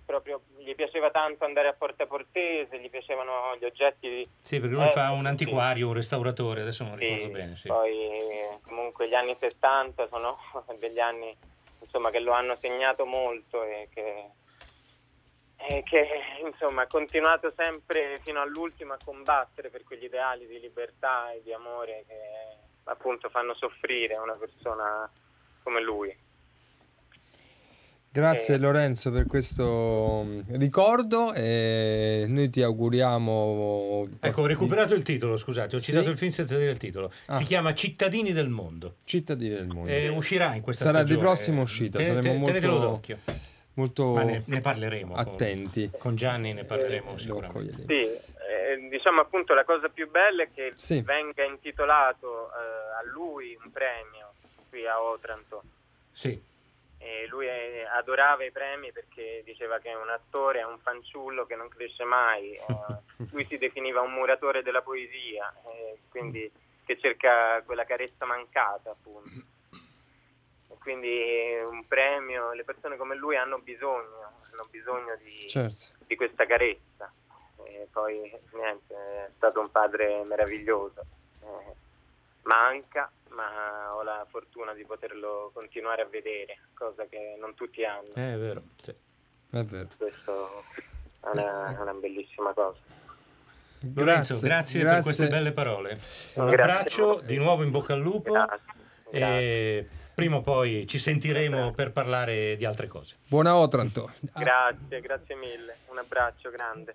proprio 0.06 0.40
gli 0.56 0.74
piaceva 0.74 1.10
tanto 1.10 1.44
andare 1.44 1.68
a 1.68 1.74
Porta 1.74 2.06
Portese, 2.06 2.80
gli 2.80 2.88
piacevano 2.88 3.54
gli 3.60 3.64
oggetti. 3.66 4.26
Sì, 4.42 4.58
perché 4.58 4.74
lui 4.74 4.86
Eh, 4.88 4.92
fa 4.92 5.10
un 5.10 5.20
sì. 5.20 5.26
antiquario, 5.28 5.88
un 5.88 5.94
restauratore, 5.94 6.62
adesso 6.62 6.82
non 6.82 6.96
Sì, 6.98 7.04
ricordo 7.04 7.28
bene. 7.34 7.56
Sì. 7.56 7.68
Poi 7.68 8.08
comunque 8.62 9.08
gli 9.08 9.14
anni 9.14 9.36
70 9.38 10.08
sono 10.08 10.38
degli 10.80 10.98
anni 10.98 11.36
insomma, 11.80 12.10
che 12.10 12.18
lo 12.20 12.32
hanno 12.32 12.56
segnato 12.56 13.04
molto 13.04 13.62
e 13.62 13.88
che, 13.92 14.30
e 15.68 15.82
che 15.82 16.06
insomma, 16.44 16.82
ha 16.82 16.86
continuato 16.86 17.52
sempre 17.56 18.20
fino 18.24 18.40
all'ultimo 18.40 18.92
a 18.94 18.98
combattere 19.04 19.68
per 19.68 19.82
quegli 19.84 20.04
ideali 20.04 20.46
di 20.46 20.58
libertà 20.60 21.32
e 21.32 21.42
di 21.44 21.52
amore 21.52 22.04
che 22.06 22.14
appunto 22.84 23.28
fanno 23.28 23.54
soffrire 23.54 24.16
una 24.16 24.34
persona 24.34 25.10
come 25.62 25.82
lui. 25.82 26.16
Grazie 28.12 28.54
Eh. 28.56 28.58
Lorenzo 28.58 29.12
per 29.12 29.26
questo 29.26 30.22
mm, 30.24 30.40
ricordo 30.56 31.32
e 31.32 32.24
noi 32.26 32.50
ti 32.50 32.60
auguriamo... 32.60 34.08
Ecco, 34.18 34.40
ho 34.40 34.46
recuperato 34.46 34.94
il 34.94 35.04
titolo, 35.04 35.36
scusate, 35.36 35.76
ho 35.76 35.78
Sì? 35.78 35.92
citato 35.92 36.10
il 36.10 36.18
film 36.18 36.32
senza 36.32 36.56
dire 36.58 36.72
il 36.72 36.78
titolo. 36.78 37.12
Ah. 37.26 37.36
Si 37.36 37.44
chiama 37.44 37.72
Cittadini 37.72 38.32
del 38.32 38.48
mondo. 38.48 38.96
Cittadini 39.04 39.54
del 39.54 39.66
mondo. 39.68 39.92
E 39.92 40.08
uscirà 40.08 40.54
in 40.56 40.62
questa 40.62 40.86
Sarà 40.86 40.98
stagione. 40.98 41.20
di 41.20 41.24
prossima 41.24 41.60
uscita, 41.62 41.98
Te- 41.98 42.04
saremo 42.04 42.22
te- 42.22 42.28
molto, 42.30 42.46
tenetelo 42.46 42.78
d'occhio. 42.78 43.18
Molto 43.80 44.22
ne, 44.22 44.42
ne 44.46 44.60
parleremo. 44.60 45.14
con- 45.14 45.20
attenti. 45.20 45.90
Con, 45.98 46.14
Gianni 46.16 46.52
ne 46.52 46.60
Eh, 46.60 46.64
parleremo 46.64 47.16
sicuramente. 47.16 47.84
Sì, 47.86 48.02
eh, 48.02 48.88
diciamo 48.88 49.20
appunto 49.20 49.54
la 49.54 49.64
cosa 49.64 49.88
più 49.88 50.08
bella 50.10 50.42
è 50.42 50.48
che 50.52 50.72
Sì. 50.74 51.00
venga 51.00 51.42
intitolato 51.44 52.48
eh, 52.50 52.54
a 52.98 53.02
lui 53.12 53.56
un 53.62 53.70
premio 53.72 54.34
qui 54.68 54.86
a 54.86 55.00
Otranto. 55.02 55.62
Sì. 56.12 56.48
E 57.02 57.26
lui 57.28 57.46
eh, 57.46 57.86
adorava 57.90 58.44
i 58.44 58.50
premi 58.50 58.92
perché 58.92 59.40
diceva 59.44 59.78
che 59.78 59.90
è 59.90 59.94
un 59.96 60.10
attore, 60.10 60.60
è 60.60 60.64
un 60.66 60.78
fanciullo 60.78 61.46
che 61.46 61.56
non 61.56 61.68
cresce 61.68 62.04
mai. 62.04 62.52
eh, 62.52 62.60
lui 63.32 63.46
si 63.46 63.56
definiva 63.56 64.00
un 64.02 64.12
muratore 64.12 64.62
della 64.62 64.82
poesia, 64.82 65.50
eh, 65.66 65.96
quindi 66.10 66.50
che 66.84 66.98
cerca 67.00 67.62
quella 67.64 67.84
carezza 67.84 68.26
mancata, 68.26 68.90
appunto. 68.90 69.30
Quindi 70.80 71.58
un 71.70 71.86
premio, 71.86 72.52
le 72.52 72.64
persone 72.64 72.96
come 72.96 73.14
lui 73.14 73.36
hanno 73.36 73.58
bisogno, 73.58 74.32
hanno 74.50 74.66
bisogno 74.70 75.16
di, 75.22 75.46
Certo. 75.48 75.84
di 76.06 76.16
questa 76.16 76.46
carezza. 76.46 77.12
E 77.64 77.86
poi 77.92 78.18
niente, 78.52 78.94
è 78.94 79.30
stato 79.36 79.60
un 79.60 79.70
padre 79.70 80.24
meraviglioso. 80.24 81.02
Eh, 81.42 81.74
manca, 82.42 83.10
ma 83.28 83.94
ho 83.94 84.02
la 84.02 84.26
fortuna 84.28 84.72
di 84.72 84.84
poterlo 84.84 85.50
continuare 85.52 86.02
a 86.02 86.06
vedere, 86.06 86.58
cosa 86.74 87.04
che 87.06 87.36
non 87.38 87.54
tutti 87.54 87.84
hanno. 87.84 88.08
Eh, 88.14 88.34
è 88.34 88.36
vero. 88.38 88.62
sì. 88.82 88.94
È 89.50 89.62
vero. 89.64 89.88
Questo 89.96 90.64
è 91.20 91.28
una, 91.28 91.76
è 91.76 91.80
una 91.80 91.92
bellissima 91.94 92.52
cosa. 92.52 92.78
Lorenzo, 93.94 94.38
grazie, 94.40 94.84
per 94.84 95.02
queste 95.02 95.28
belle 95.28 95.52
parole. 95.52 95.98
Un 96.34 96.46
Grazie 96.48 96.62
abbraccio, 96.62 97.20
di 97.20 97.36
nuovo 97.36 97.62
in 97.62 97.70
bocca 97.70 97.94
al 97.94 98.00
lupo. 98.00 98.34
E 99.10 99.88
prima 100.20 100.36
o 100.36 100.42
poi 100.42 100.86
ci 100.86 100.98
sentiremo 100.98 101.72
per 101.72 101.92
parlare 101.92 102.54
di 102.56 102.66
altre 102.66 102.86
cose. 102.86 103.16
Buona 103.26 103.56
Otranto. 103.56 104.12
Grazie, 104.36 105.00
grazie 105.00 105.34
mille. 105.34 105.78
Un 105.86 105.96
abbraccio 105.96 106.50
grande. 106.50 106.94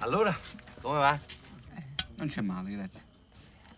Allora, 0.00 0.36
come 0.82 0.98
va? 0.98 1.18
Non 2.16 2.28
c'è 2.28 2.42
male, 2.42 2.70
grazie. 2.72 3.00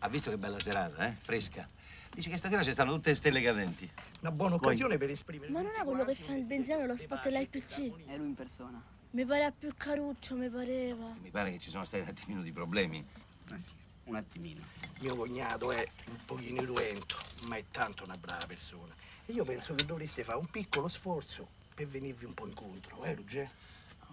Ha 0.01 0.09
visto 0.09 0.30
che 0.30 0.38
bella 0.38 0.59
serata, 0.59 1.07
eh? 1.07 1.12
Fresca. 1.12 1.68
Dice 2.12 2.30
che 2.30 2.36
stasera 2.36 2.64
ci 2.64 2.72
stanno 2.72 2.92
tutte 2.94 3.11
le 3.11 3.14
stelle 3.14 3.40
cadenti. 3.40 3.88
Una 4.22 4.32
buona 4.32 4.57
occasione 4.57 4.99
per 4.99 5.11
esprimere. 5.11 5.53
Ma 5.53 5.61
non 5.62 5.70
è 5.78 5.84
quello 5.84 6.05
che 6.05 6.16
fa 6.16 6.34
il 6.34 6.44
benzino 6.44 6.78
nello 6.78 6.97
spot 6.97 7.28
dell'IPC? 7.28 8.07
È 8.07 8.16
lui 8.16 8.26
in 8.26 8.34
persona. 8.34 8.82
Mi 9.11 9.24
pare 9.24 9.53
più 9.57 9.72
caruccio, 9.76 10.34
mi 10.34 10.49
pareva. 10.49 11.07
Mi 11.22 11.30
pare 11.30 11.53
che 11.53 11.61
ci 11.61 11.70
sono 11.70 11.84
stati 11.84 12.03
un 12.03 12.09
attimino 12.09 12.42
di 12.42 12.51
problemi. 12.51 12.99
Eh 12.99 13.61
sì, 13.61 13.70
un 14.07 14.16
attimino. 14.16 14.62
Mio 15.00 15.14
cognato 15.14 15.72
è 15.72 15.86
un 16.07 16.18
pochino 16.24 16.61
irruento, 16.62 17.16
ma 17.42 17.57
è 17.57 17.64
tanto 17.70 18.04
una 18.04 18.16
brava 18.16 18.46
persona. 18.46 18.94
E 19.26 19.32
io 19.32 19.44
penso 19.44 19.74
che 19.74 19.84
dovreste 19.84 20.24
fare 20.24 20.38
un 20.38 20.46
piccolo 20.46 20.88
sforzo 20.88 21.46
per 21.74 21.86
venirvi 21.86 22.24
un 22.24 22.34
po' 22.34 22.46
incontro, 22.46 23.04
eh, 23.04 23.14
Ruggè? 23.14 23.48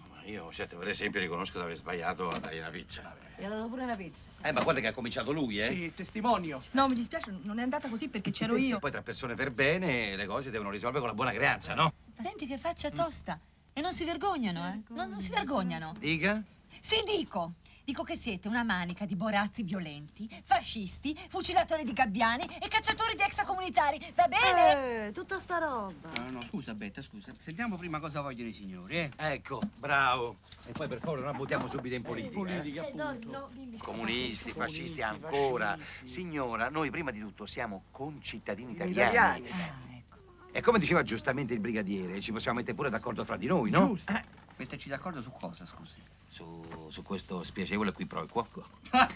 Ma 0.10 0.24
io, 0.26 0.52
certo, 0.52 0.78
per 0.78 0.90
esempio, 0.90 1.20
riconosco 1.20 1.58
di 1.58 1.64
aver 1.64 1.78
sbagliato 1.78 2.30
a 2.30 2.40
dargli 2.40 2.58
una 2.58 2.70
pizza. 2.70 3.16
Mi 3.38 3.46
ha 3.46 3.50
dato 3.50 3.68
pure 3.68 3.84
una 3.84 3.96
pizza. 3.96 4.30
Eh, 4.42 4.52
ma 4.52 4.62
guarda 4.62 4.82
che 4.82 4.88
ha 4.88 4.94
cominciato 4.94 5.32
lui, 5.32 5.60
eh? 5.60 5.70
Sì, 5.72 5.94
testimonio. 5.96 6.62
No, 6.72 6.88
mi 6.88 6.96
dispiace, 6.96 7.34
non 7.44 7.60
è 7.60 7.64
andata 7.64 7.88
così 7.88 8.08
perché 8.08 8.32
c'ero 8.32 8.56
io. 8.56 8.80
Poi 8.80 8.92
tra 8.92 9.02
persone 9.02 9.36
per 9.36 9.52
bene 9.52 10.16
le 10.16 10.26
cose 10.26 10.50
devono 10.50 10.70
risolvere 10.70 11.00
con 11.00 11.10
la 11.10 11.16
buona 11.16 11.32
creanza, 11.32 11.74
no? 11.74 11.94
Senti 12.22 12.46
che 12.46 12.58
faccia 12.58 12.90
tosta. 12.90 13.40
E 13.74 13.82
non 13.82 13.92
si 13.92 14.06
vergognano, 14.06 14.68
eh? 14.70 14.94
Non, 14.94 15.10
non 15.10 15.20
si 15.20 15.32
vergognano. 15.32 15.96
Dica? 15.98 16.42
Sì, 16.80 17.02
dico. 17.06 17.54
Dico 17.86 18.04
che 18.04 18.16
siete 18.16 18.48
una 18.48 18.64
manica 18.64 19.06
di 19.06 19.14
borazzi 19.16 19.62
violenti, 19.62 20.30
fascisti, 20.46 21.14
fucilatori 21.28 21.84
di 21.84 21.92
gabbiani 21.92 22.46
e 22.62 22.70
cacciatori 22.70 23.14
di 23.14 23.24
extracomunitari. 23.24 24.00
Va 24.16 24.28
bene? 24.30 25.08
Eh, 25.08 25.12
tutta 25.12 25.38
sta 25.42 25.58
roba. 25.58 25.92
No, 26.16 26.30
no, 26.32 26.44
scusa, 26.46 26.74
Betta, 26.74 27.02
scusa. 27.02 27.34
Sentiamo 27.42 27.76
prima 27.76 28.00
cosa 28.00 28.22
vogliono 28.22 28.48
i 28.50 28.54
signori, 28.54 28.96
eh? 29.00 29.12
Ecco, 29.18 29.60
bravo. 29.80 30.38
E 30.66 30.72
poi 30.72 30.88
per 30.88 31.00
favore 31.00 31.20
non 31.24 31.32
la 31.32 31.38
buttiamo 31.38 31.68
subito 31.68 31.94
in 31.94 32.04
politica. 32.04 32.32
eh. 32.32 32.34
Politica, 32.34 32.82
appunto. 32.84 33.30
no, 33.30 33.50
bimbi, 33.52 33.78
Comunisti, 33.80 34.50
fascisti 34.52 35.02
Comunisti, 35.02 35.02
ancora. 35.02 35.76
fascisti. 35.78 36.08
Signora, 36.08 36.70
noi 36.70 36.90
prima 36.90 37.12
di 37.12 37.20
tutto 37.20 37.46
siamo 37.46 37.84
concittadini 37.92 38.72
Italiani. 38.72 39.42
italiani. 39.42 39.50
Ah, 39.52 39.96
ecco. 39.98 40.18
E 40.54 40.62
come 40.62 40.80
diceva 40.80 41.04
giustamente 41.04 41.54
il 41.54 41.60
brigadiere, 41.60 42.22
ci 42.22 42.32
possiamo 42.32 42.60
mettere 42.60 42.76
pure 42.78 42.90
d'accordo 42.90 43.26
fra 43.26 43.36
di 43.36 43.48
noi, 43.48 43.70
no? 43.72 43.88
Giusto. 43.88 44.10
Eh, 44.14 44.24
metterci 44.56 44.88
d'accordo 44.88 45.22
su 45.22 45.32
cosa, 45.32 45.66
scusi? 45.66 46.00
Su, 46.34 46.90
su 46.90 47.04
questo 47.04 47.44
spiacevole 47.44 47.92
qui 47.92 48.08
pro 48.08 48.24
e 48.24 48.28
quo. 48.28 48.48
Ma 48.92 49.08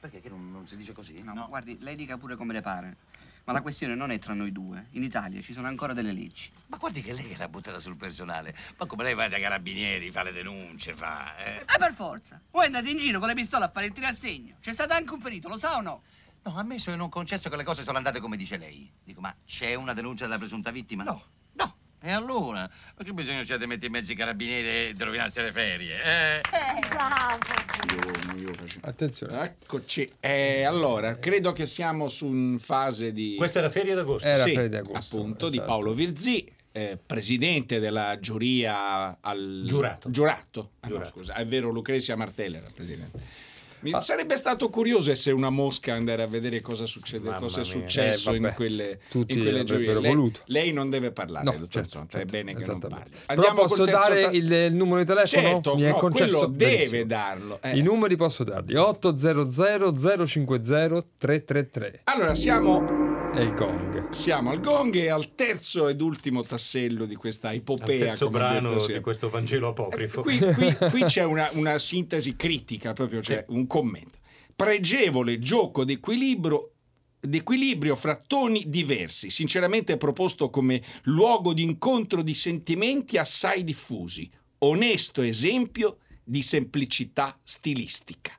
perché 0.00 0.20
che 0.20 0.28
non, 0.28 0.50
non 0.50 0.66
si 0.66 0.76
dice 0.76 0.92
così? 0.92 1.22
No, 1.22 1.46
guardi, 1.48 1.78
lei 1.78 1.94
dica 1.94 2.16
pure 2.16 2.34
come 2.34 2.52
le 2.52 2.62
pare. 2.62 2.96
Ma 3.44 3.52
la 3.52 3.60
questione 3.60 3.94
non 3.94 4.10
è 4.10 4.18
tra 4.18 4.34
noi 4.34 4.50
due. 4.50 4.88
In 4.92 5.04
Italia 5.04 5.40
ci 5.40 5.52
sono 5.52 5.68
ancora 5.68 5.92
delle 5.92 6.12
leggi. 6.12 6.50
Ma 6.66 6.78
guardi 6.78 7.00
che 7.00 7.12
lei 7.12 7.36
l'ha 7.36 7.46
buttata 7.46 7.78
sul 7.78 7.94
personale. 7.94 8.56
Ma 8.76 8.86
come 8.86 9.04
lei 9.04 9.14
va 9.14 9.28
dai 9.28 9.40
carabinieri, 9.40 10.10
fa 10.10 10.24
le 10.24 10.32
denunce, 10.32 10.96
fa... 10.96 11.36
Eh? 11.36 11.58
Eh, 11.58 11.78
per 11.78 11.94
forza. 11.94 12.40
Voi 12.50 12.66
andate 12.66 12.90
in 12.90 12.98
giro 12.98 13.20
con 13.20 13.28
le 13.28 13.34
pistole 13.34 13.64
a 13.64 13.68
fare 13.68 13.86
il 13.86 13.92
tiro 13.92 14.08
a 14.08 14.14
segno. 14.14 14.56
C'è 14.60 14.72
stato 14.72 14.94
anche 14.94 15.12
un 15.12 15.20
ferito, 15.20 15.48
lo 15.48 15.58
sa 15.58 15.76
o 15.76 15.80
no? 15.80 16.02
No, 16.42 16.56
ammesso 16.56 16.90
e 16.90 16.96
non 16.96 17.08
concesso 17.08 17.48
che 17.48 17.54
le 17.56 17.62
cose 17.62 17.84
sono 17.84 17.98
andate 17.98 18.18
come 18.18 18.36
dice 18.36 18.56
lei. 18.56 18.90
Dico, 19.04 19.20
ma 19.20 19.32
c'è 19.46 19.74
una 19.74 19.92
denuncia 19.92 20.24
della 20.24 20.38
presunta 20.38 20.72
vittima? 20.72 21.04
No. 21.04 21.22
No. 22.02 22.08
E 22.08 22.10
allora? 22.10 22.68
Ma 22.96 23.04
che 23.04 23.12
bisogno 23.12 23.42
c'è 23.42 23.56
di 23.58 23.66
mettere 23.66 23.86
in 23.86 23.92
mezzo 23.92 24.12
i 24.12 24.14
carabinieri 24.14 24.66
e 24.66 24.92
di 24.94 25.04
rovinarsi 25.04 25.40
le 25.40 25.52
ferie? 25.52 25.96
Eh? 26.02 26.40
Bravo. 26.88 27.38
Attenzione. 28.82 29.42
Eccoci. 29.42 30.12
Eh, 30.20 30.64
allora, 30.64 31.18
credo 31.18 31.52
che 31.52 31.66
siamo 31.66 32.08
su 32.08 32.26
in 32.26 32.58
fase 32.58 33.12
di... 33.12 33.34
Questa 33.36 33.60
era 33.60 33.70
Ferie 33.70 33.94
d'agosto. 33.94 34.26
Era 34.26 34.36
Sì, 34.36 34.54
Ferie 34.54 34.68
d'agosto, 34.68 35.16
appunto, 35.16 35.48
di 35.48 35.56
esatto. 35.56 35.68
Paolo 35.70 35.92
Virzì, 35.92 36.50
eh, 36.72 36.98
presidente 37.04 37.78
della 37.78 38.18
giuria 38.18 39.18
al... 39.20 39.62
Giurato. 39.66 40.10
Giurato. 40.10 40.70
Ah, 40.80 40.88
no, 40.88 40.94
Giurato. 40.94 41.10
scusa, 41.10 41.34
è 41.34 41.46
vero, 41.46 41.70
Lucrezia 41.70 42.16
Martelli 42.16 42.56
era 42.56 42.68
presidente. 42.74 43.50
Mi 43.82 43.90
Ah. 43.92 44.00
sarebbe 44.00 44.36
stato 44.36 44.68
curioso 44.70 45.10
essere 45.10 45.34
una 45.34 45.50
mosca 45.50 45.94
andare 45.94 46.22
a 46.22 46.26
vedere 46.26 46.60
cosa 46.60 46.86
succede, 46.86 47.24
Mamma 47.26 47.38
cosa 47.40 47.60
è 47.62 47.64
successo 47.64 48.32
Eh, 48.32 48.36
in 48.36 48.52
quelle, 48.54 49.00
tutti 49.10 49.32
in 49.34 49.42
quelle 49.42 49.60
avrebbero 49.60 49.98
Lei, 50.00 50.32
lei 50.46 50.72
non 50.72 50.88
deve 50.88 51.10
parlare, 51.10 51.44
No, 51.44 51.50
dottor 51.52 51.68
certo, 51.68 51.90
Zonta, 51.90 52.16
è 52.16 52.20
certo, 52.20 52.30
bene 52.36 52.54
che 52.54 52.64
non 52.64 52.78
parli. 52.78 53.10
Però 53.26 53.54
posso 53.54 53.84
dare 53.84 54.22
ta- 54.22 54.30
il, 54.30 54.72
numero 54.72 54.98
di 55.00 55.06
telefono? 55.06 55.42
Certo, 55.42 55.74
Mi 55.74 55.82
è 55.82 55.88
no, 55.88 55.94
concesso? 55.96 56.38
quello 56.38 56.52
deve 56.54 56.74
Benissimo. 56.76 57.04
darlo. 57.04 57.58
eh. 57.60 57.76
I 57.76 57.82
numeri 57.82 58.16
posso 58.16 58.44
darli. 58.44 58.76
800 58.76 60.26
050 60.26 61.04
333. 61.18 62.00
Allora, 62.04 62.34
siamo 62.36 63.01
È 63.34 63.40
il 63.40 63.54
gong. 63.54 64.10
Siamo 64.10 64.50
al 64.50 64.60
gong 64.60 64.94
e 64.94 65.08
al 65.08 65.34
terzo 65.34 65.88
ed 65.88 66.02
ultimo 66.02 66.42
tassello 66.42 67.06
di 67.06 67.14
questa 67.14 67.50
epopea. 67.54 68.08
terzo 68.08 68.26
come 68.26 68.36
ha 68.36 68.40
brano 68.40 68.68
detto, 68.72 68.82
sì. 68.82 68.92
di 68.92 69.00
questo 69.00 69.30
Vangelo 69.30 69.68
apocrifo. 69.68 70.20
Qui, 70.20 70.38
qui- 70.38 70.76
qui 70.90 71.04
c'è 71.08 71.24
una, 71.24 71.48
una 71.52 71.78
sintesi 71.78 72.36
critica, 72.36 72.92
proprio 72.92 73.20
c'è 73.20 73.42
un 73.48 73.66
commento. 73.66 74.18
Pregevole 74.54 75.38
gioco 75.38 75.82
d'equilibrio, 75.82 76.72
d'equilibrio 77.20 77.96
fra 77.96 78.16
toni 78.16 78.64
diversi, 78.66 79.30
sinceramente 79.30 79.96
proposto 79.96 80.50
come 80.50 80.82
luogo 81.04 81.54
di 81.54 81.62
incontro 81.62 82.20
di 82.20 82.34
sentimenti 82.34 83.16
assai 83.16 83.64
diffusi, 83.64 84.30
onesto 84.58 85.22
esempio 85.22 85.96
di 86.22 86.42
semplicità 86.42 87.40
stilistica. 87.42 88.38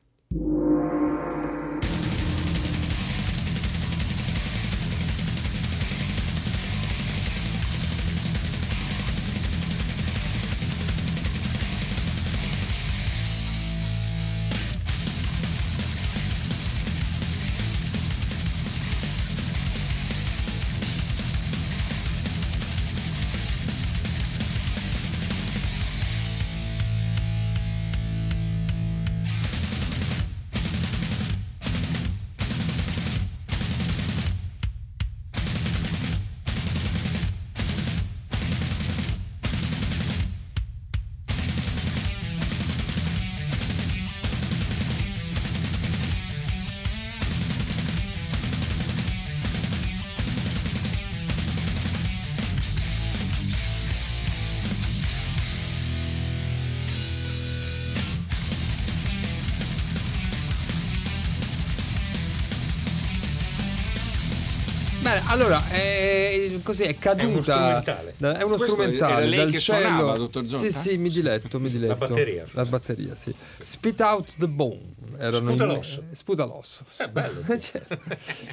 Bene, 65.13 65.21
allora, 65.27 65.69
è, 65.69 66.51
così 66.63 66.83
è 66.83 66.97
caduta. 66.97 67.23
È 67.23 67.25
uno 67.31 67.41
strumentale. 67.41 68.13
da- 68.17 68.37
È 68.37 68.43
uno 68.43 68.55
Questo 68.57 68.75
strumentale. 68.75 69.13
era 69.13 69.25
lei 69.25 69.37
dal 69.37 69.51
che 69.51 69.59
cielo. 69.59 69.79
suonava, 69.79 70.17
dottor 70.17 70.47
Zonta? 70.47 70.65
Sì, 70.65 70.71
sì, 70.89 70.97
mi 70.97 71.09
diletto, 71.09 71.59
mi 71.59 71.69
diletto. 71.69 71.95
batteria. 71.95 72.45
La 72.51 72.65
batteria, 72.65 73.15
sì. 73.15 73.33
Spit 73.59 74.01
out 74.01 74.35
the 74.37 74.47
bone. 74.47 74.81
Erano 75.23 75.49
Sputa 75.51 75.63
in- 75.63 75.69
l'osso. 75.69 76.03
Sputa 76.11 76.45
l'osso. 76.45 76.85
È 76.97 77.07
bello. 77.07 77.41
Certo. 77.57 77.97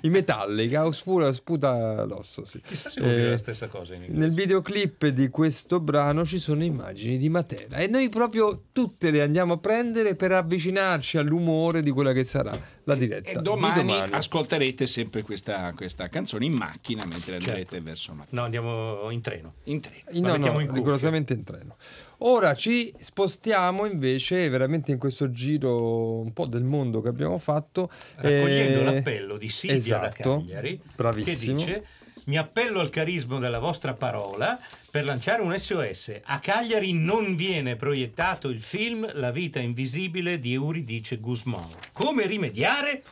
I 0.02 0.08
Metallica, 0.08 0.90
sputa, 0.92 1.32
sputa 1.32 2.04
l'osso, 2.04 2.44
sì. 2.44 2.60
Chissà 2.60 2.90
se 2.90 3.00
vuol 3.00 3.12
dire 3.14 3.26
Eh, 3.26 3.30
la 3.30 3.38
stessa 3.38 3.66
cosa 3.68 3.94
in 3.94 4.02
inglese. 4.02 4.20
Nel 4.20 4.32
videoclip 4.32 5.06
di 5.08 5.28
questo 5.28 5.80
brano 5.80 6.24
ci 6.24 6.38
sono 6.38 6.62
immagini 6.62 7.18
di 7.18 7.28
Matera 7.28 7.76
e 7.78 7.88
noi 7.88 8.08
proprio 8.08 8.64
tutte 8.72 9.10
le 9.10 9.22
andiamo 9.22 9.54
a 9.54 9.58
prendere 9.58 10.14
per 10.14 10.32
avvicinarci 10.32 11.18
all'umore 11.18 11.82
di 11.82 11.90
quella 11.90 12.12
che 12.12 12.24
sarà 12.24 12.52
la 12.84 12.94
diretta. 12.94 13.30
E 13.30 13.36
di 13.36 13.42
domani, 13.42 13.92
ascolterete 14.10 14.86
sempre 14.86 15.22
questa, 15.22 15.72
questa 15.74 16.08
canzone 16.08 16.44
in 16.44 16.52
macchina 16.52 17.04
mentre 17.04 17.32
Certo. 17.34 17.48
andrete 17.48 17.80
verso 17.80 18.12
Matera. 18.12 18.36
No, 18.38 18.44
andiamo 18.44 19.10
in 19.10 19.20
treno. 19.20 19.54
In 19.64 19.80
treno. 19.80 20.02
No, 20.12 20.36
no, 20.36 20.60
in 20.60 20.72
rigorosamente 20.72 21.32
in 21.32 21.42
treno. 21.44 21.76
Ora 22.22 22.54
ci 22.54 22.92
spostiamo 22.98 23.86
invece 23.86 24.48
veramente 24.50 24.92
in 24.92 24.98
questo 24.98 25.30
giro 25.30 26.20
un 26.20 26.32
po' 26.32 26.46
del 26.46 26.64
mondo 26.64 27.00
che 27.00 27.08
abbiamo 27.08 27.38
fatto. 27.38 27.90
Raccogliendo 28.16 28.80
eh, 28.80 28.84
l'appello 28.84 29.38
di 29.38 29.48
Silvia 29.48 29.76
esatto, 29.76 30.30
da 30.30 30.36
Cagliari, 30.36 30.80
bravissimo. 30.96 31.58
che 31.58 31.64
dice 31.64 31.84
mi 32.24 32.36
appello 32.36 32.80
al 32.80 32.90
carisma 32.90 33.38
della 33.38 33.58
vostra 33.58 33.94
parola 33.94 34.58
per 34.90 35.04
lanciare 35.04 35.42
un 35.42 35.58
SOS. 35.58 36.20
A 36.24 36.38
Cagliari 36.38 36.92
non 36.92 37.34
viene 37.34 37.76
proiettato 37.76 38.48
il 38.48 38.60
film 38.60 39.10
La 39.14 39.30
vita 39.30 39.58
invisibile 39.58 40.38
di 40.38 40.52
Euridice 40.52 41.18
Guzmán. 41.18 41.70
Come 41.92 42.26
rimediare? 42.26 43.02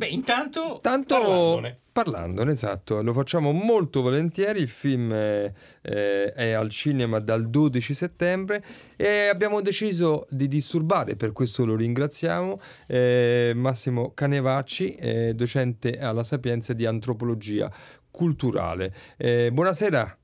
Beh, 0.00 0.06
intanto, 0.06 0.78
Tanto 0.80 1.14
parlandone. 1.18 1.78
parlandone, 1.92 2.52
esatto, 2.52 3.02
lo 3.02 3.12
facciamo 3.12 3.52
molto 3.52 4.00
volentieri. 4.00 4.62
Il 4.62 4.68
film 4.68 5.12
è, 5.12 5.52
è- 5.82 6.32
è 6.34 6.50
al 6.52 6.70
cinema 6.70 7.18
dal 7.20 7.50
12 7.50 7.92
settembre 7.92 8.64
e 8.96 9.28
abbiamo 9.28 9.60
deciso 9.60 10.26
di 10.30 10.48
disturbare, 10.48 11.16
per 11.16 11.32
questo 11.32 11.66
lo 11.66 11.76
ringraziamo, 11.76 12.58
eh, 12.86 13.52
Massimo 13.54 14.12
Canevacci, 14.14 14.94
eh, 14.94 15.34
docente 15.34 15.98
alla 15.98 16.24
Sapienza 16.24 16.72
di 16.72 16.86
antropologia 16.86 17.70
culturale. 18.10 18.94
Eh, 19.18 19.50
buonasera. 19.52 20.16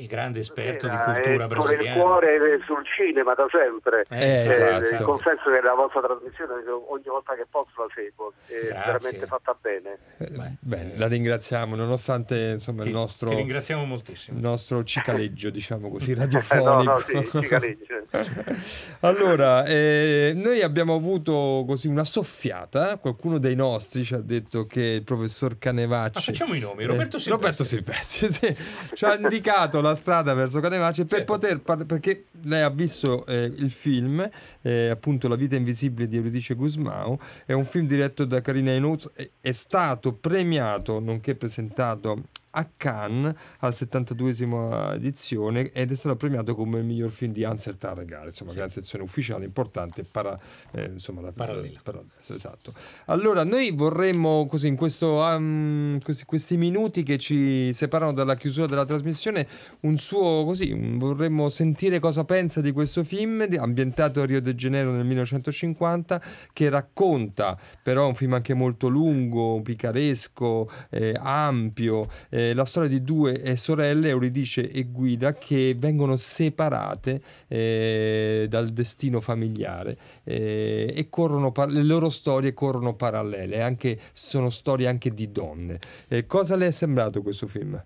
Il 0.00 0.06
grande 0.06 0.40
esperto 0.40 0.88
di 0.88 0.94
Eh, 0.94 1.04
cultura 1.04 1.46
con 1.46 1.56
il 1.56 1.62
brasiliana. 1.76 2.00
cuore 2.00 2.60
sul 2.64 2.82
cinema 2.96 3.34
da 3.34 3.46
sempre. 3.50 4.06
Eh, 4.08 4.48
esatto. 4.48 5.04
confesso 5.04 5.50
che 5.50 5.60
la 5.60 5.74
vostra 5.74 6.00
trasmissione 6.00 6.54
ogni 6.88 7.02
volta 7.04 7.34
che 7.34 7.44
posso 7.50 7.70
la 7.76 7.86
seguo, 7.94 8.32
è 8.46 8.66
Grazie. 8.68 8.92
veramente 8.92 9.26
fatta 9.26 9.56
bene. 9.60 9.98
Eh, 10.18 10.56
Bene, 10.60 10.92
la 10.96 11.06
ringraziamo, 11.06 11.74
nonostante 11.76 12.34
insomma, 12.52 12.84
il 12.84 12.90
nostro, 12.92 13.28
Ti 13.28 13.34
ringraziamo 13.36 13.84
moltissimo. 13.84 14.36
il 14.38 14.42
nostro 14.42 14.82
cicaleggio, 14.84 15.50
diciamo 15.50 15.90
così, 15.92 16.12
no, 16.14 16.20
radiofonico. 16.20 16.82
no, 16.82 16.98
sì, 17.00 17.28
cicalegge. 17.42 18.04
Allora, 19.00 19.64
eh, 19.64 20.32
noi 20.34 20.62
abbiamo 20.62 20.94
avuto 20.94 21.64
così 21.66 21.88
una 21.88 22.04
soffiata, 22.04 22.96
qualcuno 22.98 23.38
dei 23.38 23.54
nostri 23.54 24.04
ci 24.04 24.14
ha 24.14 24.18
detto 24.20 24.64
che 24.66 24.82
il 24.82 25.02
professor 25.04 25.58
Canevacci... 25.58 26.12
Ma 26.16 26.20
facciamo 26.20 26.54
i 26.54 26.58
nomi, 26.60 26.84
Roberto 26.84 27.16
eh, 27.16 27.20
Silvestri. 27.20 27.30
Roberto 27.30 27.64
Silvestri, 27.64 28.30
sì, 28.30 28.56
ci 28.94 29.04
ha 29.04 29.14
indicato 29.14 29.80
la 29.80 29.89
strada 29.94 30.34
verso 30.34 30.60
Canevacci 30.60 31.04
per 31.04 31.18
Certo. 31.18 31.32
poter 31.32 31.60
par- 31.60 31.84
perché 31.86 32.24
lei 32.42 32.62
ha 32.62 32.70
visto 32.70 33.24
eh, 33.26 33.44
il 33.44 33.70
film, 33.70 34.28
eh, 34.62 34.88
appunto 34.88 35.28
La 35.28 35.36
vita 35.36 35.56
invisibile 35.56 36.08
di 36.08 36.16
Euridice 36.16 36.54
Guzmão, 36.54 37.16
è 37.44 37.52
un 37.52 37.64
film 37.64 37.86
diretto 37.86 38.24
da 38.24 38.40
Carina 38.40 38.70
Enuto, 38.72 39.10
è, 39.14 39.28
è 39.40 39.52
stato 39.52 40.12
premiato, 40.12 41.00
nonché 41.00 41.34
presentato 41.34 42.24
a 42.50 42.68
Cannes 42.76 43.34
al 43.60 43.72
72esima 43.72 44.94
edizione 44.94 45.70
ed 45.72 45.92
è 45.92 45.94
stato 45.94 46.16
premiato 46.16 46.54
come 46.54 46.78
il 46.78 46.84
miglior 46.84 47.10
film 47.10 47.32
di 47.32 47.44
Ansel 47.44 47.78
Tarregale, 47.78 48.28
insomma, 48.28 48.50
che 48.52 48.58
è 48.58 48.62
una 48.62 48.70
sezione 48.70 49.04
ufficiale 49.04 49.44
importante 49.44 50.04
para, 50.04 50.38
eh, 50.72 50.84
insomma, 50.92 51.20
la, 51.20 51.32
Parallela. 51.32 51.80
parallela, 51.82 52.10
esatto. 52.26 52.72
Allora, 53.06 53.44
noi 53.44 53.70
vorremmo 53.70 54.46
così 54.46 54.68
in 54.68 54.76
questo, 54.76 55.16
um, 55.16 55.98
così, 56.00 56.24
questi 56.24 56.56
minuti 56.56 57.02
che 57.02 57.18
ci 57.18 57.72
separano 57.72 58.12
dalla 58.12 58.36
chiusura 58.36 58.66
della 58.66 58.84
trasmissione, 58.84 59.46
un 59.80 59.96
suo 59.96 60.44
così, 60.44 60.70
un- 60.72 60.98
vorremmo 60.98 61.48
sentire 61.48 61.98
cosa 61.98 62.24
pensa 62.24 62.60
di 62.60 62.72
questo 62.72 63.04
film 63.04 63.46
di- 63.46 63.56
ambientato 63.56 64.20
a 64.22 64.26
Rio 64.26 64.40
de 64.40 64.54
Janeiro 64.54 64.90
nel 64.90 65.04
1950 65.04 66.20
che 66.52 66.68
racconta 66.68 67.58
però 67.82 68.04
è 68.04 68.06
un 68.06 68.14
film 68.14 68.34
anche 68.34 68.54
molto 68.54 68.88
lungo, 68.88 69.60
picaresco, 69.62 70.70
eh, 70.90 71.14
ampio, 71.16 72.08
eh, 72.28 72.39
la 72.54 72.64
storia 72.64 72.88
di 72.88 73.02
due 73.02 73.40
eh, 73.40 73.56
sorelle, 73.56 74.08
Euridice 74.08 74.70
e 74.70 74.84
Guida, 74.84 75.34
che 75.34 75.74
vengono 75.76 76.16
separate 76.16 77.20
eh, 77.48 78.46
dal 78.48 78.68
destino 78.68 79.20
familiare 79.20 79.96
eh, 80.24 80.92
e 80.96 81.08
corrono 81.08 81.52
par- 81.52 81.68
le 81.68 81.84
loro 81.84 82.10
storie 82.10 82.52
corrono 82.52 82.94
parallele, 82.94 83.62
anche, 83.62 83.98
sono 84.12 84.50
storie 84.50 84.88
anche 84.88 85.12
di 85.12 85.30
donne. 85.30 85.78
Eh, 86.08 86.26
cosa 86.26 86.56
le 86.56 86.66
è 86.66 86.70
sembrato 86.70 87.22
questo 87.22 87.46
film? 87.46 87.82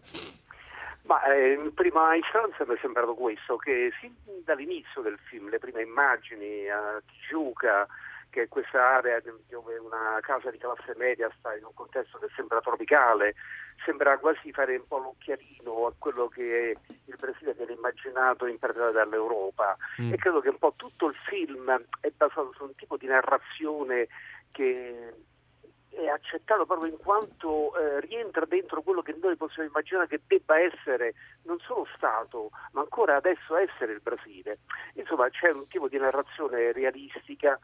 Ma 1.02 1.22
eh, 1.24 1.52
in 1.52 1.74
prima 1.74 2.14
istanza 2.14 2.64
mi 2.66 2.74
è 2.74 2.78
sembrato 2.80 3.14
questo, 3.14 3.56
che 3.56 3.90
sin 4.00 4.14
dall'inizio 4.44 5.02
del 5.02 5.18
film, 5.28 5.50
le 5.50 5.58
prime 5.58 5.82
immagini 5.82 6.68
a 6.68 7.00
Tijuca, 7.06 7.86
che 8.34 8.48
questa 8.48 8.96
area 8.96 9.22
dove 9.48 9.78
una 9.78 10.18
casa 10.20 10.50
di 10.50 10.58
classe 10.58 10.94
media 10.96 11.30
sta 11.38 11.54
in 11.54 11.64
un 11.64 11.72
contesto 11.72 12.18
che 12.18 12.26
sembra 12.34 12.60
tropicale, 12.60 13.36
sembra 13.84 14.18
quasi 14.18 14.50
fare 14.50 14.74
un 14.74 14.88
po' 14.88 14.98
l'occhialino 14.98 15.86
a 15.86 15.92
quello 15.96 16.26
che 16.26 16.76
il 17.04 17.16
Brasile 17.16 17.54
viene 17.54 17.74
immaginato 17.74 18.46
in 18.46 18.58
particolare 18.58 18.90
dall'Europa. 18.92 19.76
Mm. 20.02 20.12
E 20.12 20.16
credo 20.16 20.40
che 20.40 20.48
un 20.48 20.58
po' 20.58 20.74
tutto 20.74 21.06
il 21.06 21.14
film 21.28 21.70
è 22.00 22.10
basato 22.10 22.52
su 22.56 22.64
un 22.64 22.74
tipo 22.74 22.96
di 22.96 23.06
narrazione 23.06 24.08
che 24.50 25.14
è 25.90 26.06
accettato 26.08 26.66
proprio 26.66 26.90
in 26.90 26.98
quanto 26.98 27.70
eh, 27.78 28.00
rientra 28.00 28.44
dentro 28.46 28.82
quello 28.82 29.00
che 29.00 29.16
noi 29.22 29.36
possiamo 29.36 29.68
immaginare 29.68 30.08
che 30.08 30.20
debba 30.26 30.58
essere 30.58 31.14
non 31.44 31.60
solo 31.60 31.86
Stato, 31.94 32.50
ma 32.72 32.80
ancora 32.80 33.14
adesso 33.14 33.54
essere 33.56 33.92
il 33.92 34.00
Brasile. 34.00 34.58
Insomma, 34.94 35.28
c'è 35.28 35.50
un 35.50 35.68
tipo 35.68 35.86
di 35.86 35.98
narrazione 35.98 36.72
realistica, 36.72 37.56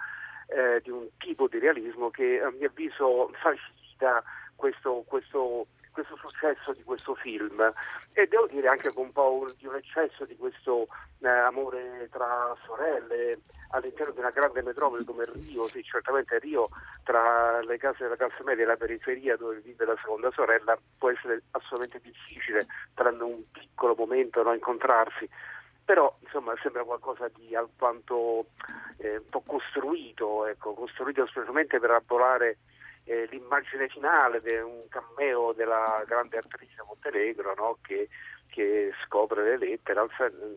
eh, 0.51 0.81
di 0.83 0.91
un 0.91 1.09
tipo 1.19 1.49
di 1.49 1.59
realismo 1.59 2.11
che 2.11 2.41
a 2.41 2.51
mio 2.51 2.69
avviso 2.69 3.31
facilita 3.41 4.23
questo, 4.57 5.05
questo, 5.07 5.67
questo 5.93 6.17
successo 6.17 6.73
di 6.73 6.83
questo 6.83 7.15
film. 7.15 7.73
E 8.13 8.27
devo 8.27 8.47
dire 8.47 8.69
anche 8.69 8.93
con 8.93 9.07
un 9.07 9.13
po' 9.13 9.47
di 9.57 9.67
un 9.67 9.77
eccesso 9.77 10.25
di 10.25 10.37
questo 10.37 10.89
eh, 11.21 11.29
amore 11.29 12.09
tra 12.11 12.55
sorelle 12.65 13.33
all'interno 13.71 14.13
di 14.13 14.19
una 14.19 14.31
grande 14.31 14.63
metropoli 14.63 15.05
come 15.05 15.25
Rio, 15.33 15.69
sì 15.69 15.83
certamente 15.83 16.39
Rio 16.41 16.69
tra 17.05 17.61
le 17.63 17.79
case 17.79 18.03
della 18.03 18.17
classe 18.17 18.43
media 18.45 18.65
e 18.65 18.67
la 18.67 18.77
periferia 18.77 19.37
dove 19.37 19.61
vive 19.61 19.85
la 19.85 19.97
seconda 20.01 20.31
sorella 20.33 20.77
può 20.99 21.11
essere 21.11 21.43
assolutamente 21.53 22.01
difficile 22.01 22.67
tranne 22.95 23.23
un 23.23 23.43
piccolo 23.53 23.95
momento 23.97 24.43
no, 24.43 24.53
incontrarsi 24.53 25.29
però 25.91 26.17
insomma 26.21 26.55
sembra 26.63 26.85
qualcosa 26.85 27.29
di 27.35 27.57
alquanto 27.57 28.47
eh, 28.99 29.17
un 29.17 29.29
po' 29.29 29.41
costruito, 29.45 30.47
ecco, 30.47 30.73
costruito 30.73 31.27
specialmente 31.27 31.81
per 31.81 31.91
elaborare 31.91 32.59
eh, 33.03 33.27
l'immagine 33.29 33.89
finale 33.89 34.41
di 34.41 34.55
un 34.55 34.87
cameo 34.89 35.53
della 35.53 36.05
grande 36.07 36.39
attrice 36.39 36.85
Montenegro 36.87 37.55
no? 37.57 37.79
che, 37.83 38.09
che 38.51 38.93
scopre 39.07 39.43
le 39.45 39.57
lettere 39.59 40.01
al 40.01 40.11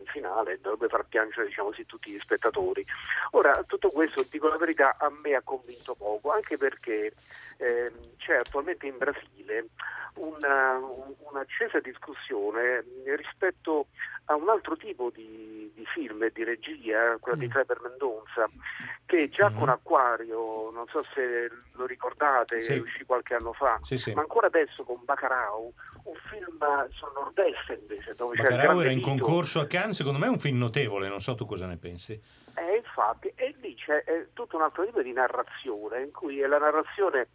finale 0.06 0.60
dovrebbe 0.60 0.88
far 0.88 1.06
piangere 1.06 1.46
diciamo 1.46 1.68
così, 1.68 1.86
tutti 1.86 2.10
gli 2.10 2.18
spettatori. 2.20 2.84
Ora, 3.30 3.52
tutto 3.66 3.90
questo, 3.90 4.26
dico 4.30 4.48
la 4.48 4.58
verità, 4.58 4.96
a 4.98 5.10
me 5.10 5.34
ha 5.34 5.42
convinto 5.42 5.94
poco, 5.94 6.30
anche 6.32 6.58
perché 6.58 7.14
ehm, 7.56 7.92
c'è 8.18 8.34
attualmente 8.36 8.86
in 8.86 8.98
Brasile 8.98 9.68
una, 10.16 10.76
un- 10.78 11.14
un'accesa 11.30 11.80
discussione 11.80 12.84
rispetto 13.16 13.86
a 14.26 14.34
un 14.36 14.48
altro 14.48 14.76
tipo 14.76 15.10
di, 15.10 15.70
di 15.74 15.84
film 15.86 16.22
e 16.22 16.30
di 16.32 16.44
regia, 16.44 17.16
quella 17.20 17.36
di 17.36 17.48
Kleber 17.48 17.80
Mendonza, 17.82 18.48
che 19.04 19.28
già 19.28 19.50
con 19.50 19.68
Acquario, 19.68 20.70
non 20.70 20.86
so 20.88 21.04
se 21.14 21.50
lo 21.72 21.84
ricordate, 21.84 22.60
Sì. 22.62 22.78
uscì 22.78 23.04
qualche 23.04 23.34
anno 23.34 23.52
fa, 23.52 23.78
Sì, 23.82 23.98
sì. 23.98 24.14
ma 24.14 24.22
ancora 24.22 24.46
adesso 24.46 24.82
con 24.84 25.00
Baccarau, 25.04 25.70
un 26.04 26.14
film 26.30 26.88
sul 26.90 27.10
nord-est 27.14 27.80
invece, 27.88 28.14
dove 28.14 28.36
Baccarau 28.36 28.80
era 28.80 28.90
in 28.90 28.98
Vito. 28.98 29.08
concorso 29.08 29.60
a 29.60 29.66
Cannes, 29.66 29.96
secondo 29.96 30.18
me 30.18 30.26
è 30.26 30.30
un 30.30 30.38
film 30.38 30.58
notevole, 30.58 31.08
non 31.08 31.20
so 31.20 31.34
tu 31.34 31.46
cosa 31.46 31.66
ne 31.66 31.76
pensi. 31.76 32.12
Eh, 32.12 32.76
infatti, 32.76 33.32
e 33.34 33.54
lì 33.60 33.74
c'è 33.74 34.04
eh, 34.06 34.28
tutto 34.32 34.56
un 34.56 34.62
altro 34.62 34.84
tipo 34.84 35.02
di 35.02 35.12
narrazione, 35.12 36.02
in 36.02 36.12
cui 36.12 36.40
è 36.40 36.46
la 36.46 36.58
narrazione 36.58 37.28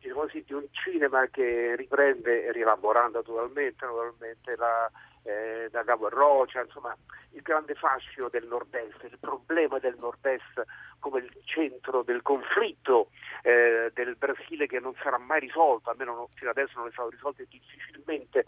diciamo 0.00 0.20
così, 0.20 0.44
di 0.46 0.52
un 0.52 0.66
cinema 0.70 1.26
che 1.28 1.74
riprende, 1.76 2.52
rielaborando 2.52 3.18
naturalmente, 3.18 3.84
naturalmente 3.84 4.56
la, 4.56 4.90
eh, 5.24 5.68
da 5.70 5.84
Cabo 5.84 6.08
Rocia, 6.08 6.62
insomma 6.62 6.96
il 7.32 7.42
grande 7.42 7.74
fascino 7.74 8.28
del 8.28 8.46
nord-est, 8.46 9.02
il 9.04 9.18
problema 9.18 9.78
del 9.78 9.96
nord-est 9.98 10.64
come 11.00 11.20
il 11.20 11.30
centro 11.44 12.02
del 12.02 12.22
conflitto 12.22 13.08
eh, 13.42 13.90
del 13.92 14.16
Brasile 14.16 14.66
che 14.66 14.80
non 14.80 14.94
sarà 15.02 15.18
mai 15.18 15.40
risolto, 15.40 15.90
almeno 15.90 16.28
fino 16.34 16.50
adesso 16.50 16.78
non 16.78 16.88
è 16.88 16.92
stato 16.92 17.10
risolto 17.10 17.42
e 17.42 17.46
difficilmente 17.48 18.44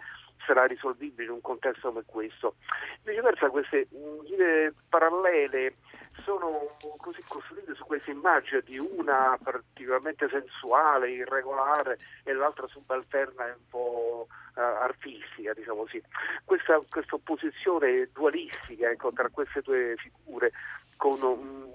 sarà 0.46 0.64
risolvibile 0.64 1.24
in 1.24 1.30
un 1.30 1.40
contesto 1.40 1.88
come 1.88 2.04
questo. 2.06 2.54
Viceversa 3.02 3.50
queste 3.50 3.88
mh, 3.90 4.24
linee 4.24 4.74
parallele 4.88 5.74
sono 6.22 6.76
così 6.98 7.22
costruite 7.26 7.74
su 7.74 7.84
questa 7.84 8.10
immagine 8.10 8.62
di 8.62 8.78
una 8.78 9.38
particolarmente 9.42 10.28
sensuale, 10.28 11.10
irregolare 11.10 11.98
e 12.24 12.32
l'altra 12.32 12.66
subalterna 12.66 13.46
e 13.46 13.52
un 13.52 13.68
po' 13.68 14.26
eh, 14.56 14.60
artistica, 14.60 15.52
diciamo 15.52 15.82
così. 15.82 16.02
Questa, 16.44 16.78
questa 16.88 17.14
opposizione 17.14 18.08
dualistica 18.12 18.90
ecco, 18.90 19.12
tra 19.12 19.28
queste 19.28 19.60
due 19.62 19.94
figure 19.96 20.52
con 20.96 21.22
un, 21.22 21.68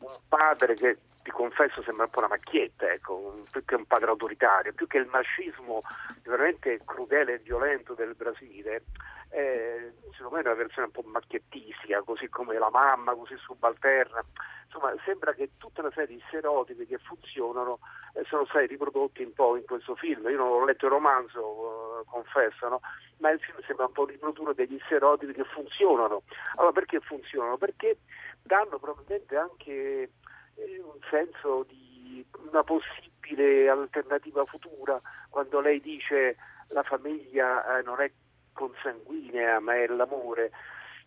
un 0.00 0.18
padre 0.28 0.74
che 0.74 0.98
ti 1.22 1.30
confesso 1.30 1.82
sembra 1.82 2.04
un 2.04 2.10
po' 2.10 2.20
una 2.20 2.28
macchietta, 2.28 2.90
ecco, 2.90 3.42
più 3.50 3.64
che 3.64 3.74
un 3.74 3.86
padre 3.86 4.10
autoritario, 4.10 4.72
più 4.72 4.86
che 4.86 4.98
il 4.98 5.06
mascismo 5.06 5.80
veramente 6.22 6.80
crudele 6.84 7.34
e 7.34 7.38
violento 7.38 7.94
del 7.94 8.14
Brasile, 8.14 8.84
eh, 9.30 9.92
secondo 10.12 10.36
me 10.36 10.42
è 10.42 10.46
una 10.46 10.54
versione 10.54 10.86
un 10.86 10.92
po' 10.92 11.08
macchiettistica, 11.08 12.02
così 12.02 12.28
come 12.28 12.58
la 12.58 12.70
mamma, 12.70 13.14
così 13.14 13.36
subalterna. 13.36 14.24
Insomma, 14.64 14.94
sembra 15.04 15.32
che 15.32 15.50
tutta 15.58 15.80
una 15.80 15.90
serie 15.90 16.14
di 16.14 16.22
stereotipi 16.28 16.86
che 16.86 16.98
funzionano 16.98 17.80
eh, 18.14 18.24
sono 18.24 18.44
stati 18.46 18.66
riprodotti 18.66 19.22
un 19.22 19.32
po' 19.32 19.56
in 19.56 19.64
questo 19.64 19.96
film. 19.96 20.28
Io 20.28 20.36
non 20.36 20.48
ho 20.48 20.64
letto 20.64 20.86
il 20.86 20.92
romanzo, 20.92 22.00
eh, 22.00 22.04
confesso, 22.06 22.68
no? 22.68 22.80
ma 23.18 23.30
il 23.30 23.40
film 23.40 23.58
sembra 23.66 23.86
un 23.86 23.92
po' 23.92 24.06
riprodurre 24.06 24.54
degli 24.54 24.78
stereotipi 24.84 25.32
che 25.32 25.44
funzionano. 25.44 26.22
Allora, 26.56 26.72
perché 26.72 27.00
funzionano? 27.00 27.56
Perché 27.56 27.98
danno 28.42 28.78
probabilmente 28.78 29.36
anche 29.36 30.10
un 30.56 30.98
senso 31.08 31.64
di 31.68 32.24
una 32.50 32.62
possibile 32.62 33.68
alternativa 33.68 34.44
futura 34.44 35.00
quando 35.28 35.60
lei 35.60 35.80
dice 35.80 36.36
la 36.68 36.82
famiglia 36.82 37.78
eh, 37.78 37.82
non 37.82 38.00
è 38.00 38.10
consanguinea 38.52 39.60
ma 39.60 39.76
è 39.76 39.86
l'amore. 39.86 40.50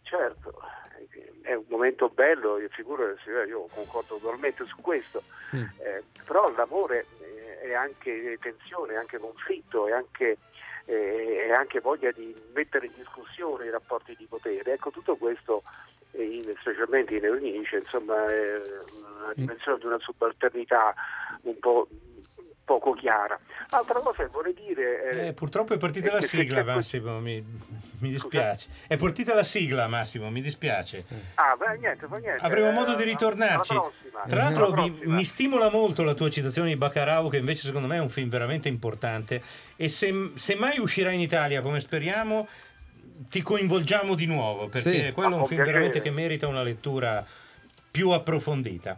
Certo, 0.03 0.59
eh, 1.11 1.31
è 1.41 1.53
un 1.53 1.65
momento 1.67 2.09
bello, 2.09 2.59
io, 2.59 2.69
figuro, 2.69 3.15
io 3.47 3.67
concordo 3.73 4.17
totalmente 4.17 4.65
su 4.65 4.75
questo, 4.81 5.23
eh, 5.51 6.03
però 6.25 6.51
l'amore 6.51 7.05
eh, 7.19 7.59
è 7.61 7.73
anche 7.73 8.37
tensione, 8.41 8.93
è 8.93 8.97
anche 8.97 9.17
conflitto, 9.17 9.87
è 9.87 9.91
anche, 9.91 10.37
eh, 10.85 11.45
è 11.47 11.51
anche 11.51 11.79
voglia 11.79 12.11
di 12.11 12.35
mettere 12.53 12.87
in 12.87 12.93
discussione 12.95 13.65
i 13.65 13.69
rapporti 13.69 14.15
di 14.17 14.25
potere. 14.25 14.73
Ecco, 14.73 14.91
tutto 14.91 15.15
questo, 15.15 15.63
eh, 15.99 16.02
in- 16.17 16.53
specialmente 16.59 17.15
in 17.15 17.25
Eunice, 17.25 17.77
insomma, 17.77 18.25
è 18.27 18.61
una 19.23 19.33
dimensione 19.35 19.77
di 19.79 19.85
una 19.85 19.99
subalternità 19.99 20.93
un 21.43 21.59
po' 21.59 21.87
poco 22.65 22.93
chiara. 22.93 23.37
Altra 23.71 23.99
cosa 23.99 24.23
che 24.23 24.29
vorrei 24.29 24.53
dire... 24.53 25.09
eh, 25.09 25.27
Eh, 25.27 25.33
purtroppo 25.33 25.73
è 25.73 25.77
partita 25.77 26.11
è 26.11 26.13
la 26.13 26.21
sigla, 26.21 26.63
Massimo, 26.63 27.19
mi, 27.19 27.43
mi 27.99 28.09
dispiace. 28.09 28.69
È 28.87 28.95
partita 28.95 29.33
la 29.33 29.43
sigla, 29.43 29.87
Massimo, 29.87 30.29
mi 30.29 30.41
dispiace. 30.41 31.03
Ah, 31.35 31.57
beh, 31.57 31.77
niente, 31.79 32.07
fa 32.07 32.17
niente. 32.17 32.41
Avremo 32.45 32.69
eh, 32.69 32.71
modo 32.71 32.95
di 32.95 33.03
ritornarci. 33.03 33.77
Tra 34.27 34.43
l'altro 34.43 34.71
mi, 34.73 34.97
mi 35.03 35.25
stimola 35.25 35.69
molto 35.69 36.03
la 36.03 36.13
tua 36.13 36.29
citazione 36.29 36.69
di 36.69 36.77
Baccarau, 36.77 37.29
che 37.29 37.37
invece 37.37 37.65
secondo 37.65 37.87
me 37.87 37.97
è 37.97 37.99
un 37.99 38.09
film 38.09 38.29
veramente 38.29 38.69
importante. 38.69 39.41
E 39.75 39.89
se, 39.89 40.31
se 40.35 40.55
mai 40.55 40.79
uscirà 40.79 41.11
in 41.11 41.19
Italia, 41.19 41.61
come 41.61 41.81
speriamo, 41.81 42.47
ti 43.29 43.41
coinvolgiamo 43.41 44.15
di 44.15 44.25
nuovo, 44.25 44.67
perché 44.67 45.05
Sì. 45.05 45.11
quello 45.11 45.35
è 45.37 45.39
un 45.39 45.45
film 45.45 45.61
piacere. 45.61 45.71
veramente 45.71 46.01
che 46.01 46.11
merita 46.11 46.47
una 46.47 46.63
lettura 46.63 47.25
più 47.91 48.09
approfondita. 48.09 48.97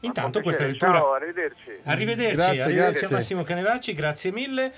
Intanto 0.00 0.40
questa 0.42 0.66
lettura... 0.66 0.98
Ciao, 0.98 1.12
arrivederci. 1.14 1.70
Arrivederci, 1.84 2.34
Grazie, 2.34 2.62
arrivederci 2.62 2.98
grazie. 2.98 3.06
a 3.06 3.10
Massimo 3.18 3.42
Canevacci, 3.42 3.94
grazie 3.94 4.32
mille. 4.32 4.72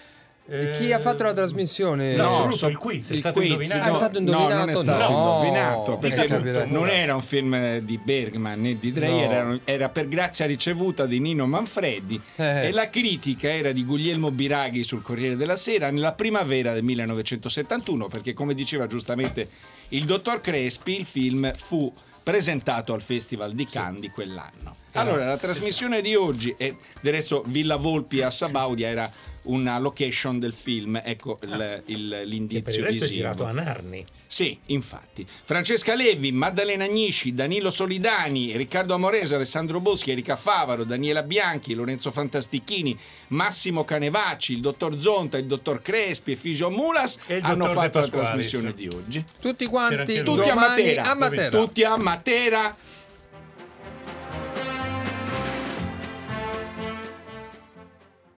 E 0.49 0.71
chi 0.79 0.93
ha 0.93 1.01
fatto 1.01 1.25
la 1.25 1.33
trasmissione? 1.33 2.15
No, 2.15 2.45
No, 2.45 2.51
so- 2.53 2.69
il 2.69 2.77
quiz, 2.79 3.11
è 3.11 3.15
il 3.15 3.19
stato 3.19 3.41
quiz, 3.41 3.51
indovinato. 3.51 3.89
Ah, 3.89 3.91
è 3.91 3.95
stato 3.95 4.21
No, 4.21 4.31
non 4.31 4.41
è 4.41 4.45
indovinato? 4.45 4.79
stato 4.81 5.13
No. 5.13 5.19
indovinato 5.43 5.97
perché 5.99 6.65
non 6.67 6.89
era 6.89 7.15
un 7.17 7.21
film 7.23 7.79
di 7.79 7.99
Bergman 7.99 8.61
né 8.61 8.79
di 8.79 8.93
Dreyer, 8.93 9.29
No. 9.29 9.33
era, 9.55 9.61
era 9.65 9.89
per 9.89 10.07
grazia 10.09 10.47
ricevuta 10.47 11.05
di 11.07 11.19
Nino 11.19 11.47
Manfredi 11.47 12.21
Eh. 12.37 12.67
e 12.69 12.71
la 12.73 12.89
critica 12.89 13.49
era 13.53 13.73
di 13.73 13.85
Guglielmo 13.85 14.31
Biraghi 14.31 14.85
sul 14.85 15.03
Corriere 15.03 15.35
della 15.37 15.57
Sera 15.57 15.91
nella 15.91 16.13
primavera 16.13 16.73
del 16.73 16.85
1971 16.85 18.07
perché 18.09 18.33
come 18.33 18.55
diceva 18.55 18.87
giustamente 18.87 19.49
il 19.89 20.05
dottor 20.05 20.41
Crespi 20.41 20.97
il 20.99 21.07
film 21.07 21.53
fu 21.57 21.93
presentato 22.23 22.93
al 22.93 23.03
Festival 23.03 23.53
di 23.53 23.67
Cannes 23.67 24.01
di 24.01 24.11
quell'anno. 24.11 24.75
Allora, 24.93 25.27
la 25.27 25.37
trasmissione 25.37 26.01
di 26.01 26.15
oggi, 26.15 26.55
e 26.57 26.77
del 27.01 27.13
resto 27.13 27.45
Villa 27.47 27.77
Volpi 27.77 28.23
a 28.23 28.31
Sabaudia 28.31 28.89
era 28.89 29.11
una 29.47 29.79
location 29.79 30.39
del 30.39 30.53
film, 30.53 31.01
ecco 31.05 31.39
il- 31.43 31.49
il- 31.49 31.57
Che 31.57 32.09
per 32.09 32.23
il 32.23 32.29
l'indizio 32.29 32.63
resto 32.83 32.87
è 32.87 32.93
visivo. 32.93 33.13
girato 33.15 33.45
a 33.45 33.53
Narni. 33.53 34.05
Sì, 34.29 34.59
infatti. 34.67 35.25
Francesca 35.45 35.95
Levi, 35.95 36.33
Maddalena 36.33 36.85
Agnisci, 36.85 37.33
Danilo 37.33 37.71
Solidani, 37.71 38.57
Riccardo 38.57 38.95
Amorese, 38.95 39.37
Alessandro 39.37 39.79
Boschi, 39.81 40.11
Erika 40.11 40.37
Favaro, 40.37 40.85
Daniela 40.85 41.23
Bianchi, 41.23 41.75
Lorenzo 41.75 42.11
Fantastichini, 42.11 42.99
Massimo 43.29 43.85
Canevacci, 43.85 44.53
il 44.55 44.61
dottor 44.61 44.99
Zonta, 44.99 45.39
il 45.39 45.47
dottor 45.47 45.81
Crespi 45.81 46.33
e 46.33 46.37
Figio 46.37 46.71
Mulas 46.71 47.19
E 47.27 47.37
il 47.37 47.45
hanno 47.45 47.69
fatto 47.71 48.01
la 48.01 48.09
trasmissione 48.09 48.73
di 48.75 48.89
oggi. 48.89 49.25
Tutti 49.41 49.65
quanti. 49.67 50.23
Tutti 50.23 50.49
a 50.49 50.55
Matera. 50.55 51.11
a 51.11 51.15
Matera. 51.15 51.49
Tutti 51.57 51.83
a 51.85 51.97
Matera. 51.97 52.77